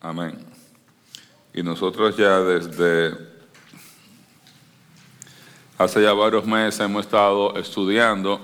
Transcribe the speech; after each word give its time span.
Amén. 0.00 0.38
Y 1.54 1.62
nosotros 1.62 2.16
ya 2.16 2.40
desde 2.40 3.16
hace 5.78 6.02
ya 6.02 6.12
varios 6.12 6.44
meses 6.44 6.80
hemos 6.80 7.06
estado 7.06 7.56
estudiando 7.56 8.40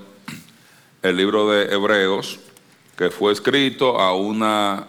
el 1.03 1.17
libro 1.17 1.51
de 1.51 1.75
Hebreos, 1.75 2.41
que 2.96 3.11
fue 3.11 3.33
escrito 3.33 4.01
a 4.01 4.15
una 4.17 4.87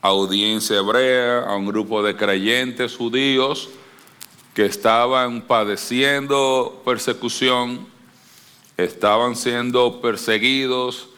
audiencia 0.00 0.78
hebrea, 0.78 1.40
a 1.40 1.54
un 1.54 1.66
grupo 1.66 2.02
de 2.02 2.16
creyentes 2.16 2.96
judíos 2.96 3.68
que 4.54 4.64
estaban 4.64 5.42
padeciendo 5.42 6.80
persecución, 6.84 7.86
estaban 8.78 9.36
siendo 9.36 10.00
perseguidos 10.00 11.08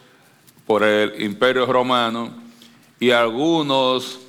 por 0.67 0.83
el 0.83 1.21
imperio 1.21 1.65
romano 1.65 2.33
y 2.99 3.11
algunos 3.11 4.19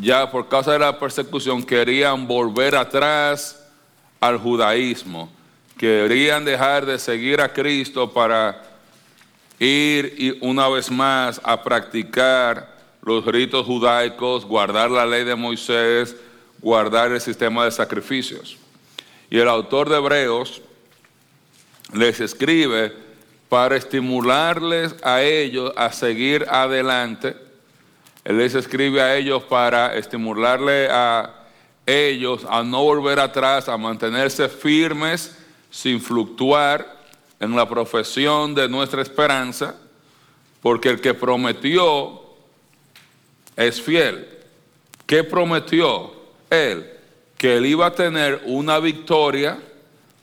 ya 0.00 0.30
por 0.30 0.48
causa 0.48 0.72
de 0.72 0.78
la 0.78 0.98
persecución 0.98 1.62
querían 1.62 2.26
volver 2.26 2.76
atrás 2.76 3.64
al 4.20 4.38
judaísmo, 4.38 5.30
querían 5.76 6.44
dejar 6.44 6.84
de 6.84 6.98
seguir 6.98 7.40
a 7.40 7.52
Cristo 7.52 8.12
para 8.12 8.62
ir 9.58 10.38
una 10.40 10.68
vez 10.68 10.90
más 10.90 11.40
a 11.44 11.62
practicar 11.62 12.76
los 13.02 13.24
ritos 13.24 13.64
judaicos, 13.64 14.44
guardar 14.44 14.90
la 14.90 15.06
ley 15.06 15.24
de 15.24 15.34
Moisés, 15.34 16.14
guardar 16.60 17.12
el 17.12 17.20
sistema 17.20 17.64
de 17.64 17.70
sacrificios. 17.70 18.56
Y 19.30 19.38
el 19.38 19.48
autor 19.48 19.88
de 19.88 19.96
Hebreos 19.96 20.60
les 21.92 22.20
escribe 22.20 22.92
para 23.48 23.76
estimularles 23.76 24.94
a 25.02 25.22
ellos 25.22 25.72
a 25.76 25.92
seguir 25.92 26.46
adelante. 26.50 27.36
Él 28.28 28.36
les 28.36 28.54
escribe 28.54 29.00
a 29.00 29.16
ellos 29.16 29.42
para 29.44 29.96
estimularle 29.96 30.88
a 30.90 31.46
ellos 31.86 32.44
a 32.46 32.62
no 32.62 32.82
volver 32.82 33.18
atrás, 33.20 33.70
a 33.70 33.78
mantenerse 33.78 34.50
firmes 34.50 35.34
sin 35.70 35.98
fluctuar 35.98 36.98
en 37.40 37.56
la 37.56 37.66
profesión 37.66 38.54
de 38.54 38.68
nuestra 38.68 39.00
esperanza, 39.00 39.76
porque 40.60 40.90
el 40.90 41.00
que 41.00 41.14
prometió 41.14 42.20
es 43.56 43.80
fiel. 43.80 44.28
¿Qué 45.06 45.24
prometió 45.24 46.12
él? 46.50 46.86
Que 47.38 47.56
él 47.56 47.64
iba 47.64 47.86
a 47.86 47.94
tener 47.94 48.42
una 48.44 48.78
victoria 48.78 49.58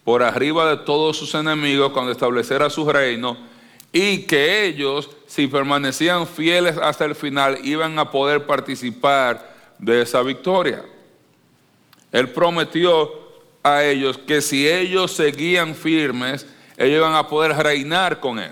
por 0.03 0.21
arriba 0.21 0.69
de 0.69 0.77
todos 0.77 1.17
sus 1.17 1.33
enemigos 1.33 1.91
cuando 1.91 2.11
estableciera 2.11 2.69
su 2.69 2.87
reino 2.87 3.54
y 3.97 4.23
que 4.23 4.65
ellos, 4.65 5.09
si 5.25 5.47
permanecían 5.47 6.27
fieles 6.27 6.77
hasta 6.77 7.05
el 7.05 7.15
final, 7.15 7.59
iban 7.63 7.97
a 7.97 8.11
poder 8.11 8.45
participar 8.45 9.55
de 9.79 10.01
esa 10.01 10.21
victoria. 10.21 10.83
Él 12.11 12.27
prometió 12.27 13.09
a 13.63 13.85
ellos 13.85 14.17
que 14.17 14.41
si 14.41 14.67
ellos 14.67 15.13
seguían 15.13 15.75
firmes, 15.75 16.45
ellos 16.75 16.97
iban 16.97 17.15
a 17.15 17.29
poder 17.29 17.53
reinar 17.55 18.19
con 18.19 18.37
él. 18.37 18.51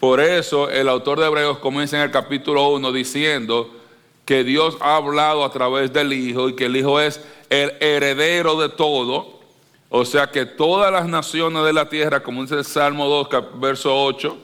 Por 0.00 0.18
eso 0.18 0.68
el 0.68 0.88
autor 0.88 1.20
de 1.20 1.26
Hebreos 1.26 1.58
comienza 1.58 1.96
en 1.96 2.02
el 2.02 2.10
capítulo 2.10 2.68
1 2.70 2.90
diciendo 2.90 3.72
que 4.24 4.42
Dios 4.42 4.76
ha 4.80 4.96
hablado 4.96 5.44
a 5.44 5.52
través 5.52 5.92
del 5.92 6.12
Hijo 6.12 6.48
y 6.48 6.56
que 6.56 6.64
el 6.64 6.76
Hijo 6.76 7.00
es 7.00 7.20
el 7.48 7.74
heredero 7.78 8.60
de 8.60 8.70
todo. 8.70 9.39
O 9.92 10.04
sea 10.04 10.30
que 10.30 10.46
todas 10.46 10.92
las 10.92 11.08
naciones 11.08 11.64
de 11.64 11.72
la 11.72 11.88
tierra, 11.88 12.22
como 12.22 12.42
dice 12.42 12.54
el 12.54 12.64
Salmo 12.64 13.08
2, 13.08 13.28
verso 13.60 13.92
8, 14.04 14.38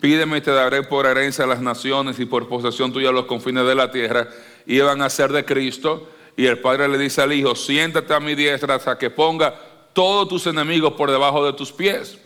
pídeme 0.00 0.38
y 0.38 0.40
te 0.40 0.50
daré 0.50 0.82
por 0.82 1.06
herencia 1.06 1.44
a 1.44 1.46
las 1.46 1.60
naciones 1.60 2.18
y 2.18 2.26
por 2.26 2.48
posesión 2.48 2.92
tuya 2.92 3.12
los 3.12 3.26
confines 3.26 3.64
de 3.64 3.76
la 3.76 3.92
tierra, 3.92 4.28
iban 4.66 5.00
a 5.00 5.08
ser 5.08 5.30
de 5.30 5.44
Cristo. 5.44 6.08
Y 6.36 6.46
el 6.46 6.58
Padre 6.58 6.88
le 6.88 6.98
dice 6.98 7.22
al 7.22 7.32
Hijo, 7.32 7.54
siéntate 7.54 8.12
a 8.12 8.18
mi 8.18 8.34
diestra 8.34 8.74
hasta 8.74 8.98
que 8.98 9.08
ponga 9.08 9.54
todos 9.92 10.28
tus 10.28 10.48
enemigos 10.48 10.94
por 10.94 11.12
debajo 11.12 11.46
de 11.46 11.52
tus 11.52 11.70
pies. 11.70 12.18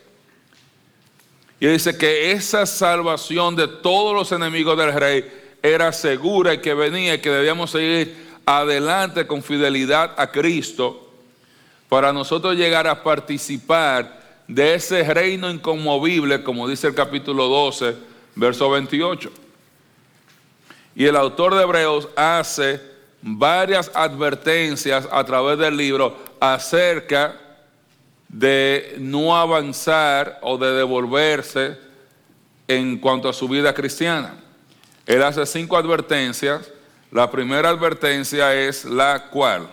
Y 1.61 1.67
dice 1.67 1.99
que 1.99 2.33
esa 2.33 2.65
salvación 2.65 3.55
de 3.55 3.69
todos 3.69 4.15
los 4.15 4.33
enemigos 4.33 4.79
del 4.79 4.95
rey 4.95 5.31
era 5.63 5.93
segura 5.93 6.55
y 6.55 6.59
que 6.59 6.73
venía 6.73 7.15
y 7.15 7.19
que 7.19 7.31
debíamos 7.31 7.73
seguir 7.73 8.17
adelante 8.47 9.27
con 9.27 9.43
fidelidad 9.43 10.15
a 10.17 10.31
Cristo 10.31 11.06
para 11.89 12.13
nosotros 12.13 12.57
llegar 12.57 12.87
a 12.87 13.03
participar 13.03 14.21
de 14.49 14.75
ese 14.75 15.03
reino 15.03 15.51
inconmovible, 15.51 16.43
como 16.43 16.69
dice 16.69 16.87
el 16.89 16.95
capítulo 16.95 17.49
12, 17.49 17.97
verso 18.35 18.71
28. 18.71 19.31
Y 20.95 21.05
el 21.05 21.17
autor 21.17 21.55
de 21.55 21.63
Hebreos 21.63 22.09
hace 22.17 22.81
varias 23.23 23.91
advertencias 23.95 25.09
a 25.11 25.25
través 25.25 25.59
del 25.59 25.77
libro 25.77 26.17
acerca 26.41 27.41
de 28.29 28.97
no 28.99 29.37
avanzar 29.37 30.39
o 30.43 30.59
de 30.59 30.73
devolverse 30.73 31.79
en 32.69 32.99
cuanto 32.99 33.29
a 33.29 33.33
su 33.33 33.49
vida 33.49 33.75
cristiana. 33.75 34.35
Él 35.07 35.23
hace 35.23 35.47
cinco 35.47 35.77
advertencias. 35.77 36.71
La 37.11 37.31
primera 37.31 37.69
advertencia 37.69 38.55
es 38.55 38.85
la 38.85 39.29
cual. 39.31 39.69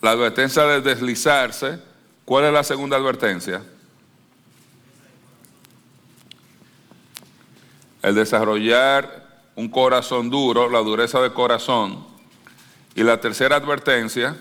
La 0.00 0.12
advertencia 0.12 0.64
de 0.64 0.80
deslizarse. 0.80 1.78
¿Cuál 2.24 2.44
es 2.44 2.52
la 2.52 2.64
segunda 2.64 2.96
advertencia? 2.96 3.62
El 8.02 8.14
desarrollar 8.14 9.28
un 9.56 9.68
corazón 9.68 10.30
duro, 10.30 10.70
la 10.70 10.78
dureza 10.78 11.20
de 11.20 11.32
corazón. 11.32 12.06
Y 12.94 13.02
la 13.02 13.20
tercera 13.20 13.56
advertencia, 13.56 14.36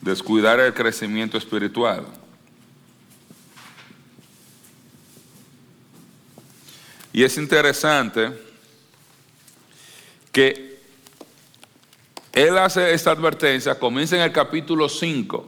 descuidar 0.00 0.60
el 0.60 0.74
crecimiento 0.74 1.38
espiritual. 1.38 2.06
Y 7.12 7.24
es 7.24 7.38
interesante 7.38 8.45
que 10.36 10.78
él 12.34 12.58
hace 12.58 12.92
esta 12.92 13.10
advertencia, 13.10 13.78
comienza 13.78 14.16
en 14.16 14.20
el 14.20 14.32
capítulo 14.32 14.86
5 14.86 15.46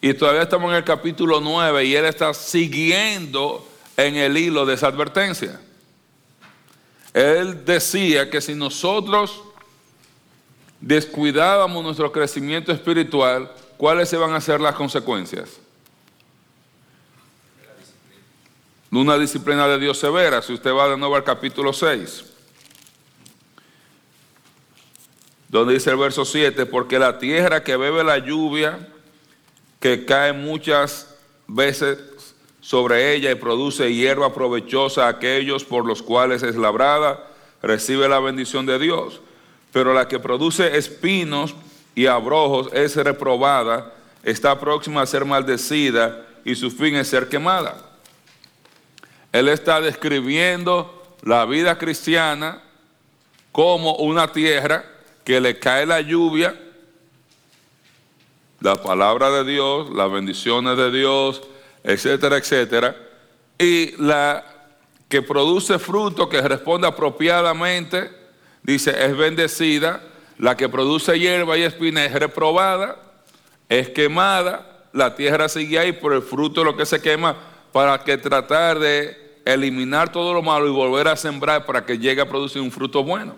y 0.00 0.12
todavía 0.12 0.42
estamos 0.42 0.72
en 0.72 0.78
el 0.78 0.82
capítulo 0.82 1.40
9 1.40 1.84
y 1.84 1.94
él 1.94 2.04
está 2.04 2.34
siguiendo 2.34 3.64
en 3.96 4.16
el 4.16 4.36
hilo 4.36 4.66
de 4.66 4.74
esa 4.74 4.88
advertencia. 4.88 5.60
Él 7.14 7.64
decía 7.64 8.28
que 8.28 8.40
si 8.40 8.56
nosotros 8.56 9.40
descuidábamos 10.80 11.84
nuestro 11.84 12.10
crecimiento 12.10 12.72
espiritual, 12.72 13.52
¿cuáles 13.76 14.12
iban 14.12 14.34
a 14.34 14.40
ser 14.40 14.60
las 14.60 14.74
consecuencias? 14.74 15.60
Una 18.90 19.16
disciplina 19.16 19.68
de 19.68 19.78
Dios 19.78 19.96
severa, 19.96 20.42
si 20.42 20.54
usted 20.54 20.72
va 20.72 20.88
de 20.88 20.96
nuevo 20.96 21.14
al 21.14 21.22
capítulo 21.22 21.72
6, 21.72 22.29
donde 25.50 25.74
dice 25.74 25.90
el 25.90 25.96
verso 25.96 26.24
7, 26.24 26.64
porque 26.66 26.98
la 26.98 27.18
tierra 27.18 27.64
que 27.64 27.76
bebe 27.76 28.04
la 28.04 28.18
lluvia, 28.18 28.88
que 29.80 30.04
cae 30.04 30.32
muchas 30.32 31.16
veces 31.48 31.98
sobre 32.60 33.14
ella 33.14 33.32
y 33.32 33.34
produce 33.34 33.92
hierba 33.92 34.32
provechosa 34.32 35.06
a 35.06 35.08
aquellos 35.08 35.64
por 35.64 35.84
los 35.84 36.02
cuales 36.02 36.44
es 36.44 36.54
labrada, 36.54 37.26
recibe 37.62 38.08
la 38.08 38.20
bendición 38.20 38.64
de 38.64 38.78
Dios. 38.78 39.20
Pero 39.72 39.92
la 39.92 40.06
que 40.06 40.20
produce 40.20 40.76
espinos 40.76 41.56
y 41.96 42.06
abrojos 42.06 42.68
es 42.72 42.94
reprobada, 42.94 43.92
está 44.22 44.60
próxima 44.60 45.02
a 45.02 45.06
ser 45.06 45.24
maldecida 45.24 46.26
y 46.44 46.54
su 46.54 46.70
fin 46.70 46.94
es 46.94 47.08
ser 47.08 47.28
quemada. 47.28 47.76
Él 49.32 49.48
está 49.48 49.80
describiendo 49.80 51.16
la 51.22 51.44
vida 51.44 51.76
cristiana 51.76 52.62
como 53.50 53.96
una 53.96 54.30
tierra 54.30 54.84
que 55.24 55.40
le 55.40 55.58
cae 55.58 55.86
la 55.86 56.00
lluvia, 56.00 56.58
la 58.60 58.76
palabra 58.76 59.30
de 59.30 59.44
Dios, 59.44 59.90
las 59.90 60.10
bendiciones 60.10 60.76
de 60.76 60.90
Dios, 60.90 61.42
etcétera, 61.82 62.36
etcétera, 62.36 62.96
y 63.58 63.96
la 64.02 64.44
que 65.08 65.22
produce 65.22 65.78
fruto 65.78 66.28
que 66.28 66.40
responde 66.40 66.86
apropiadamente, 66.86 68.10
dice, 68.62 68.94
es 69.04 69.16
bendecida, 69.16 70.02
la 70.38 70.56
que 70.56 70.68
produce 70.68 71.18
hierba 71.18 71.58
y 71.58 71.62
espina 71.62 72.04
es 72.04 72.12
reprobada, 72.12 72.96
es 73.68 73.90
quemada, 73.90 74.86
la 74.92 75.14
tierra 75.14 75.48
sigue 75.48 75.78
ahí 75.78 75.92
por 75.92 76.12
el 76.12 76.22
fruto 76.22 76.60
de 76.60 76.66
lo 76.66 76.76
que 76.76 76.86
se 76.86 77.00
quema, 77.00 77.36
para 77.72 78.02
que 78.02 78.16
tratar 78.18 78.78
de 78.78 79.40
eliminar 79.44 80.12
todo 80.12 80.34
lo 80.34 80.42
malo 80.42 80.66
y 80.66 80.70
volver 80.70 81.08
a 81.08 81.16
sembrar 81.16 81.66
para 81.66 81.84
que 81.84 81.98
llegue 81.98 82.20
a 82.20 82.28
producir 82.28 82.60
un 82.60 82.70
fruto 82.70 83.02
bueno. 83.02 83.34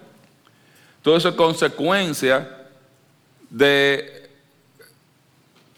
Todo 1.02 1.16
eso 1.16 1.28
es 1.28 1.34
consecuencia 1.34 2.66
de 3.50 4.22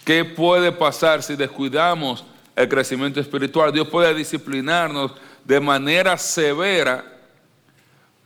¿Qué 0.05 0.23
puede 0.25 0.71
pasar 0.71 1.23
si 1.23 1.35
descuidamos 1.35 2.25
el 2.55 2.69
crecimiento 2.69 3.21
espiritual? 3.21 3.73
Dios 3.73 3.88
puede 3.88 4.15
disciplinarnos 4.15 5.12
de 5.43 5.61
manera 5.61 6.19
severa 6.19 7.05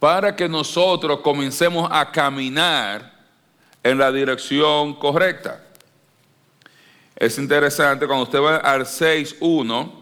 para 0.00 0.35
que 0.35 0.49
nosotros 0.49 1.21
comencemos 1.21 1.89
a 1.93 2.11
caminar 2.11 3.17
en 3.85 3.97
la 3.97 4.11
dirección 4.11 4.95
correcta. 4.95 5.65
Es 7.15 7.39
interesante 7.39 8.06
cuando 8.09 8.25
usted 8.25 8.41
va 8.41 8.56
al 8.56 8.83
6.1, 8.83 9.93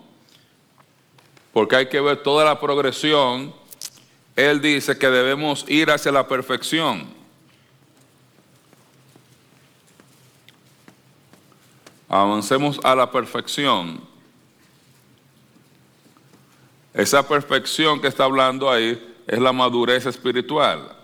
porque 1.52 1.76
hay 1.76 1.86
que 1.88 2.00
ver 2.00 2.22
toda 2.22 2.44
la 2.44 2.58
progresión, 2.58 3.54
él 4.36 4.60
dice 4.60 4.98
que 4.98 5.08
debemos 5.08 5.64
ir 5.66 5.90
hacia 5.90 6.12
la 6.12 6.28
perfección. 6.28 7.08
Avancemos 12.06 12.78
a 12.84 12.94
la 12.94 13.10
perfección. 13.10 14.00
Esa 16.92 17.26
perfección 17.26 18.00
que 18.00 18.08
está 18.08 18.24
hablando 18.24 18.70
ahí 18.70 19.16
es 19.26 19.38
la 19.38 19.52
madurez 19.52 20.04
espiritual. 20.06 20.94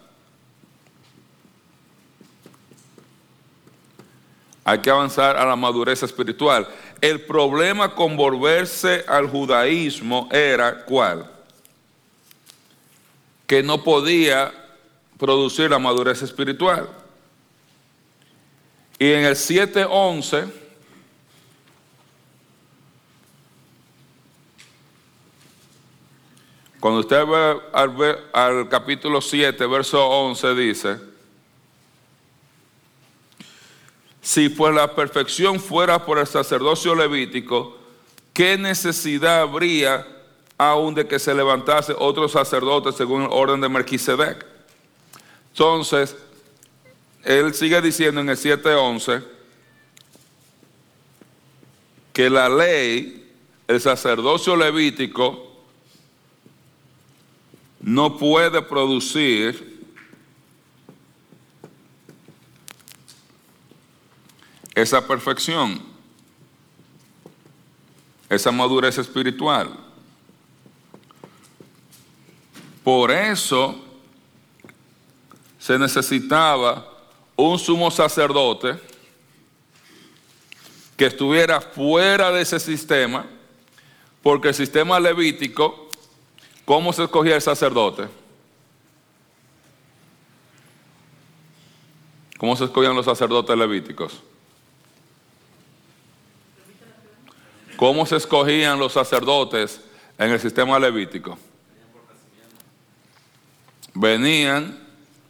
Hay 4.65 4.79
que 4.79 4.91
avanzar 4.91 5.37
a 5.37 5.45
la 5.45 5.57
madurez 5.57 6.03
espiritual. 6.03 6.69
El 7.01 7.23
problema 7.23 7.95
con 7.95 8.17
volverse 8.17 9.05
al 9.09 9.29
judaísmo 9.29 10.29
era 10.31 10.85
cuál? 10.85 11.29
Que 13.53 13.63
no 13.63 13.85
podía 13.85 14.51
producir 15.19 15.69
la 15.69 15.79
madurez 15.79 16.23
espiritual. 16.23 16.89
Y 18.99 19.13
en 19.13 19.27
el 19.27 19.35
7.11 19.35 20.51
Cuando 26.81 27.01
usted 27.01 27.27
ve 27.27 28.19
al, 28.33 28.71
capítulo 28.71 29.21
7, 29.21 29.67
verso 29.67 30.03
11, 30.03 30.55
dice, 30.55 30.97
si 34.23 34.49
pues 34.49 34.75
la 34.75 34.95
perfección 34.95 35.61
fuera 35.61 36.07
por 36.07 36.19
el 36.19 36.27
sacerdocio 36.27 36.95
levítico, 36.95 37.77
¿qué 38.33 38.57
necesidad 38.57 39.43
habría 39.43 40.22
aún 40.71 40.95
de 40.95 41.07
que 41.07 41.19
se 41.19 41.35
levantase 41.35 41.95
otro 41.99 42.29
sacerdote 42.29 42.93
según 42.93 43.23
el 43.23 43.29
orden 43.31 43.61
de 43.61 43.69
Melquisedec? 43.69 44.47
Entonces, 45.53 46.17
él 47.25 47.55
sigue 47.55 47.81
diciendo 47.81 48.21
en 48.21 48.29
el 48.29 48.37
7.11 48.37 49.25
que 52.13 52.29
la 52.29 52.49
ley, 52.49 53.33
el 53.67 53.81
sacerdocio 53.81 54.57
levítico, 54.57 55.51
no 57.81 58.17
puede 58.17 58.63
producir 58.63 59.81
esa 64.75 65.07
perfección, 65.07 65.83
esa 68.29 68.51
madurez 68.53 68.99
espiritual. 68.99 69.82
Por 72.83 73.11
eso 73.11 73.77
se 75.59 75.79
necesitaba 75.79 76.89
un 77.37 77.59
sumo 77.59 77.91
sacerdote 77.91 78.79
que 80.97 81.07
estuviera 81.07 81.61
fuera 81.61 82.31
de 82.31 82.43
ese 82.43 82.59
sistema, 82.61 83.27
porque 84.23 84.49
el 84.49 84.55
sistema 84.55 84.99
levítico 85.01 85.83
¿Cómo 86.65 86.93
se 86.93 87.05
escogía 87.05 87.35
el 87.35 87.43
sacerdote? 87.43 88.09
¿Cómo 92.39 92.57
se 92.57 92.65
escogían 92.65 92.95
los 92.95 93.05
sacerdotes 93.05 93.57
levíticos? 93.57 94.23
¿Cómo 97.77 98.07
se 98.07 98.17
escogían 98.17 98.79
los 98.79 98.93
sacerdotes 98.93 99.81
en 100.19 100.31
el 100.31 100.41
sistema 100.41 100.79
levítico? 100.79 101.37
Venían 103.95 104.79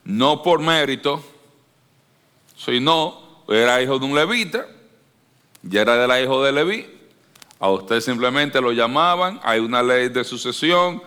no 0.05 0.43
por 0.43 0.61
mérito, 0.61 1.25
sino 2.57 3.43
era 3.49 3.83
hijo 3.83 3.99
de 3.99 4.05
un 4.07 4.15
levita, 4.15 4.67
ya 5.63 5.83
era 5.83 5.97
de 5.97 6.09
la 6.09 6.21
hijo 6.21 6.43
de 6.43 6.53
Leví. 6.53 6.87
A 7.59 7.71
usted 7.71 8.01
simplemente 8.01 8.61
lo 8.61 8.73
llamaban, 8.73 9.41
hay 9.43 9.61
una 9.61 9.83
ley 9.83 10.09
de 10.09 10.25
sucesión, 10.25 11.01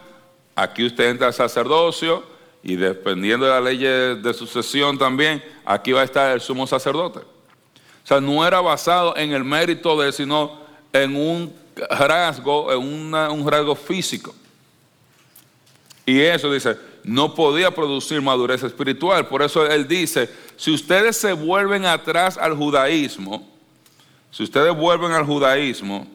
Aquí 0.56 0.86
usted 0.86 1.10
entra 1.10 1.28
al 1.28 1.34
sacerdocio 1.34 2.24
y 2.64 2.78
dependiendo 2.78 3.46
de 3.46 3.52
la 3.52 3.62
ley 3.62 3.78
de 3.78 4.34
sucesión 4.34 4.98
también, 4.98 5.44
aquí 5.66 5.92
va 5.92 6.02
a 6.02 6.06
estar 6.06 6.32
el 6.32 6.40
sumo 6.40 6.66
sacerdote. 6.66 7.20
O 7.20 8.08
sea, 8.08 8.22
no 8.22 8.48
era 8.48 8.62
basado 8.62 9.16
en 9.18 9.34
el 9.34 9.44
mérito 9.44 10.00
de, 10.02 10.12
sino 10.14 10.60
en 10.94 11.16
un 11.16 11.54
rasgo, 11.90 12.72
en 12.72 12.80
un 12.80 13.52
rasgo 13.52 13.76
físico. 13.76 14.34
Y 16.06 16.22
eso 16.22 16.52
dice, 16.52 16.78
no 17.06 17.36
podía 17.36 17.70
producir 17.70 18.22
madurez 18.22 18.64
espiritual. 18.64 19.28
Por 19.28 19.44
eso 19.44 19.66
él 19.66 19.88
dice, 19.88 20.30
si 20.58 20.72
ustedes 20.72 21.16
se 21.16 21.34
vuelven 21.34 21.86
atrás 21.86 22.38
al 22.38 22.56
judaísmo, 22.56 23.48
si 24.32 24.44
ustedes 24.44 24.76
vuelven 24.76 25.12
al 25.12 25.26
judaísmo, 25.26 26.08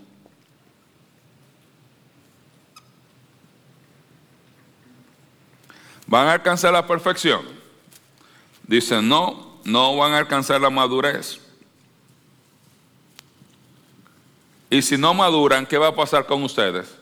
¿Van 6.11 6.27
a 6.27 6.33
alcanzar 6.33 6.73
la 6.73 6.85
perfección? 6.85 7.43
Dicen, 8.65 9.09
no, 9.09 9.61
no 9.63 9.97
van 9.97 10.13
a 10.13 10.19
alcanzar 10.19 10.61
la 10.61 10.69
madurez. 10.69 11.39
Y 14.69 14.83
si 14.83 14.99
no 14.99 15.15
maduran, 15.15 15.65
¿qué 15.65 15.79
va 15.79 15.87
a 15.87 15.95
pasar 15.95 16.27
con 16.27 16.43
ustedes? 16.43 16.93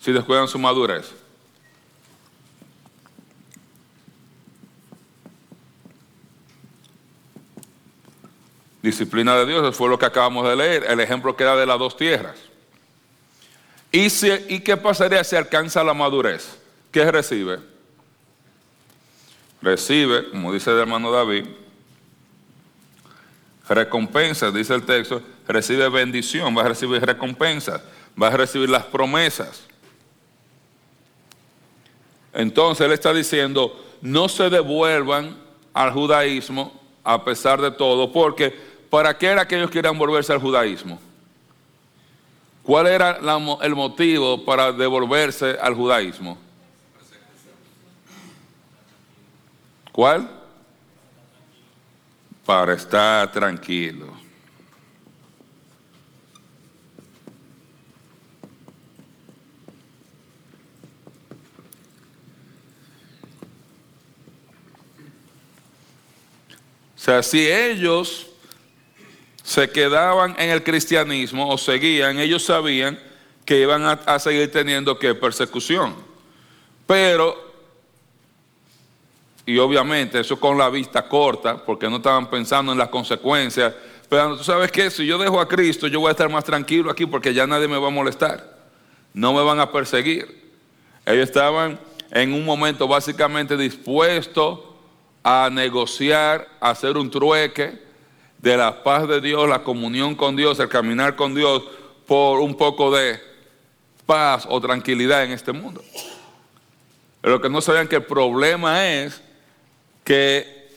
Si 0.00 0.12
descuidan 0.12 0.48
su 0.48 0.58
madurez. 0.58 1.21
Disciplina 8.82 9.36
de 9.36 9.46
Dios, 9.46 9.62
eso 9.62 9.72
fue 9.72 9.88
lo 9.88 9.98
que 9.98 10.06
acabamos 10.06 10.48
de 10.48 10.56
leer, 10.56 10.84
el 10.88 11.00
ejemplo 11.00 11.36
que 11.36 11.44
era 11.44 11.56
de 11.56 11.66
las 11.66 11.78
dos 11.78 11.96
tierras. 11.96 12.36
¿Y, 13.92 14.08
¿Y 14.48 14.60
qué 14.60 14.76
pasaría 14.76 15.22
si 15.22 15.36
alcanza 15.36 15.84
la 15.84 15.94
madurez? 15.94 16.58
¿Qué 16.90 17.10
recibe? 17.10 17.72
recibe, 19.62 20.28
como 20.30 20.52
dice 20.52 20.70
el 20.70 20.78
hermano 20.78 21.10
David, 21.12 21.46
recompensa, 23.68 24.50
dice 24.50 24.74
el 24.74 24.84
texto, 24.84 25.22
recibe 25.46 25.88
bendición, 25.88 26.56
va 26.56 26.62
a 26.62 26.68
recibir 26.68 27.00
recompensas, 27.00 27.80
va 28.20 28.26
a 28.26 28.36
recibir 28.36 28.68
las 28.68 28.84
promesas. 28.84 29.64
Entonces 32.34 32.84
él 32.84 32.92
está 32.92 33.14
diciendo, 33.14 33.80
no 34.00 34.28
se 34.28 34.50
devuelvan 34.50 35.36
al 35.72 35.92
judaísmo 35.92 36.80
a 37.04 37.24
pesar 37.24 37.60
de 37.60 37.70
todo, 37.70 38.12
porque 38.12 38.71
¿para 38.92 39.16
qué 39.16 39.28
era 39.28 39.48
que 39.48 39.56
ellos 39.56 39.70
quieran 39.70 39.96
volverse 39.96 40.34
al 40.34 40.38
judaísmo? 40.38 41.00
¿Cuál 42.62 42.88
era 42.88 43.18
el 43.62 43.74
motivo 43.74 44.44
para 44.44 44.70
devolverse 44.70 45.56
al 45.58 45.74
judaísmo? 45.74 46.36
¿Cuál? 49.92 50.28
Para 52.44 52.74
estar 52.74 53.32
tranquilo. 53.32 54.08
O 66.94 66.98
sea, 66.98 67.22
si 67.22 67.50
ellos 67.50 68.31
se 69.42 69.70
quedaban 69.70 70.34
en 70.38 70.50
el 70.50 70.62
cristianismo 70.62 71.48
o 71.48 71.58
seguían, 71.58 72.18
ellos 72.18 72.44
sabían 72.44 72.98
que 73.44 73.60
iban 73.60 73.84
a, 73.84 74.18
seguir 74.18 74.50
teniendo 74.52 74.98
que 74.98 75.14
persecución. 75.14 75.94
Pero 76.86 77.52
y 79.44 79.58
obviamente 79.58 80.20
eso 80.20 80.38
con 80.38 80.56
la 80.56 80.70
vista 80.70 81.08
corta, 81.08 81.56
porque 81.56 81.90
no 81.90 81.96
estaban 81.96 82.30
pensando 82.30 82.72
en 82.72 82.78
las 82.78 82.88
consecuencias. 82.88 83.74
Pero 84.08 84.36
tú 84.36 84.44
sabes 84.44 84.70
que 84.70 84.90
si 84.90 85.04
yo 85.04 85.18
dejo 85.18 85.40
a 85.40 85.48
Cristo, 85.48 85.88
yo 85.88 85.98
voy 85.98 86.08
a 86.08 86.12
estar 86.12 86.28
más 86.28 86.44
tranquilo 86.44 86.90
aquí 86.90 87.06
porque 87.06 87.34
ya 87.34 87.46
nadie 87.46 87.66
me 87.66 87.78
va 87.78 87.88
a 87.88 87.90
molestar. 87.90 88.62
No 89.12 89.32
me 89.32 89.42
van 89.42 89.58
a 89.58 89.72
perseguir. 89.72 90.52
Ellos 91.04 91.24
estaban 91.24 91.80
en 92.12 92.32
un 92.32 92.44
momento 92.44 92.86
básicamente 92.86 93.56
dispuestos 93.56 94.60
a 95.24 95.50
negociar, 95.50 96.48
a 96.60 96.70
hacer 96.70 96.96
un 96.96 97.10
trueque 97.10 97.91
de 98.42 98.56
la 98.56 98.82
paz 98.82 99.08
de 99.08 99.20
Dios, 99.20 99.48
la 99.48 99.62
comunión 99.62 100.14
con 100.14 100.36
Dios, 100.36 100.58
el 100.58 100.68
caminar 100.68 101.16
con 101.16 101.34
Dios 101.34 101.62
por 102.06 102.40
un 102.40 102.56
poco 102.56 102.94
de 102.94 103.20
paz 104.04 104.46
o 104.48 104.60
tranquilidad 104.60 105.24
en 105.24 105.30
este 105.30 105.52
mundo. 105.52 105.82
Pero 107.20 107.40
que 107.40 107.48
no 107.48 107.60
sabían 107.60 107.86
que 107.86 107.96
el 107.96 108.04
problema 108.04 108.86
es 108.86 109.22
que 110.04 110.68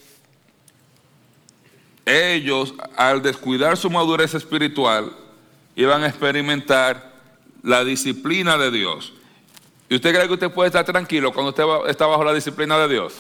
ellos, 2.05 2.75
al 2.95 3.23
descuidar 3.23 3.77
su 3.77 3.89
madurez 3.89 4.35
espiritual, 4.35 5.11
iban 5.75 6.03
a 6.03 6.07
experimentar 6.07 7.13
la 7.63 7.83
disciplina 7.83 8.59
de 8.59 8.69
Dios. 8.69 9.11
¿Y 9.89 9.95
usted 9.95 10.13
cree 10.13 10.27
que 10.27 10.33
usted 10.33 10.51
puede 10.51 10.67
estar 10.67 10.85
tranquilo 10.85 11.33
cuando 11.33 11.49
usted 11.49 11.89
está 11.89 12.05
bajo 12.05 12.23
la 12.23 12.33
disciplina 12.33 12.77
de 12.77 12.87
Dios? 12.87 13.13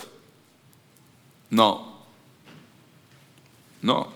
No. 1.49 1.95
No. 3.81 4.14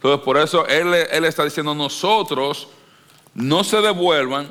Entonces, 0.00 0.24
por 0.24 0.38
eso 0.38 0.66
él, 0.66 0.94
él 0.94 1.24
está 1.26 1.44
diciendo, 1.44 1.74
nosotros 1.74 2.68
no 3.34 3.62
se 3.62 3.82
devuelvan 3.82 4.50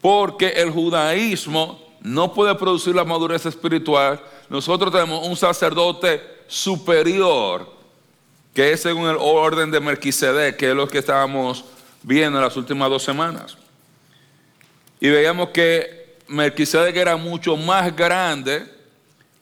porque 0.00 0.48
el 0.48 0.70
judaísmo 0.70 1.78
no 2.00 2.32
puede 2.32 2.54
producir 2.54 2.94
la 2.94 3.04
madurez 3.04 3.44
espiritual. 3.44 4.18
Nosotros 4.48 4.90
tenemos 4.90 5.28
un 5.28 5.36
sacerdote 5.36 6.22
superior, 6.48 7.70
que 8.54 8.72
es 8.72 8.80
según 8.80 9.10
el 9.10 9.16
orden 9.20 9.70
de 9.70 9.80
Melquisedec, 9.80 10.56
que 10.56 10.70
es 10.70 10.74
lo 10.74 10.88
que 10.88 10.98
estábamos 10.98 11.64
viendo 12.02 12.38
en 12.38 12.44
las 12.44 12.56
últimas 12.56 12.88
dos 12.88 13.02
semanas. 13.02 13.58
Y 15.00 15.10
veíamos 15.10 15.50
que 15.50 16.16
Melquisedec 16.28 16.96
era 16.96 17.16
mucho 17.18 17.58
más 17.58 17.94
grande 17.94 18.66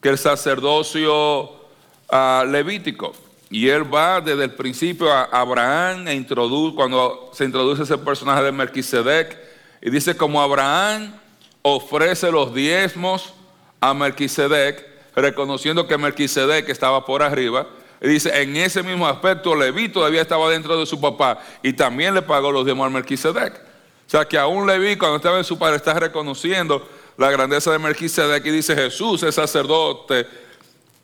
que 0.01 0.09
el 0.09 0.17
sacerdocio 0.17 1.43
uh, 1.43 2.45
levítico. 2.45 3.13
Y 3.53 3.69
él 3.69 3.83
va 3.93 4.19
desde 4.19 4.45
el 4.45 4.55
principio 4.55 5.11
a 5.11 5.25
Abraham 5.25 6.07
e 6.07 6.15
introduce, 6.15 6.75
cuando 6.75 7.29
se 7.33 7.45
introduce 7.45 7.83
ese 7.83 7.99
personaje 7.99 8.41
de 8.41 8.51
Melquisedec, 8.51 9.37
y 9.79 9.91
dice 9.91 10.17
como 10.17 10.41
Abraham 10.41 11.13
ofrece 11.61 12.31
los 12.31 12.51
diezmos 12.51 13.31
a 13.79 13.93
Melquisedec, 13.93 14.83
reconociendo 15.15 15.85
que 15.85 15.99
Melquisedec 15.99 16.67
estaba 16.67 17.05
por 17.05 17.21
arriba, 17.21 17.67
y 18.01 18.07
dice, 18.07 18.41
en 18.41 18.55
ese 18.55 18.81
mismo 18.81 19.07
aspecto, 19.07 19.55
Leví 19.55 19.87
todavía 19.87 20.23
estaba 20.23 20.49
dentro 20.49 20.75
de 20.75 20.87
su 20.87 20.99
papá 20.99 21.37
y 21.61 21.73
también 21.73 22.15
le 22.15 22.23
pagó 22.23 22.51
los 22.51 22.65
diezmos 22.65 22.87
a 22.87 22.89
Melquisedec. 22.89 23.53
O 23.53 24.09
sea 24.09 24.25
que 24.25 24.39
aún 24.39 24.65
Leví, 24.65 24.95
cuando 24.95 25.17
estaba 25.17 25.37
en 25.37 25.43
su 25.43 25.59
padre, 25.59 25.75
está 25.75 25.93
reconociendo 25.93 26.89
la 27.17 27.29
grandeza 27.29 27.71
de 27.71 27.77
Melquisedec 27.77 28.43
y 28.47 28.49
dice, 28.49 28.73
Jesús 28.73 29.21
es 29.21 29.35
sacerdote, 29.35 30.25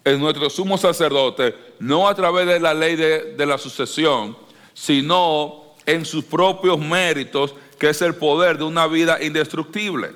es 0.10 0.20
nuestro 0.20 0.50
sumo 0.50 0.78
sacerdote, 0.78 1.56
no 1.80 2.08
a 2.08 2.16
través 2.16 2.48
de 2.48 2.60
la 2.60 2.74
ley 2.74 2.96
de, 2.96 3.36
de 3.36 3.46
la 3.46 3.58
sucesión, 3.58 4.38
sino 4.74 5.76
en 5.86 6.06
sus 6.06 6.24
propios 6.24 6.80
méritos, 6.80 7.54
que 7.78 7.90
es 7.90 8.02
el 8.02 8.16
poder 8.16 8.58
de 8.58 8.64
una 8.64 8.88
vida 8.88 9.22
indestructible. 9.22 10.12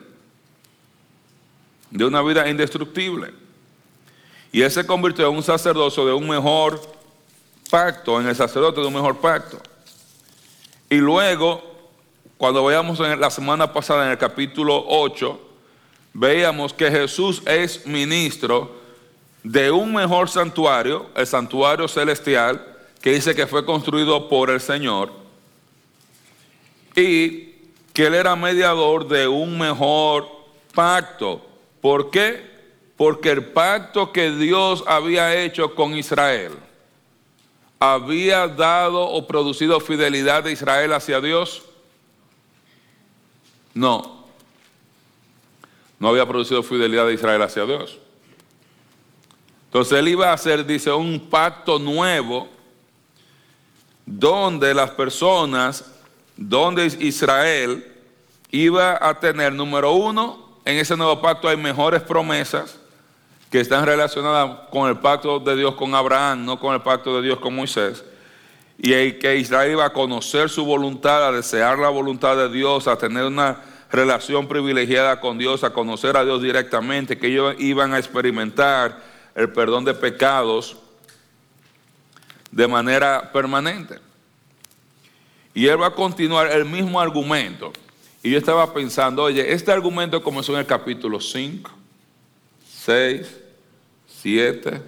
De 1.90 2.06
una 2.06 2.22
vida 2.22 2.50
indestructible. 2.50 3.34
Y 4.52 4.62
él 4.62 4.72
se 4.72 4.86
convirtió 4.86 5.28
en 5.30 5.36
un 5.36 5.44
sacerdocio 5.44 6.06
de 6.06 6.14
un 6.14 6.28
mejor 6.28 6.80
pacto, 7.70 8.22
en 8.22 8.28
el 8.28 8.36
sacerdote 8.36 8.82
de 8.82 8.88
un 8.88 8.94
mejor 8.94 9.18
pacto. 9.18 9.60
Y 10.90 10.98
luego, 10.98 11.64
cuando 12.38 12.64
veíamos 12.64 13.00
en 13.00 13.20
la 13.20 13.32
semana 13.32 13.74
pasada 13.74 14.06
en 14.06 14.12
el 14.12 14.18
capítulo 14.20 14.86
8, 14.88 15.40
veíamos 16.14 16.72
que 16.72 16.92
Jesús 16.92 17.42
es 17.48 17.88
ministro 17.88 18.83
de 19.44 19.72
un 19.72 19.94
mejor 19.94 20.30
santuario, 20.30 21.08
el 21.16 21.28
santuario 21.28 21.88
celestial, 21.88 22.66
que 23.02 23.12
dice 23.12 23.36
que 23.36 23.46
fue 23.46 23.66
construido 23.66 24.30
por 24.30 24.50
el 24.50 24.62
Señor, 24.62 25.12
y 26.96 27.54
que 27.92 28.08
Él 28.08 28.16
era 28.16 28.36
mediador 28.36 29.08
de 29.08 29.28
un 29.28 29.58
mejor 29.58 30.28
pacto. 30.74 31.46
¿Por 31.82 32.10
qué? 32.10 32.52
Porque 32.96 33.32
el 33.32 33.46
pacto 33.46 34.12
que 34.12 34.32
Dios 34.32 34.84
había 34.88 35.36
hecho 35.36 35.76
con 35.76 35.96
Israel 35.96 36.54
había 37.84 38.48
dado 38.48 39.02
o 39.10 39.28
producido 39.28 39.82
fidelidad 39.82 40.46
de 40.46 40.54
Israel 40.54 40.94
hacia 40.94 41.20
Dios. 41.20 41.64
No. 43.74 44.24
No 46.00 46.08
había 46.08 46.26
producido 46.26 46.64
fidelidad 46.64 47.08
de 47.08 47.16
Israel 47.16 47.42
hacia 47.42 47.66
Dios. 47.66 48.00
Entonces 49.74 49.98
él 49.98 50.08
iba 50.10 50.30
a 50.30 50.34
hacer, 50.34 50.64
dice, 50.68 50.92
un 50.92 51.20
pacto 51.20 51.80
nuevo 51.80 52.48
donde 54.06 54.72
las 54.72 54.92
personas, 54.92 55.92
donde 56.38 56.86
Israel 57.00 57.84
iba 58.52 59.00
a 59.02 59.20
tener, 59.20 59.52
número 59.52 59.94
uno, 59.94 60.60
en 60.64 60.78
ese 60.78 60.96
nuevo 60.96 61.20
pacto 61.20 61.50
hay 61.50 61.58
mejores 61.58 62.04
promesas 62.04 62.78
que 63.50 63.62
están 63.62 63.88
relacionadas 63.88 64.70
con 64.70 64.88
el 64.90 65.00
pacto 65.00 65.40
de 65.40 65.56
Dios 65.56 65.74
con 65.74 65.96
Abraham, 65.96 66.46
no 66.46 66.60
con 66.60 66.76
el 66.76 66.82
pacto 66.84 67.16
de 67.16 67.24
Dios 67.24 67.40
con 67.40 67.56
Moisés. 67.56 68.06
Y 68.78 69.14
que 69.14 69.38
Israel 69.38 69.72
iba 69.72 69.86
a 69.86 69.92
conocer 69.92 70.52
su 70.52 70.66
voluntad, 70.66 71.28
a 71.28 71.32
desear 71.32 71.80
la 71.80 71.90
voluntad 71.90 72.38
de 72.38 72.50
Dios, 72.50 72.88
a 72.88 72.96
tener 72.96 73.26
una 73.26 73.60
relación 73.92 74.48
privilegiada 74.48 75.20
con 75.20 75.40
Dios, 75.40 75.64
a 75.64 75.74
conocer 75.74 76.16
a 76.16 76.24
Dios 76.24 76.44
directamente, 76.44 77.18
que 77.18 77.26
ellos 77.26 77.56
iban 77.58 77.96
a 77.96 77.98
experimentar 77.98 79.13
el 79.36 79.52
perdón 79.52 79.86
de 79.86 79.94
pecados 79.94 80.78
de 82.52 82.68
manera 82.68 83.32
permanente. 83.32 84.00
Y 85.54 85.68
él 85.68 85.82
va 85.82 85.88
a 85.88 85.94
continuar 85.94 86.52
el 86.52 86.66
mismo 86.66 87.00
argumento. 87.00 87.72
Y 88.22 88.32
yo 88.32 88.38
estaba 88.38 88.74
pensando, 88.74 89.24
oye, 89.24 89.52
este 89.52 89.72
argumento 89.72 90.24
comenzó 90.24 90.54
en 90.54 90.60
el 90.60 90.66
capítulo 90.66 91.20
5, 91.20 91.72
6, 92.86 93.38
7, 94.22 94.82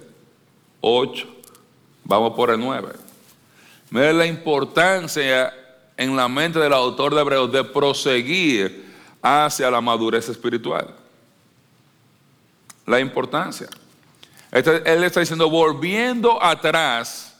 8, 0.80 1.28
vamos 2.04 2.32
por 2.34 2.50
el 2.50 2.58
9. 2.58 2.92
Miren 3.90 4.18
la 4.18 4.26
importancia 4.26 5.52
en 5.96 6.16
la 6.16 6.28
mente 6.28 6.58
del 6.58 6.72
autor 6.72 7.14
de 7.14 7.20
Hebreos 7.20 7.52
de 7.52 7.64
proseguir 7.64 8.86
hacia 9.22 9.70
la 9.70 9.80
madurez 9.80 10.28
espiritual. 10.28 10.94
La 12.86 13.00
importancia. 13.00 13.68
Él 14.52 15.04
está 15.04 15.20
diciendo, 15.20 15.50
volviendo 15.50 16.42
atrás, 16.42 17.38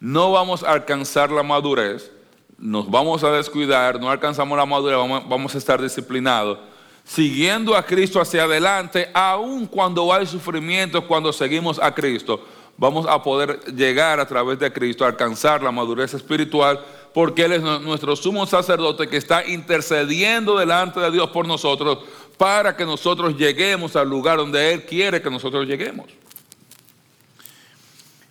no 0.00 0.32
vamos 0.32 0.62
a 0.62 0.72
alcanzar 0.72 1.30
la 1.30 1.42
madurez, 1.42 2.10
nos 2.58 2.90
vamos 2.90 3.24
a 3.24 3.30
descuidar, 3.32 4.00
no 4.00 4.10
alcanzamos 4.10 4.56
la 4.56 4.66
madurez, 4.66 4.98
vamos 5.28 5.54
a 5.54 5.58
estar 5.58 5.82
disciplinados 5.82 6.58
siguiendo 7.06 7.76
a 7.76 7.84
Cristo 7.84 8.20
hacia 8.20 8.42
adelante, 8.42 9.08
aun 9.14 9.66
cuando 9.66 10.12
hay 10.12 10.26
sufrimiento, 10.26 11.06
cuando 11.06 11.32
seguimos 11.32 11.78
a 11.80 11.94
Cristo, 11.94 12.44
vamos 12.76 13.06
a 13.08 13.22
poder 13.22 13.60
llegar 13.74 14.18
a 14.18 14.26
través 14.26 14.58
de 14.58 14.72
Cristo 14.72 15.04
a 15.04 15.08
alcanzar 15.08 15.62
la 15.62 15.70
madurez 15.70 16.12
espiritual, 16.14 16.84
porque 17.14 17.44
Él 17.44 17.52
es 17.52 17.62
nuestro 17.62 18.16
sumo 18.16 18.44
sacerdote 18.44 19.08
que 19.08 19.16
está 19.16 19.46
intercediendo 19.46 20.58
delante 20.58 20.98
de 20.98 21.10
Dios 21.12 21.30
por 21.30 21.46
nosotros 21.46 21.98
para 22.36 22.76
que 22.76 22.84
nosotros 22.84 23.36
lleguemos 23.36 23.94
al 23.94 24.08
lugar 24.08 24.38
donde 24.38 24.74
Él 24.74 24.84
quiere 24.84 25.22
que 25.22 25.30
nosotros 25.30 25.64
lleguemos. 25.64 26.06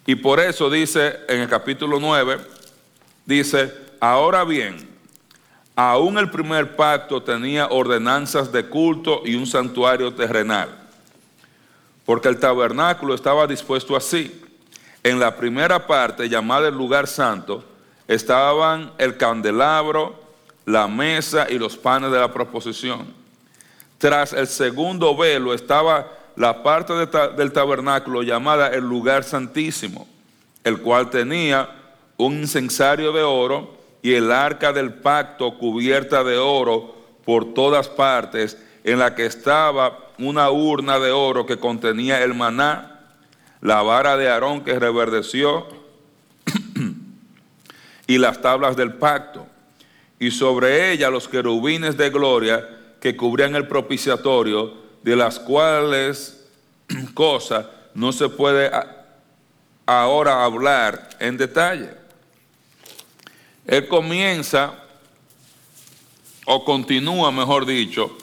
Y 0.06 0.16
por 0.16 0.40
eso 0.40 0.70
dice 0.70 1.20
en 1.28 1.42
el 1.42 1.50
capítulo 1.50 2.00
9, 2.00 2.38
dice, 3.26 3.74
ahora 4.00 4.44
bien, 4.44 4.96
Aún 5.76 6.18
el 6.18 6.30
primer 6.30 6.78
pacto 6.78 7.22
tenía 7.22 7.68
ordenanzas 7.68 8.50
de 8.52 8.66
culto 8.66 9.24
y 9.26 9.36
un 9.36 9.46
santuario 9.46 10.14
terrenal, 10.14 10.70
porque 12.06 12.30
el 12.30 12.40
tabernáculo 12.40 13.14
estaba 13.14 13.46
dispuesto 13.46 13.96
así. 13.96 14.42
En 15.04 15.20
la 15.20 15.36
primera 15.36 15.86
parte, 15.86 16.30
llamada 16.30 16.70
el 16.70 16.76
lugar 16.76 17.08
santo, 17.08 17.64
estaban 18.08 18.94
el 18.98 19.18
candelabro, 19.18 20.18
la 20.66 20.88
mesa 20.88 21.46
y 21.50 21.60
los 21.60 21.76
panes 21.76 22.10
de 22.10 22.20
la 22.20 22.32
proposición. 22.32 23.14
Tras 23.98 24.32
el 24.32 24.48
segundo 24.48 25.16
velo 25.16 25.54
estaba 25.54 26.10
la 26.36 26.64
parte 26.64 26.94
del 26.94 27.52
tabernáculo 27.52 28.24
llamada 28.24 28.70
el 28.70 28.84
lugar 28.84 29.24
santísimo, 29.24 30.08
el 30.64 30.82
cual 30.82 31.10
tenía 31.10 31.70
un 32.18 32.34
incensario 32.40 33.12
de 33.12 33.24
oro, 33.24 33.76
y 34.02 34.14
el 34.14 34.32
arca 34.32 34.72
del 34.72 34.94
pacto 34.94 35.58
cubierta 35.58 36.24
de 36.24 36.38
oro 36.38 36.96
por 37.26 37.54
todas 37.56 37.90
partes, 37.90 38.58
en 38.84 39.00
la 39.00 39.16
que 39.16 39.26
estaba 39.26 40.12
una 40.20 40.52
urna 40.52 41.00
de 41.00 41.12
oro 41.12 41.48
que 41.48 41.58
contenía 41.58 42.24
el 42.24 42.36
maná, 42.36 43.00
la 43.62 43.82
vara 43.82 44.16
de 44.16 44.30
Aarón 44.30 44.64
que 44.64 44.78
reverdeció 44.78 45.66
y 48.08 48.20
las 48.20 48.42
tablas 48.42 48.76
del 48.76 48.94
pacto, 48.94 49.48
y 50.20 50.30
sobre 50.30 50.92
ella 50.92 51.10
los 51.10 51.28
querubines 51.28 51.98
de 51.98 52.12
gloria 52.12 52.70
que 53.02 53.18
cubrían 53.18 53.56
el 53.56 53.68
propiciatorio, 53.68 54.85
de 55.06 55.16
las 55.16 55.38
cuales 55.38 56.36
cosa 57.14 57.70
no 57.94 58.12
se 58.12 58.28
puede 58.28 58.72
ahora 59.86 60.44
hablar 60.44 61.10
en 61.20 61.38
detalle. 61.38 61.92
Él 63.68 63.88
comienza, 63.88 64.74
o 66.48 66.66
continúa, 66.66 67.32
mejor 67.32 67.68
dicho, 67.68 68.18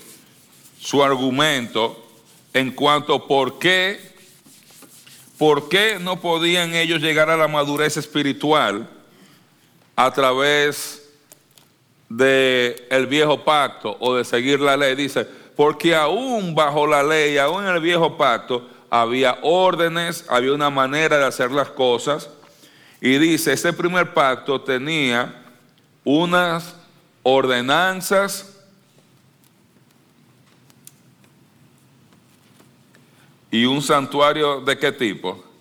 su 0.81 1.05
argumento 1.05 2.05
en 2.53 2.73
cuanto 2.73 3.29
por 3.29 3.61
qué, 3.61 4.01
por 5.39 5.69
qué 5.69 5.99
no 6.01 6.21
podían 6.21 6.75
ellos 6.75 7.01
llegar 7.01 7.31
a 7.31 7.37
la 7.37 7.47
madurez 7.47 7.97
espiritual 7.97 8.91
a 9.95 10.13
través 10.13 11.09
del 12.09 12.75
el 12.91 13.07
viejo 13.07 13.45
pacto 13.45 13.97
o 14.01 14.17
de 14.17 14.25
seguir 14.25 14.59
la 14.59 14.77
ley. 14.77 14.97
Dice, 14.97 15.42
porque 15.57 15.95
aún 15.95 16.55
bajo 16.55 16.87
la 16.87 17.03
ley, 17.03 17.39
aún 17.39 17.65
en 17.65 17.75
el 17.75 17.81
viejo 17.81 18.17
pacto, 18.17 18.69
había 18.91 19.39
órdenes, 19.43 20.25
había 20.29 20.53
una 20.53 20.71
manera 20.71 21.19
de 21.19 21.25
hacer 21.25 21.51
las 21.51 21.69
cosas. 21.69 22.29
Y 23.01 23.19
dice, 23.19 23.53
ese 23.53 23.73
primer 23.73 24.13
pacto 24.15 24.61
tenía 24.61 25.43
unas 26.05 26.75
ordenanzas 27.23 28.53
y 33.51 33.65
un 33.65 33.83
santuario 33.83 34.61
de 34.61 34.79
qué 34.79 34.93
tipo? 34.93 35.52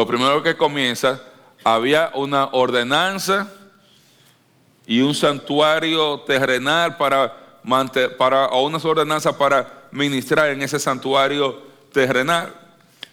Lo 0.00 0.06
primero 0.06 0.42
que 0.42 0.56
comienza, 0.56 1.20
había 1.62 2.10
una 2.14 2.46
ordenanza 2.52 3.52
y 4.86 5.02
un 5.02 5.14
santuario 5.14 6.20
terrenal 6.20 6.96
para, 6.96 7.36
para 8.16 8.46
o 8.46 8.64
unas 8.64 8.82
ordenanzas 8.82 9.36
para 9.36 9.88
ministrar 9.90 10.48
en 10.48 10.62
ese 10.62 10.78
santuario 10.78 11.60
terrenal. 11.92 12.50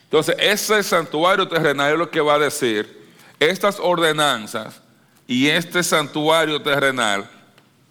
Entonces, 0.06 0.38
ese 0.40 0.82
santuario 0.82 1.46
terrenal 1.46 1.92
es 1.92 2.00
lo 2.00 2.10
que 2.10 2.22
va 2.22 2.36
a 2.36 2.40
decir, 2.40 3.06
estas 3.38 3.82
ordenanzas 3.82 4.80
y 5.28 5.50
este 5.50 5.84
santuario 5.84 6.62
terrenal, 6.62 7.30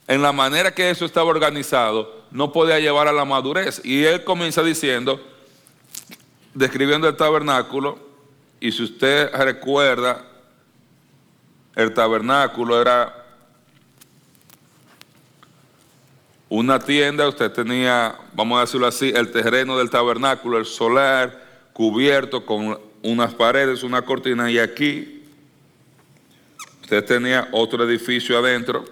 en 0.08 0.22
la 0.22 0.32
manera 0.32 0.72
que 0.72 0.88
eso 0.88 1.04
estaba 1.04 1.28
organizado, 1.28 2.24
no 2.30 2.50
podía 2.50 2.78
llevar 2.78 3.08
a 3.08 3.12
la 3.12 3.26
madurez. 3.26 3.78
Y 3.84 4.04
él 4.04 4.24
comienza 4.24 4.62
diciendo, 4.62 5.20
describiendo 6.54 7.06
el 7.06 7.16
tabernáculo, 7.18 8.05
y 8.60 8.72
si 8.72 8.82
usted 8.82 9.30
recuerda, 9.32 10.24
el 11.74 11.92
tabernáculo 11.92 12.80
era 12.80 13.26
una 16.48 16.78
tienda, 16.78 17.28
usted 17.28 17.50
tenía, 17.52 18.16
vamos 18.32 18.58
a 18.58 18.60
decirlo 18.62 18.86
así, 18.86 19.12
el 19.14 19.30
terreno 19.30 19.76
del 19.76 19.90
tabernáculo, 19.90 20.58
el 20.58 20.64
solar, 20.64 21.44
cubierto 21.72 22.46
con 22.46 22.78
unas 23.02 23.34
paredes, 23.34 23.82
una 23.82 24.02
cortina, 24.02 24.50
y 24.50 24.58
aquí 24.58 25.24
usted 26.82 27.04
tenía 27.04 27.48
otro 27.52 27.84
edificio 27.84 28.38
adentro. 28.38 28.84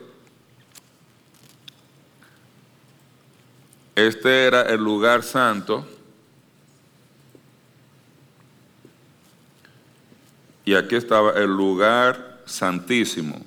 Este 3.94 4.47
era 4.47 4.62
el 4.62 4.83
lugar 4.83 5.23
santo. 5.23 5.87
Y 10.64 10.75
aquí 10.75 10.97
estaba 10.97 11.33
el 11.33 11.50
lugar 11.50 12.42
santísimo. 12.47 13.40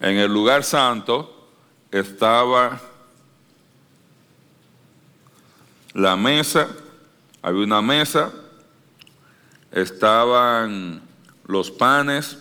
En 0.00 0.16
el 0.18 0.32
lugar 0.32 0.64
santo 0.64 1.48
estaba 1.90 2.80
la 5.92 6.16
mesa, 6.16 6.68
había 7.40 7.64
una 7.64 7.80
mesa, 7.80 8.32
estaban 9.70 11.00
los 11.46 11.70
panes 11.70 12.38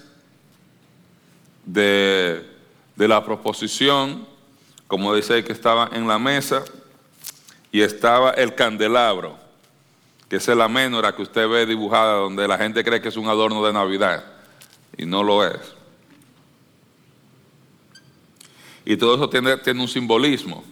de, 1.66 2.50
la 2.98 3.24
proposición, 3.24 4.28
como 4.88 5.14
dice 5.14 5.44
que 5.44 5.54
estaba 5.54 5.90
en 5.94 6.08
la 6.08 6.18
mesa, 6.18 6.64
y 7.72 7.82
estaba 7.82 8.32
el 8.32 8.56
candelabro 8.56 9.43
que 10.30 10.38
es 10.38 10.48
la 10.48 10.68
menora 10.68 11.16
que 11.16 11.22
usted 11.22 11.48
ve 11.48 11.66
dibujada 11.66 12.14
donde 12.14 12.48
la 12.48 12.58
gente 12.58 12.84
cree 12.84 13.02
que 13.02 13.10
es 13.10 13.18
un 13.18 13.28
adorno 13.28 13.66
de 13.66 13.74
Navidad 13.74 14.24
y 14.98 15.06
no 15.06 15.24
lo 15.24 15.46
es. 15.46 15.60
Y 18.86 18.98
todo 18.98 19.16
eso 19.16 19.30
tiene, 19.30 19.58
tiene 19.58 19.82
un 19.82 19.88
simbolismo, 19.88 20.64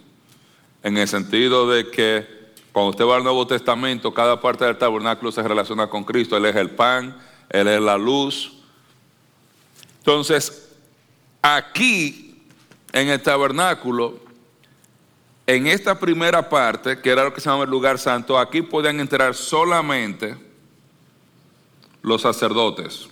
en 0.83 0.97
el 0.97 1.07
sentido 1.07 1.69
de 1.69 1.89
que 1.89 2.41
cuando 2.71 2.91
usted 2.91 3.05
va 3.05 3.17
al 3.17 3.23
Nuevo 3.23 3.45
Testamento, 3.45 4.13
cada 4.13 4.39
parte 4.39 4.65
del 4.65 4.77
tabernáculo 4.77 5.31
se 5.31 5.43
relaciona 5.43 5.87
con 5.87 6.03
Cristo. 6.03 6.37
Él 6.37 6.45
es 6.45 6.55
el 6.55 6.69
pan, 6.69 7.17
Él 7.49 7.67
es 7.67 7.81
la 7.81 7.97
luz. 7.97 8.53
Entonces, 9.99 10.69
aquí, 11.41 12.41
en 12.93 13.09
el 13.09 13.21
tabernáculo, 13.21 14.19
en 15.55 15.67
esta 15.67 15.99
primera 15.99 16.47
parte, 16.47 17.01
que 17.01 17.09
era 17.09 17.25
lo 17.25 17.33
que 17.33 17.41
se 17.41 17.49
llama 17.49 17.65
el 17.65 17.69
lugar 17.69 17.99
santo, 17.99 18.39
aquí 18.39 18.61
podían 18.61 19.01
entrar 19.01 19.35
solamente 19.35 20.37
los 22.01 22.21
sacerdotes. 22.21 23.07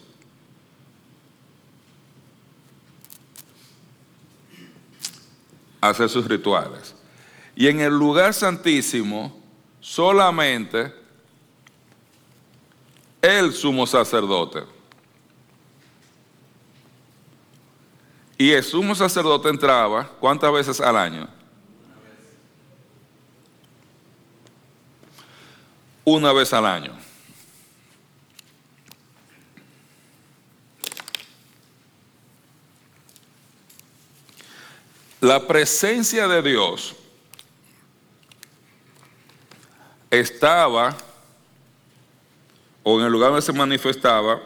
hacer 5.81 6.09
sus 6.09 6.27
rituales. 6.27 6.93
Y 7.55 7.67
en 7.67 7.79
el 7.79 7.97
lugar 7.97 8.33
santísimo, 8.33 9.41
solamente 9.79 10.93
el 13.21 13.53
sumo 13.53 13.87
sacerdote. 13.87 14.65
Y 18.37 18.51
el 18.51 18.61
sumo 18.61 18.93
sacerdote 18.93 19.47
entraba, 19.47 20.05
¿cuántas 20.19 20.51
veces 20.51 20.81
al 20.81 20.97
año? 20.97 21.38
Una 26.15 26.33
vez 26.33 26.53
al 26.53 26.65
año. 26.65 26.97
La 35.21 35.45
presencia 35.45 36.27
de 36.27 36.41
Dios 36.41 36.95
estaba, 40.09 40.95
o 42.83 42.99
en 42.99 43.05
el 43.05 43.11
lugar 43.11 43.31
donde 43.31 43.45
se 43.45 43.51
manifestaba, 43.51 44.41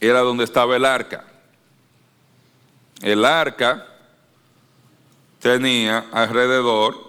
era 0.00 0.20
donde 0.20 0.44
estaba 0.44 0.76
el 0.76 0.84
arca. 0.84 1.24
El 3.02 3.24
arca 3.24 3.86
tenía 5.40 6.06
alrededor 6.10 7.03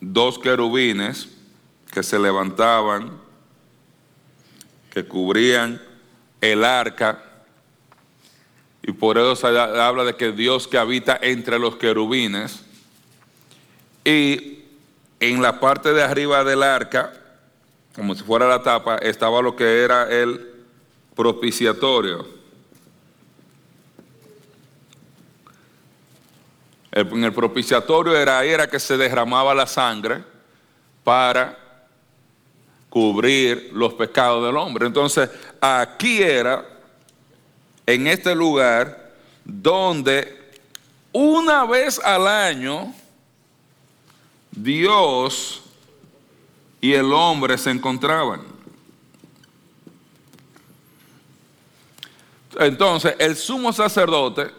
dos 0.00 0.38
querubines 0.38 1.28
que 1.90 2.02
se 2.02 2.18
levantaban, 2.18 3.18
que 4.90 5.04
cubrían 5.04 5.80
el 6.40 6.64
arca, 6.64 7.22
y 8.82 8.92
por 8.92 9.18
eso 9.18 9.36
se 9.36 9.46
habla 9.46 10.04
de 10.04 10.16
que 10.16 10.32
Dios 10.32 10.66
que 10.68 10.78
habita 10.78 11.18
entre 11.20 11.58
los 11.58 11.76
querubines, 11.76 12.64
y 14.04 14.64
en 15.20 15.42
la 15.42 15.60
parte 15.60 15.92
de 15.92 16.02
arriba 16.02 16.44
del 16.44 16.62
arca, 16.62 17.12
como 17.94 18.14
si 18.14 18.22
fuera 18.22 18.46
la 18.48 18.62
tapa, 18.62 18.96
estaba 18.98 19.42
lo 19.42 19.56
que 19.56 19.82
era 19.82 20.08
el 20.08 20.54
propiciatorio. 21.16 22.37
En 26.98 27.22
el 27.22 27.32
propiciatorio 27.32 28.16
era, 28.16 28.42
era 28.44 28.68
que 28.68 28.80
se 28.80 28.96
derramaba 28.96 29.54
la 29.54 29.68
sangre 29.68 30.24
para 31.04 31.56
cubrir 32.88 33.70
los 33.72 33.94
pecados 33.94 34.44
del 34.44 34.56
hombre. 34.56 34.86
Entonces, 34.86 35.30
aquí 35.60 36.20
era, 36.20 36.66
en 37.86 38.08
este 38.08 38.34
lugar, 38.34 39.12
donde 39.44 40.50
una 41.12 41.64
vez 41.66 42.00
al 42.00 42.26
año 42.26 42.92
Dios 44.50 45.62
y 46.80 46.92
el 46.94 47.12
hombre 47.12 47.58
se 47.58 47.70
encontraban. 47.70 48.42
Entonces, 52.58 53.14
el 53.20 53.36
sumo 53.36 53.72
sacerdote 53.72 54.57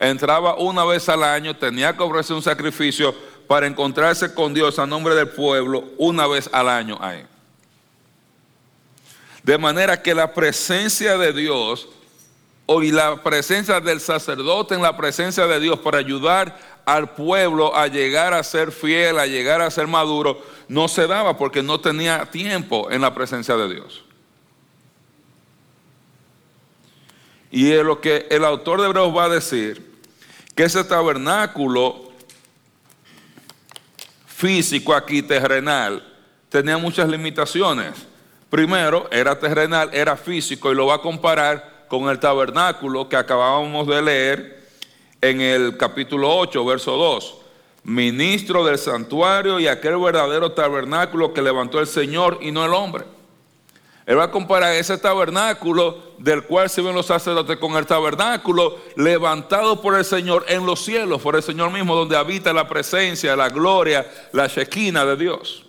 entraba 0.00 0.56
una 0.56 0.84
vez 0.84 1.08
al 1.08 1.22
año, 1.22 1.54
tenía 1.54 1.94
que 1.96 2.02
ofrecer 2.02 2.34
un 2.34 2.42
sacrificio 2.42 3.14
para 3.46 3.66
encontrarse 3.66 4.32
con 4.34 4.54
Dios 4.54 4.78
a 4.78 4.86
nombre 4.86 5.14
del 5.14 5.28
pueblo 5.28 5.84
una 5.98 6.26
vez 6.26 6.48
al 6.52 6.68
año 6.68 6.98
ahí. 7.00 7.24
De 9.42 9.58
manera 9.58 10.02
que 10.02 10.14
la 10.14 10.32
presencia 10.32 11.18
de 11.18 11.32
Dios 11.32 11.88
y 12.82 12.92
la 12.92 13.22
presencia 13.22 13.80
del 13.80 14.00
sacerdote 14.00 14.74
en 14.74 14.82
la 14.82 14.96
presencia 14.96 15.46
de 15.46 15.58
Dios 15.58 15.78
para 15.80 15.98
ayudar 15.98 16.56
al 16.86 17.10
pueblo 17.14 17.74
a 17.74 17.88
llegar 17.88 18.32
a 18.32 18.42
ser 18.44 18.70
fiel, 18.70 19.18
a 19.18 19.26
llegar 19.26 19.60
a 19.60 19.70
ser 19.70 19.86
maduro, 19.86 20.40
no 20.68 20.86
se 20.86 21.06
daba 21.06 21.36
porque 21.36 21.62
no 21.62 21.80
tenía 21.80 22.26
tiempo 22.26 22.90
en 22.90 23.00
la 23.00 23.12
presencia 23.12 23.56
de 23.56 23.74
Dios. 23.74 24.04
Y 27.50 27.72
es 27.72 27.82
lo 27.82 28.00
que 28.00 28.28
el 28.30 28.44
autor 28.44 28.80
de 28.80 28.86
Hebreos 28.86 29.16
va 29.16 29.24
a 29.24 29.28
decir, 29.28 29.89
que 30.54 30.64
ese 30.64 30.84
tabernáculo 30.84 32.10
físico 34.26 34.94
aquí, 34.94 35.22
terrenal, 35.22 36.02
tenía 36.48 36.78
muchas 36.78 37.08
limitaciones. 37.08 37.92
Primero, 38.48 39.08
era 39.12 39.38
terrenal, 39.38 39.90
era 39.92 40.16
físico 40.16 40.72
y 40.72 40.74
lo 40.74 40.86
va 40.86 40.96
a 40.96 41.00
comparar 41.00 41.86
con 41.88 42.08
el 42.08 42.18
tabernáculo 42.18 43.08
que 43.08 43.16
acabábamos 43.16 43.86
de 43.86 44.02
leer 44.02 44.68
en 45.20 45.40
el 45.40 45.76
capítulo 45.76 46.34
8, 46.36 46.64
verso 46.64 46.96
2. 46.96 47.36
Ministro 47.84 48.64
del 48.64 48.78
santuario 48.78 49.60
y 49.60 49.66
aquel 49.66 49.98
verdadero 49.98 50.52
tabernáculo 50.52 51.32
que 51.32 51.42
levantó 51.42 51.80
el 51.80 51.86
Señor 51.86 52.38
y 52.40 52.50
no 52.50 52.64
el 52.64 52.72
hombre. 52.72 53.04
Él 54.10 54.18
va 54.18 54.24
a 54.24 54.30
comparar 54.32 54.74
ese 54.74 54.98
tabernáculo 54.98 56.14
del 56.18 56.42
cual 56.42 56.68
se 56.68 56.82
ven 56.82 56.96
los 56.96 57.06
sacerdotes 57.06 57.58
con 57.58 57.76
el 57.76 57.86
tabernáculo 57.86 58.76
levantado 58.96 59.80
por 59.80 59.94
el 59.94 60.04
Señor 60.04 60.44
en 60.48 60.66
los 60.66 60.84
cielos, 60.84 61.22
por 61.22 61.36
el 61.36 61.44
Señor 61.44 61.70
mismo, 61.70 61.94
donde 61.94 62.16
habita 62.16 62.52
la 62.52 62.68
presencia, 62.68 63.36
la 63.36 63.48
gloria, 63.48 64.04
la 64.32 64.48
shequina 64.48 65.04
de 65.04 65.16
Dios. 65.16 65.64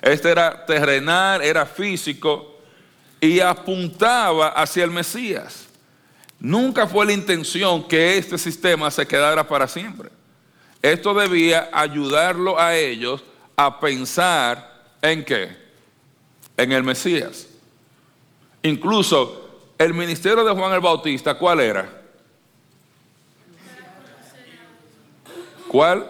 Este 0.00 0.30
era 0.30 0.64
terrenal, 0.64 1.42
era 1.42 1.66
físico 1.66 2.56
y 3.20 3.40
apuntaba 3.40 4.48
hacia 4.48 4.84
el 4.84 4.90
Mesías. 4.90 5.68
Nunca 6.38 6.86
fue 6.86 7.04
la 7.04 7.12
intención 7.12 7.86
que 7.86 8.16
este 8.16 8.38
sistema 8.38 8.90
se 8.90 9.06
quedara 9.06 9.46
para 9.46 9.68
siempre. 9.68 10.08
Esto 10.80 11.12
debía 11.12 11.68
ayudarlo 11.74 12.58
a 12.58 12.74
ellos 12.74 13.22
a 13.54 13.78
pensar 13.78 14.69
en 15.02 15.24
qué? 15.24 15.56
En 16.56 16.72
el 16.72 16.82
Mesías. 16.82 17.46
Incluso 18.62 19.50
el 19.78 19.94
ministerio 19.94 20.44
de 20.44 20.52
Juan 20.52 20.72
el 20.72 20.80
Bautista, 20.80 21.34
¿cuál 21.34 21.60
era? 21.60 22.02
¿Cuál? 25.68 26.06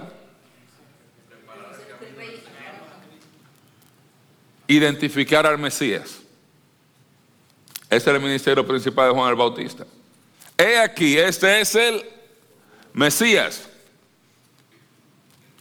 Identificar 4.67 5.47
al 5.47 5.59
Mesías. 5.59 6.21
Ese 7.91 8.11
es 8.11 8.17
el 8.17 8.21
ministerio 8.21 8.67
principal 8.67 9.09
de 9.09 9.15
Juan 9.15 9.31
el 9.31 9.37
Bautista. 9.37 9.85
He 10.57 10.79
aquí, 10.79 11.19
este 11.19 11.61
es 11.61 11.75
el 11.75 12.05
Mesías. 12.93 13.69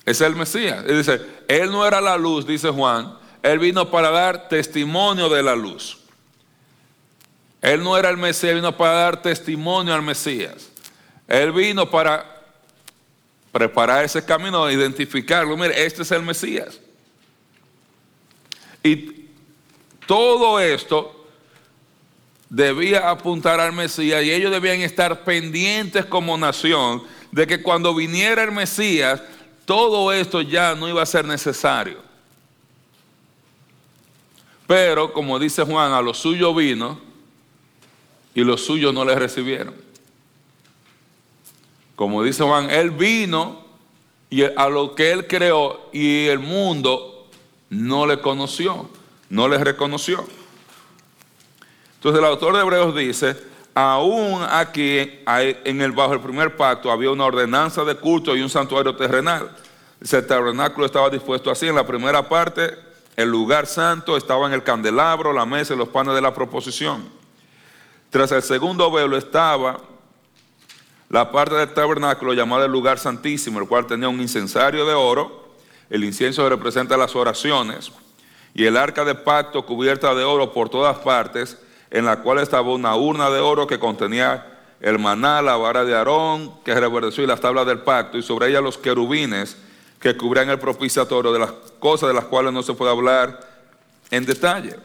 Es 0.05 0.21
el 0.21 0.35
Mesías. 0.35 0.85
Y 0.87 0.93
dice, 0.93 1.21
él 1.47 1.71
no 1.71 1.85
era 1.85 2.01
la 2.01 2.17
luz, 2.17 2.45
dice 2.47 2.69
Juan. 2.69 3.18
Él 3.41 3.59
vino 3.59 3.89
para 3.89 4.11
dar 4.11 4.49
testimonio 4.49 5.29
de 5.29 5.43
la 5.43 5.55
luz. 5.55 5.97
Él 7.61 7.83
no 7.83 7.97
era 7.97 8.09
el 8.09 8.17
Mesías, 8.17 8.55
vino 8.55 8.75
para 8.75 8.93
dar 8.93 9.21
testimonio 9.21 9.93
al 9.93 10.01
Mesías. 10.01 10.69
Él 11.27 11.51
vino 11.51 11.89
para 11.89 12.25
preparar 13.51 14.05
ese 14.05 14.23
camino, 14.23 14.69
identificarlo. 14.69 15.57
Mire, 15.57 15.85
este 15.85 16.03
es 16.03 16.11
el 16.11 16.23
Mesías. 16.23 16.79
Y 18.83 19.27
todo 20.05 20.59
esto 20.59 21.27
debía 22.49 23.09
apuntar 23.09 23.59
al 23.59 23.73
Mesías 23.73 24.23
y 24.23 24.31
ellos 24.31 24.51
debían 24.51 24.81
estar 24.81 25.23
pendientes 25.23 26.05
como 26.05 26.37
nación 26.37 27.03
de 27.31 27.45
que 27.45 27.61
cuando 27.61 27.93
viniera 27.93 28.43
el 28.43 28.51
Mesías, 28.51 29.21
todo 29.65 30.11
esto 30.11 30.41
ya 30.41 30.73
no 30.75 30.89
iba 30.89 31.03
a 31.03 31.05
ser 31.05 31.25
necesario. 31.25 32.08
Pero, 34.69 35.13
como 35.13 35.39
dice 35.39 35.63
Juan, 35.63 35.93
a 35.93 35.99
lo 35.99 36.13
suyo 36.13 36.53
vino 36.53 36.99
y 38.35 38.43
los 38.43 38.63
suyos 38.63 38.93
no 38.93 39.03
le 39.03 39.15
recibieron. 39.15 39.73
Como 41.95 42.21
dice 42.21 42.43
Juan, 42.43 42.69
él 42.69 42.91
vino 42.91 43.65
y 44.29 44.43
a 44.43 44.69
lo 44.69 44.93
que 44.93 45.11
él 45.11 45.25
creó 45.25 45.89
y 45.91 46.27
el 46.27 46.37
mundo 46.37 47.31
no 47.71 48.05
le 48.05 48.21
conoció, 48.21 48.87
no 49.31 49.47
le 49.47 49.57
reconoció. 49.57 50.23
Entonces 51.95 52.19
el 52.19 52.25
autor 52.27 52.53
de 52.53 52.61
Hebreos 52.61 52.95
dice, 52.95 53.37
aún 53.73 54.43
aquí 54.51 54.99
en 55.25 55.81
el 55.81 55.93
bajo 55.93 56.13
el 56.13 56.19
primer 56.19 56.55
pacto 56.55 56.91
había 56.91 57.09
una 57.09 57.25
ordenanza 57.25 57.83
de 57.83 57.95
culto 57.95 58.37
y 58.37 58.43
un 58.43 58.51
santuario 58.51 58.95
terrenal. 58.95 59.49
Ese 59.99 60.21
tabernáculo 60.21 60.85
estaba 60.85 61.09
dispuesto 61.09 61.49
así. 61.49 61.65
En 61.67 61.73
la 61.73 61.87
primera 61.87 62.29
parte, 62.29 62.88
el 63.15 63.29
lugar 63.29 63.67
santo 63.67 64.15
estaba 64.15 64.47
en 64.47 64.53
el 64.53 64.63
candelabro, 64.63 65.33
la 65.33 65.45
mesa 65.45 65.73
y 65.73 65.77
los 65.77 65.89
panes 65.89 66.15
de 66.15 66.21
la 66.21 66.33
proposición. 66.33 67.09
Tras 68.09 68.31
el 68.31 68.41
segundo 68.41 68.89
velo 68.91 69.17
estaba 69.17 69.79
la 71.09 71.31
parte 71.31 71.55
del 71.55 71.73
tabernáculo 71.73 72.33
llamada 72.33 72.65
el 72.65 72.71
lugar 72.71 72.99
santísimo, 72.99 73.59
el 73.59 73.67
cual 73.67 73.87
tenía 73.87 74.09
un 74.09 74.21
incensario 74.21 74.85
de 74.85 74.93
oro. 74.93 75.55
El 75.89 76.03
incienso 76.03 76.47
representa 76.47 76.97
las 76.97 77.15
oraciones. 77.15 77.91
Y 78.53 78.65
el 78.65 78.77
arca 78.77 79.05
de 79.05 79.15
pacto 79.15 79.65
cubierta 79.65 80.13
de 80.15 80.23
oro 80.23 80.53
por 80.53 80.69
todas 80.69 80.97
partes 80.99 81.57
en 81.91 82.05
la 82.05 82.21
cual 82.21 82.39
estaba 82.39 82.71
una 82.71 82.95
urna 82.95 83.29
de 83.29 83.39
oro 83.39 83.67
que 83.67 83.79
contenía 83.79 84.45
el 84.79 84.99
maná, 84.99 85.41
la 85.41 85.57
vara 85.57 85.83
de 85.83 85.95
Aarón, 85.95 86.53
que 86.63 86.73
reverdeció 86.73 87.23
y 87.23 87.27
las 87.27 87.41
tablas 87.41 87.65
del 87.65 87.79
pacto, 87.79 88.17
y 88.17 88.23
sobre 88.23 88.47
ella 88.47 88.61
los 88.61 88.77
querubines 88.77 89.57
que 89.99 90.15
cubrían 90.15 90.49
el 90.49 90.59
propiciatorio 90.59 91.31
de 91.31 91.39
las 91.39 91.51
cosas 91.79 92.09
de 92.09 92.15
las 92.15 92.25
cuales 92.25 92.53
no 92.53 92.63
se 92.63 92.73
puede 92.73 92.91
hablar 92.91 93.39
en 94.09 94.25
detalle. 94.25 94.75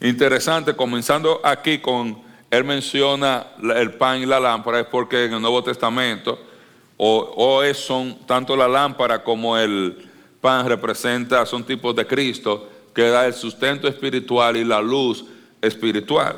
Interesante, 0.00 0.76
comenzando 0.76 1.40
aquí 1.42 1.78
con, 1.78 2.22
él 2.50 2.64
menciona 2.64 3.46
el 3.74 3.94
pan 3.94 4.20
y 4.20 4.26
la 4.26 4.38
lámpara, 4.38 4.80
es 4.80 4.86
porque 4.86 5.24
en 5.24 5.34
el 5.34 5.40
Nuevo 5.40 5.64
Testamento, 5.64 6.38
o, 6.96 7.62
es, 7.62 7.78
son 7.78 8.18
tanto 8.26 8.56
la 8.56 8.68
lámpara 8.68 9.24
como 9.24 9.58
el 9.58 10.10
pan 10.40 10.68
representa, 10.68 11.44
son 11.46 11.64
tipos 11.64 11.96
de 11.96 12.06
Cristo, 12.06 12.68
que 12.94 13.08
da 13.08 13.26
el 13.26 13.34
sustento 13.34 13.88
espiritual 13.88 14.56
y 14.56 14.64
la 14.64 14.80
luz 14.80 15.24
espiritual. 15.60 16.36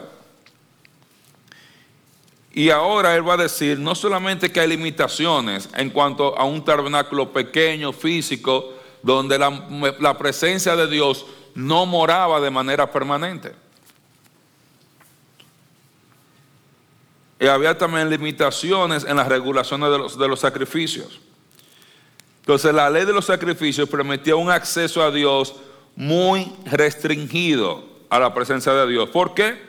Y 2.57 2.71
ahora 2.71 3.15
él 3.15 3.29
va 3.29 3.35
a 3.35 3.37
decir 3.37 3.79
no 3.79 3.95
solamente 3.95 4.51
que 4.51 4.61
hay 4.61 4.67
limitaciones 4.67 5.69
en 5.75 5.91
cuanto 5.91 6.35
a 6.39 6.45
un 6.47 6.65
tabernáculo 6.65 7.31
pequeño, 7.31 7.93
físico, 7.93 8.73
donde 9.03 9.39
la, 9.39 10.17
presencia 10.17 10.75
de 10.75 10.87
Dios 10.87 11.27
no 11.55 11.85
moraba 11.85 12.41
de 12.41 12.51
manera 12.51 12.91
permanente. 12.91 13.53
Y 17.39 17.47
había 17.47 17.77
también 17.77 18.09
limitaciones 18.09 19.05
en 19.05 19.19
las 19.19 19.29
regulaciones 19.29 19.91
de 19.91 19.99
los, 19.99 20.19
de 20.19 20.27
los 20.27 20.41
sacrificios. 20.41 21.21
Entonces 22.41 22.73
la 22.73 22.89
ley 22.89 23.05
de 23.05 23.13
los 23.13 23.27
sacrificios 23.27 23.87
permitía 23.87 24.35
un 24.35 24.51
acceso 24.51 25.03
a 25.03 25.11
Dios 25.11 25.57
muy 25.95 26.51
restringido 26.65 27.85
a 28.09 28.19
la 28.19 28.33
presencia 28.33 28.73
de 28.73 28.87
Dios. 28.87 29.11
¿Por 29.11 29.35
qué? 29.35 29.61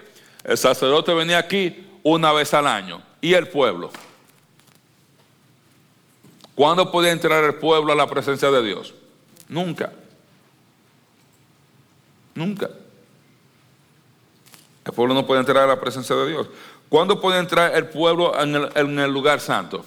El 0.45 0.57
sacerdote 0.57 1.13
venía 1.13 1.39
aquí 1.39 1.83
una 2.09 2.31
vez 2.31 2.53
al 2.53 2.67
año 2.67 3.01
y 3.19 3.33
el 3.33 3.49
pueblo. 3.49 3.91
¿Cuándo 6.55 6.89
podía 6.89 7.11
entrar 7.11 7.43
el 7.43 7.55
pueblo 7.55 7.91
a 7.91 7.95
la 7.97 8.07
presencia 8.07 8.49
de 8.49 8.63
Dios? 8.63 8.93
Nunca. 9.49 9.91
Nunca. 12.33 12.69
El 14.85 14.93
pueblo 14.93 15.13
no 15.13 15.27
puede 15.27 15.41
entrar 15.41 15.65
a 15.65 15.67
la 15.67 15.81
presencia 15.81 16.15
de 16.15 16.29
Dios. 16.29 16.47
¿Cuándo 16.87 17.19
puede 17.19 17.39
entrar 17.39 17.75
el 17.75 17.87
pueblo 17.87 18.39
en 18.39 18.55
el, 18.55 18.71
en 18.73 18.99
el 18.99 19.11
lugar 19.11 19.41
santo? 19.41 19.83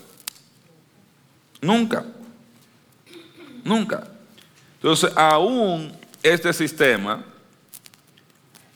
Nunca. 1.63 2.05
Nunca. 3.65 4.07
Entonces, 4.75 5.11
aún 5.17 5.97
este 6.23 6.53
sistema, 6.53 7.25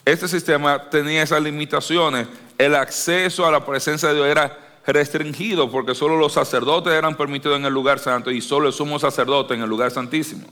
este 0.04 0.28
sistema 0.28 0.90
tenía 0.90 1.22
esas 1.22 1.42
limitaciones. 1.42 2.26
El 2.58 2.74
acceso 2.74 3.46
a 3.46 3.50
la 3.50 3.64
presencia 3.64 4.10
de 4.10 4.16
Dios 4.16 4.26
era 4.26 4.58
restringido 4.86 5.70
porque 5.70 5.94
solo 5.94 6.16
los 6.16 6.34
sacerdotes 6.34 6.92
eran 6.92 7.16
permitidos 7.16 7.58
en 7.58 7.64
el 7.64 7.72
lugar 7.72 7.98
santo 7.98 8.30
y 8.30 8.40
solo 8.40 8.68
el 8.68 8.74
sumo 8.74 8.98
sacerdote 8.98 9.54
en 9.54 9.62
el 9.62 9.68
lugar 9.68 9.90
santísimo. 9.90 10.46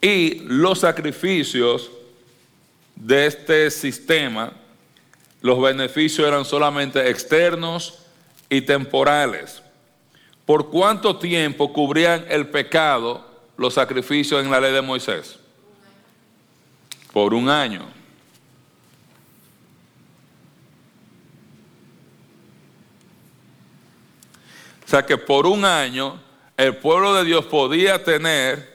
Y 0.00 0.40
los 0.46 0.80
sacrificios 0.80 1.90
de 2.96 3.26
este 3.26 3.70
sistema, 3.70 4.52
los 5.42 5.60
beneficios 5.60 6.26
eran 6.26 6.44
solamente 6.44 7.10
externos 7.10 7.98
y 8.48 8.62
temporales. 8.62 9.62
¿Por 10.46 10.70
cuánto 10.70 11.18
tiempo 11.18 11.72
cubrían 11.72 12.24
el 12.28 12.48
pecado 12.48 13.24
los 13.56 13.74
sacrificios 13.74 14.42
en 14.42 14.50
la 14.50 14.60
ley 14.60 14.72
de 14.72 14.82
Moisés? 14.82 15.38
por 17.12 17.34
un 17.34 17.48
año. 17.48 17.86
O 24.84 24.88
sea 24.88 25.04
que 25.04 25.16
por 25.16 25.46
un 25.46 25.64
año 25.64 26.20
el 26.56 26.76
pueblo 26.76 27.14
de 27.14 27.24
Dios 27.24 27.44
podía 27.46 28.02
tener 28.02 28.72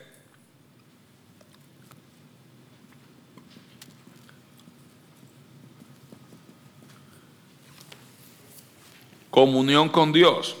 comunión 9.30 9.88
con 9.88 10.12
Dios 10.12 10.56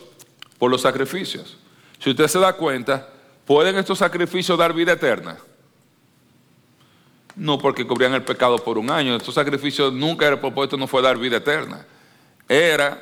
por 0.58 0.70
los 0.70 0.82
sacrificios. 0.82 1.56
Si 1.98 2.10
usted 2.10 2.28
se 2.28 2.38
da 2.38 2.52
cuenta, 2.52 3.08
¿pueden 3.44 3.76
estos 3.76 3.98
sacrificios 3.98 4.56
dar 4.56 4.72
vida 4.72 4.92
eterna? 4.92 5.38
No 7.38 7.56
porque 7.56 7.86
cubrían 7.86 8.12
el 8.14 8.24
pecado 8.24 8.58
por 8.58 8.76
un 8.76 8.90
año. 8.90 9.14
Estos 9.14 9.34
sacrificios 9.34 9.92
nunca 9.92 10.26
el 10.26 10.38
propósito 10.38 10.76
no 10.76 10.88
fue 10.88 11.00
dar 11.00 11.16
vida 11.16 11.36
eterna. 11.36 11.86
Era 12.48 13.00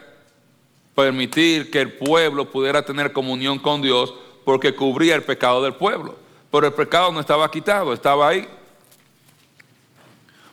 permitir 0.94 1.70
que 1.70 1.80
el 1.80 1.94
pueblo 1.94 2.50
pudiera 2.50 2.84
tener 2.84 3.12
comunión 3.12 3.58
con 3.58 3.80
Dios 3.80 4.12
porque 4.44 4.74
cubría 4.74 5.14
el 5.14 5.22
pecado 5.22 5.62
del 5.62 5.74
pueblo. 5.74 6.16
Pero 6.52 6.66
el 6.66 6.74
pecado 6.74 7.10
no 7.10 7.20
estaba 7.20 7.50
quitado, 7.50 7.92
estaba 7.94 8.28
ahí. 8.28 8.46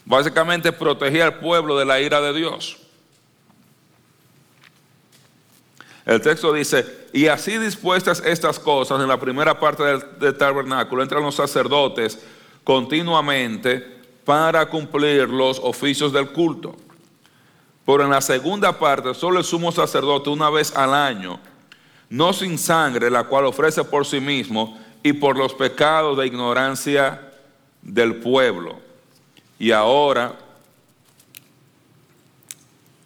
Básicamente 0.05 0.71
protegía 0.71 1.25
al 1.25 1.39
pueblo 1.39 1.77
de 1.77 1.85
la 1.85 1.99
ira 1.99 2.21
de 2.21 2.33
Dios. 2.33 2.77
El 6.05 6.21
texto 6.21 6.51
dice, 6.51 7.07
y 7.13 7.27
así 7.27 7.57
dispuestas 7.57 8.21
estas 8.25 8.59
cosas 8.59 8.99
en 8.99 9.07
la 9.07 9.19
primera 9.19 9.57
parte 9.57 9.83
del, 9.83 10.37
tabernáculo, 10.37 11.01
entran 11.01 11.23
los 11.23 11.35
sacerdotes 11.35 12.19
continuamente 12.63 13.79
para 14.25 14.65
cumplir 14.67 15.29
los 15.29 15.59
oficios 15.59 16.13
del 16.13 16.31
culto. 16.31 16.75
Pero 17.85 18.03
en 18.03 18.09
la 18.09 18.21
segunda 18.21 18.77
parte, 18.79 19.13
solo 19.13 19.39
el 19.39 19.45
sumo 19.45 19.71
sacerdote 19.71 20.29
una 20.29 20.49
vez 20.49 20.75
al 20.75 20.93
año, 20.93 21.39
no 22.09 22.31
sin 22.31 22.57
sangre, 22.57 23.09
la 23.09 23.25
cual 23.25 23.45
ofrece 23.45 23.83
por 23.83 24.05
sí 24.05 24.19
mismo 24.19 24.79
y 25.01 25.13
por 25.13 25.37
los 25.37 25.53
pecados 25.53 26.17
de 26.17 26.27
ignorancia 26.27 27.33
del 27.81 28.15
pueblo. 28.15 28.79
Y 29.59 29.71
ahora, 29.71 30.35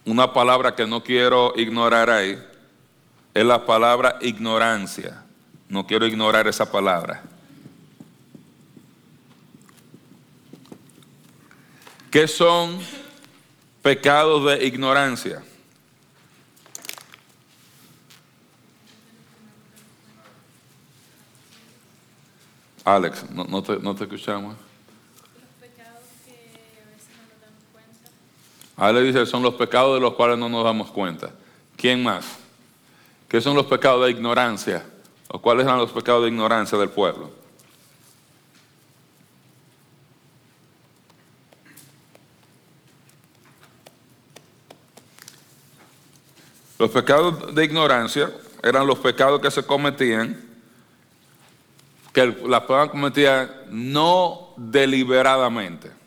una 0.06 0.32
palabra 0.32 0.76
que 0.76 0.86
no 0.86 1.04
quiero 1.04 1.54
ignorar 1.56 2.10
ahí, 2.10 2.38
es 3.34 3.46
la 3.46 3.66
palabra 3.66 4.18
ignorancia. 4.22 5.24
No 5.70 5.86
quiero 5.86 6.06
ignorar 6.06 6.48
esa 6.48 6.72
palabra. 6.72 7.24
¿Qué 12.12 12.28
son 12.28 12.80
pecados 13.82 14.46
de 14.46 14.66
ignorancia? 14.66 15.44
Alex, 22.86 23.30
no, 23.32 23.62
te, 23.62 23.78
no 23.80 23.94
te 23.94 24.06
escuchamos. 24.06 24.56
Los 24.56 25.70
pecados 25.70 26.00
que 26.26 26.32
a 26.32 26.86
veces 26.86 27.10
no 27.18 27.24
nos 27.28 27.42
damos 27.42 27.64
cuenta. 27.74 28.10
Alex 28.78 29.08
dice, 29.08 29.26
son 29.26 29.44
los 29.44 29.56
pecados 29.56 29.96
de 29.96 30.00
los 30.00 30.14
cuales 30.14 30.38
no 30.38 30.48
nos 30.48 30.64
damos 30.64 30.90
cuenta. 30.92 31.32
¿Quién 31.76 32.02
más? 32.02 32.26
¿Qué 33.28 33.42
son 33.42 33.58
los 33.58 33.66
pecados 33.66 34.06
de 34.06 34.12
ignorancia? 34.12 34.86
¿O 35.28 35.42
cuáles 35.42 35.66
eran 35.66 35.80
los 35.80 35.92
pecados 35.92 36.24
de 36.24 36.30
ignorancia 36.30 36.78
del 36.78 36.90
pueblo? 36.90 37.47
Los 46.80 46.92
pecados 46.92 47.54
de 47.56 47.66
ignorancia 47.66 48.32
eran 48.64 48.86
los 48.86 49.00
pecados 49.00 49.42
que 49.42 49.52
se 49.52 49.64
cometían, 49.64 50.40
que 52.14 52.26
las 52.46 52.62
personas 52.62 52.90
cometían 52.90 53.52
no 53.70 54.54
deliberadamente 54.58 55.98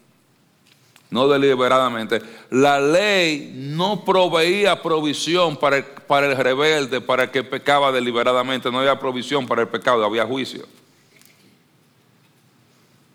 no 1.10 1.28
deliberadamente. 1.28 2.22
La 2.50 2.80
ley 2.80 3.52
no 3.54 4.04
proveía 4.04 4.80
provisión 4.80 5.56
para 5.56 5.78
el, 5.78 5.84
para 5.84 6.26
el 6.26 6.36
rebelde, 6.36 7.00
para 7.00 7.24
el 7.24 7.30
que 7.30 7.42
pecaba 7.42 7.92
deliberadamente. 7.92 8.70
No 8.70 8.78
había 8.78 8.98
provisión 8.98 9.46
para 9.46 9.62
el 9.62 9.68
pecado, 9.68 10.04
había 10.04 10.24
juicio. 10.24 10.66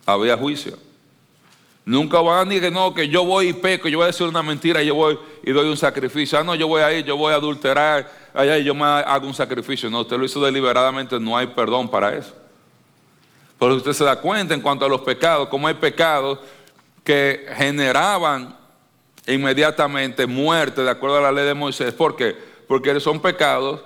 Había 0.05 0.37
juicio. 0.37 0.77
Nunca 1.86 2.19
van 2.19 2.39
a 2.39 2.45
decir 2.45 2.63
que 2.63 2.71
no, 2.71 2.95
que 2.95 3.08
yo 3.08 3.24
voy 3.24 3.50
y 3.50 3.54
peco, 3.54 3.88
yo 3.88 4.00
voy 4.00 4.06
a 4.06 4.08
decir 4.08 4.26
una 4.26 4.41
mentira, 4.41 4.82
yo 4.82 4.95
voy 4.95 5.19
y 5.43 5.52
doy 5.52 5.69
un 5.69 5.78
sacrificio. 5.78 6.39
Ah, 6.39 6.43
no, 6.43 6.56
yo 6.56 6.67
voy 6.67 6.82
ahí, 6.82 7.04
yo 7.04 7.15
voy 7.15 7.32
a 7.32 7.36
adulterar, 7.36 8.12
allá 8.34 8.58
y 8.58 8.63
yo 8.63 8.74
me 8.74 8.84
hago 8.84 9.28
un 9.28 9.36
sacrificio. 9.36 9.88
No, 9.91 10.02
usted 10.02 10.17
lo 10.17 10.26
hizo 10.26 10.43
deliberadamente, 10.43 11.19
no 11.19 11.38
hay 11.38 11.45
perdón 11.45 11.88
para 11.88 12.15
eso. 12.15 12.34
Pero 13.60 13.76
usted 13.76 13.93
se 13.93 14.04
da 14.04 14.15
cuenta 14.15 14.56
en 14.56 14.62
cuanto 14.62 14.84
a 14.86 14.89
los 14.89 15.02
pecados, 15.02 15.48
como 15.48 15.67
hay 15.67 15.76
pecados 15.76 16.39
que 17.04 17.45
generaban 17.56 18.58
inmediatamente 19.28 20.26
muerte 20.26 20.82
de 20.84 20.89
acuerdo 20.89 21.17
a 21.17 21.21
la 21.21 21.32
ley 21.32 21.45
de 21.45 21.54
Moisés. 21.54 21.93
¿Por 21.93 22.15
qué? 22.15 22.36
Porque 22.67 23.00
son 23.00 23.21
pecados 23.21 23.82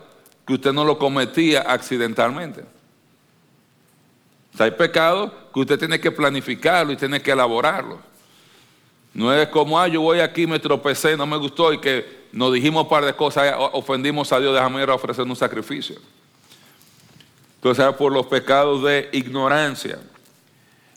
que 0.47 0.53
usted 0.53 0.71
no 0.71 0.85
lo 0.85 0.97
cometía 0.97 1.61
accidentalmente. 1.61 2.63
Hay 4.63 4.71
pecados 4.71 5.31
que 5.53 5.59
usted 5.59 5.79
tiene 5.79 5.99
que 5.99 6.11
planificarlo 6.11 6.91
y 6.91 6.97
tiene 6.97 7.21
que 7.21 7.31
elaborarlo. 7.31 7.99
No 9.13 9.33
es 9.33 9.47
como, 9.49 9.79
ah, 9.79 9.87
yo 9.87 10.01
voy 10.01 10.19
aquí, 10.19 10.45
me 10.45 10.59
tropecé, 10.59 11.17
no 11.17 11.25
me 11.25 11.37
gustó 11.37 11.73
y 11.73 11.79
que 11.79 12.27
nos 12.31 12.53
dijimos 12.53 12.83
un 12.83 12.89
par 12.89 13.05
de 13.05 13.13
cosas, 13.13 13.53
ofendimos 13.73 14.31
a 14.31 14.39
Dios, 14.39 14.53
déjame 14.53 14.83
ir 14.83 14.89
a 14.89 14.95
ofrecer 14.95 15.25
un 15.25 15.35
sacrificio. 15.35 15.95
Entonces, 17.55 17.85
por 17.95 18.11
los 18.11 18.25
pecados 18.27 18.83
de 18.83 19.09
ignorancia. 19.11 19.99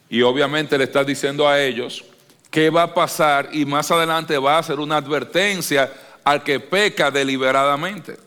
Y 0.09 0.23
obviamente 0.23 0.77
le 0.77 0.85
está 0.85 1.03
diciendo 1.03 1.49
a 1.49 1.61
ellos 1.61 2.05
qué 2.51 2.69
va 2.69 2.83
a 2.83 2.95
pasar 2.95 3.49
y 3.53 3.65
más 3.65 3.91
adelante 3.91 4.37
va 4.39 4.57
a 4.57 4.59
hacer 4.59 4.79
una 4.79 4.99
advertencia 4.99 5.91
al 6.23 6.43
que 6.45 6.61
peca 6.61 7.11
deliberadamente. 7.11 8.19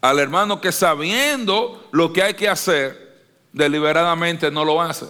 Al 0.00 0.20
hermano 0.20 0.60
que 0.60 0.70
sabiendo 0.70 1.88
lo 1.90 2.12
que 2.12 2.22
hay 2.22 2.34
que 2.34 2.48
hacer, 2.48 3.07
deliberadamente 3.52 4.50
no 4.50 4.64
lo 4.64 4.80
hace. 4.80 5.06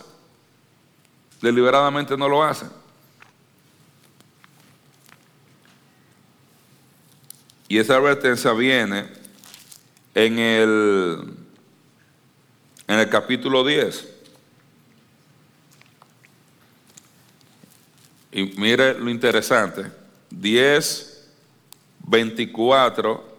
Deliberadamente 1.41 2.17
no 2.17 2.29
lo 2.29 2.43
hace. 2.43 2.67
Y 7.69 7.79
esa 7.79 7.97
advertencia 7.97 8.53
viene 8.53 9.07
en 10.15 10.39
el, 10.39 11.35
en 12.87 12.99
el 12.99 13.09
capítulo 13.09 13.63
10. 13.65 14.09
Y 18.33 18.45
mire 18.57 18.99
lo 18.99 19.11
interesante, 19.11 19.91
10, 20.31 21.29
24 22.07 23.39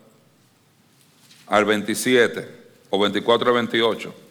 al 1.47 1.65
27 1.65 2.59
o 2.91 2.99
24 2.99 3.49
al 3.49 3.55
28. 3.55 4.28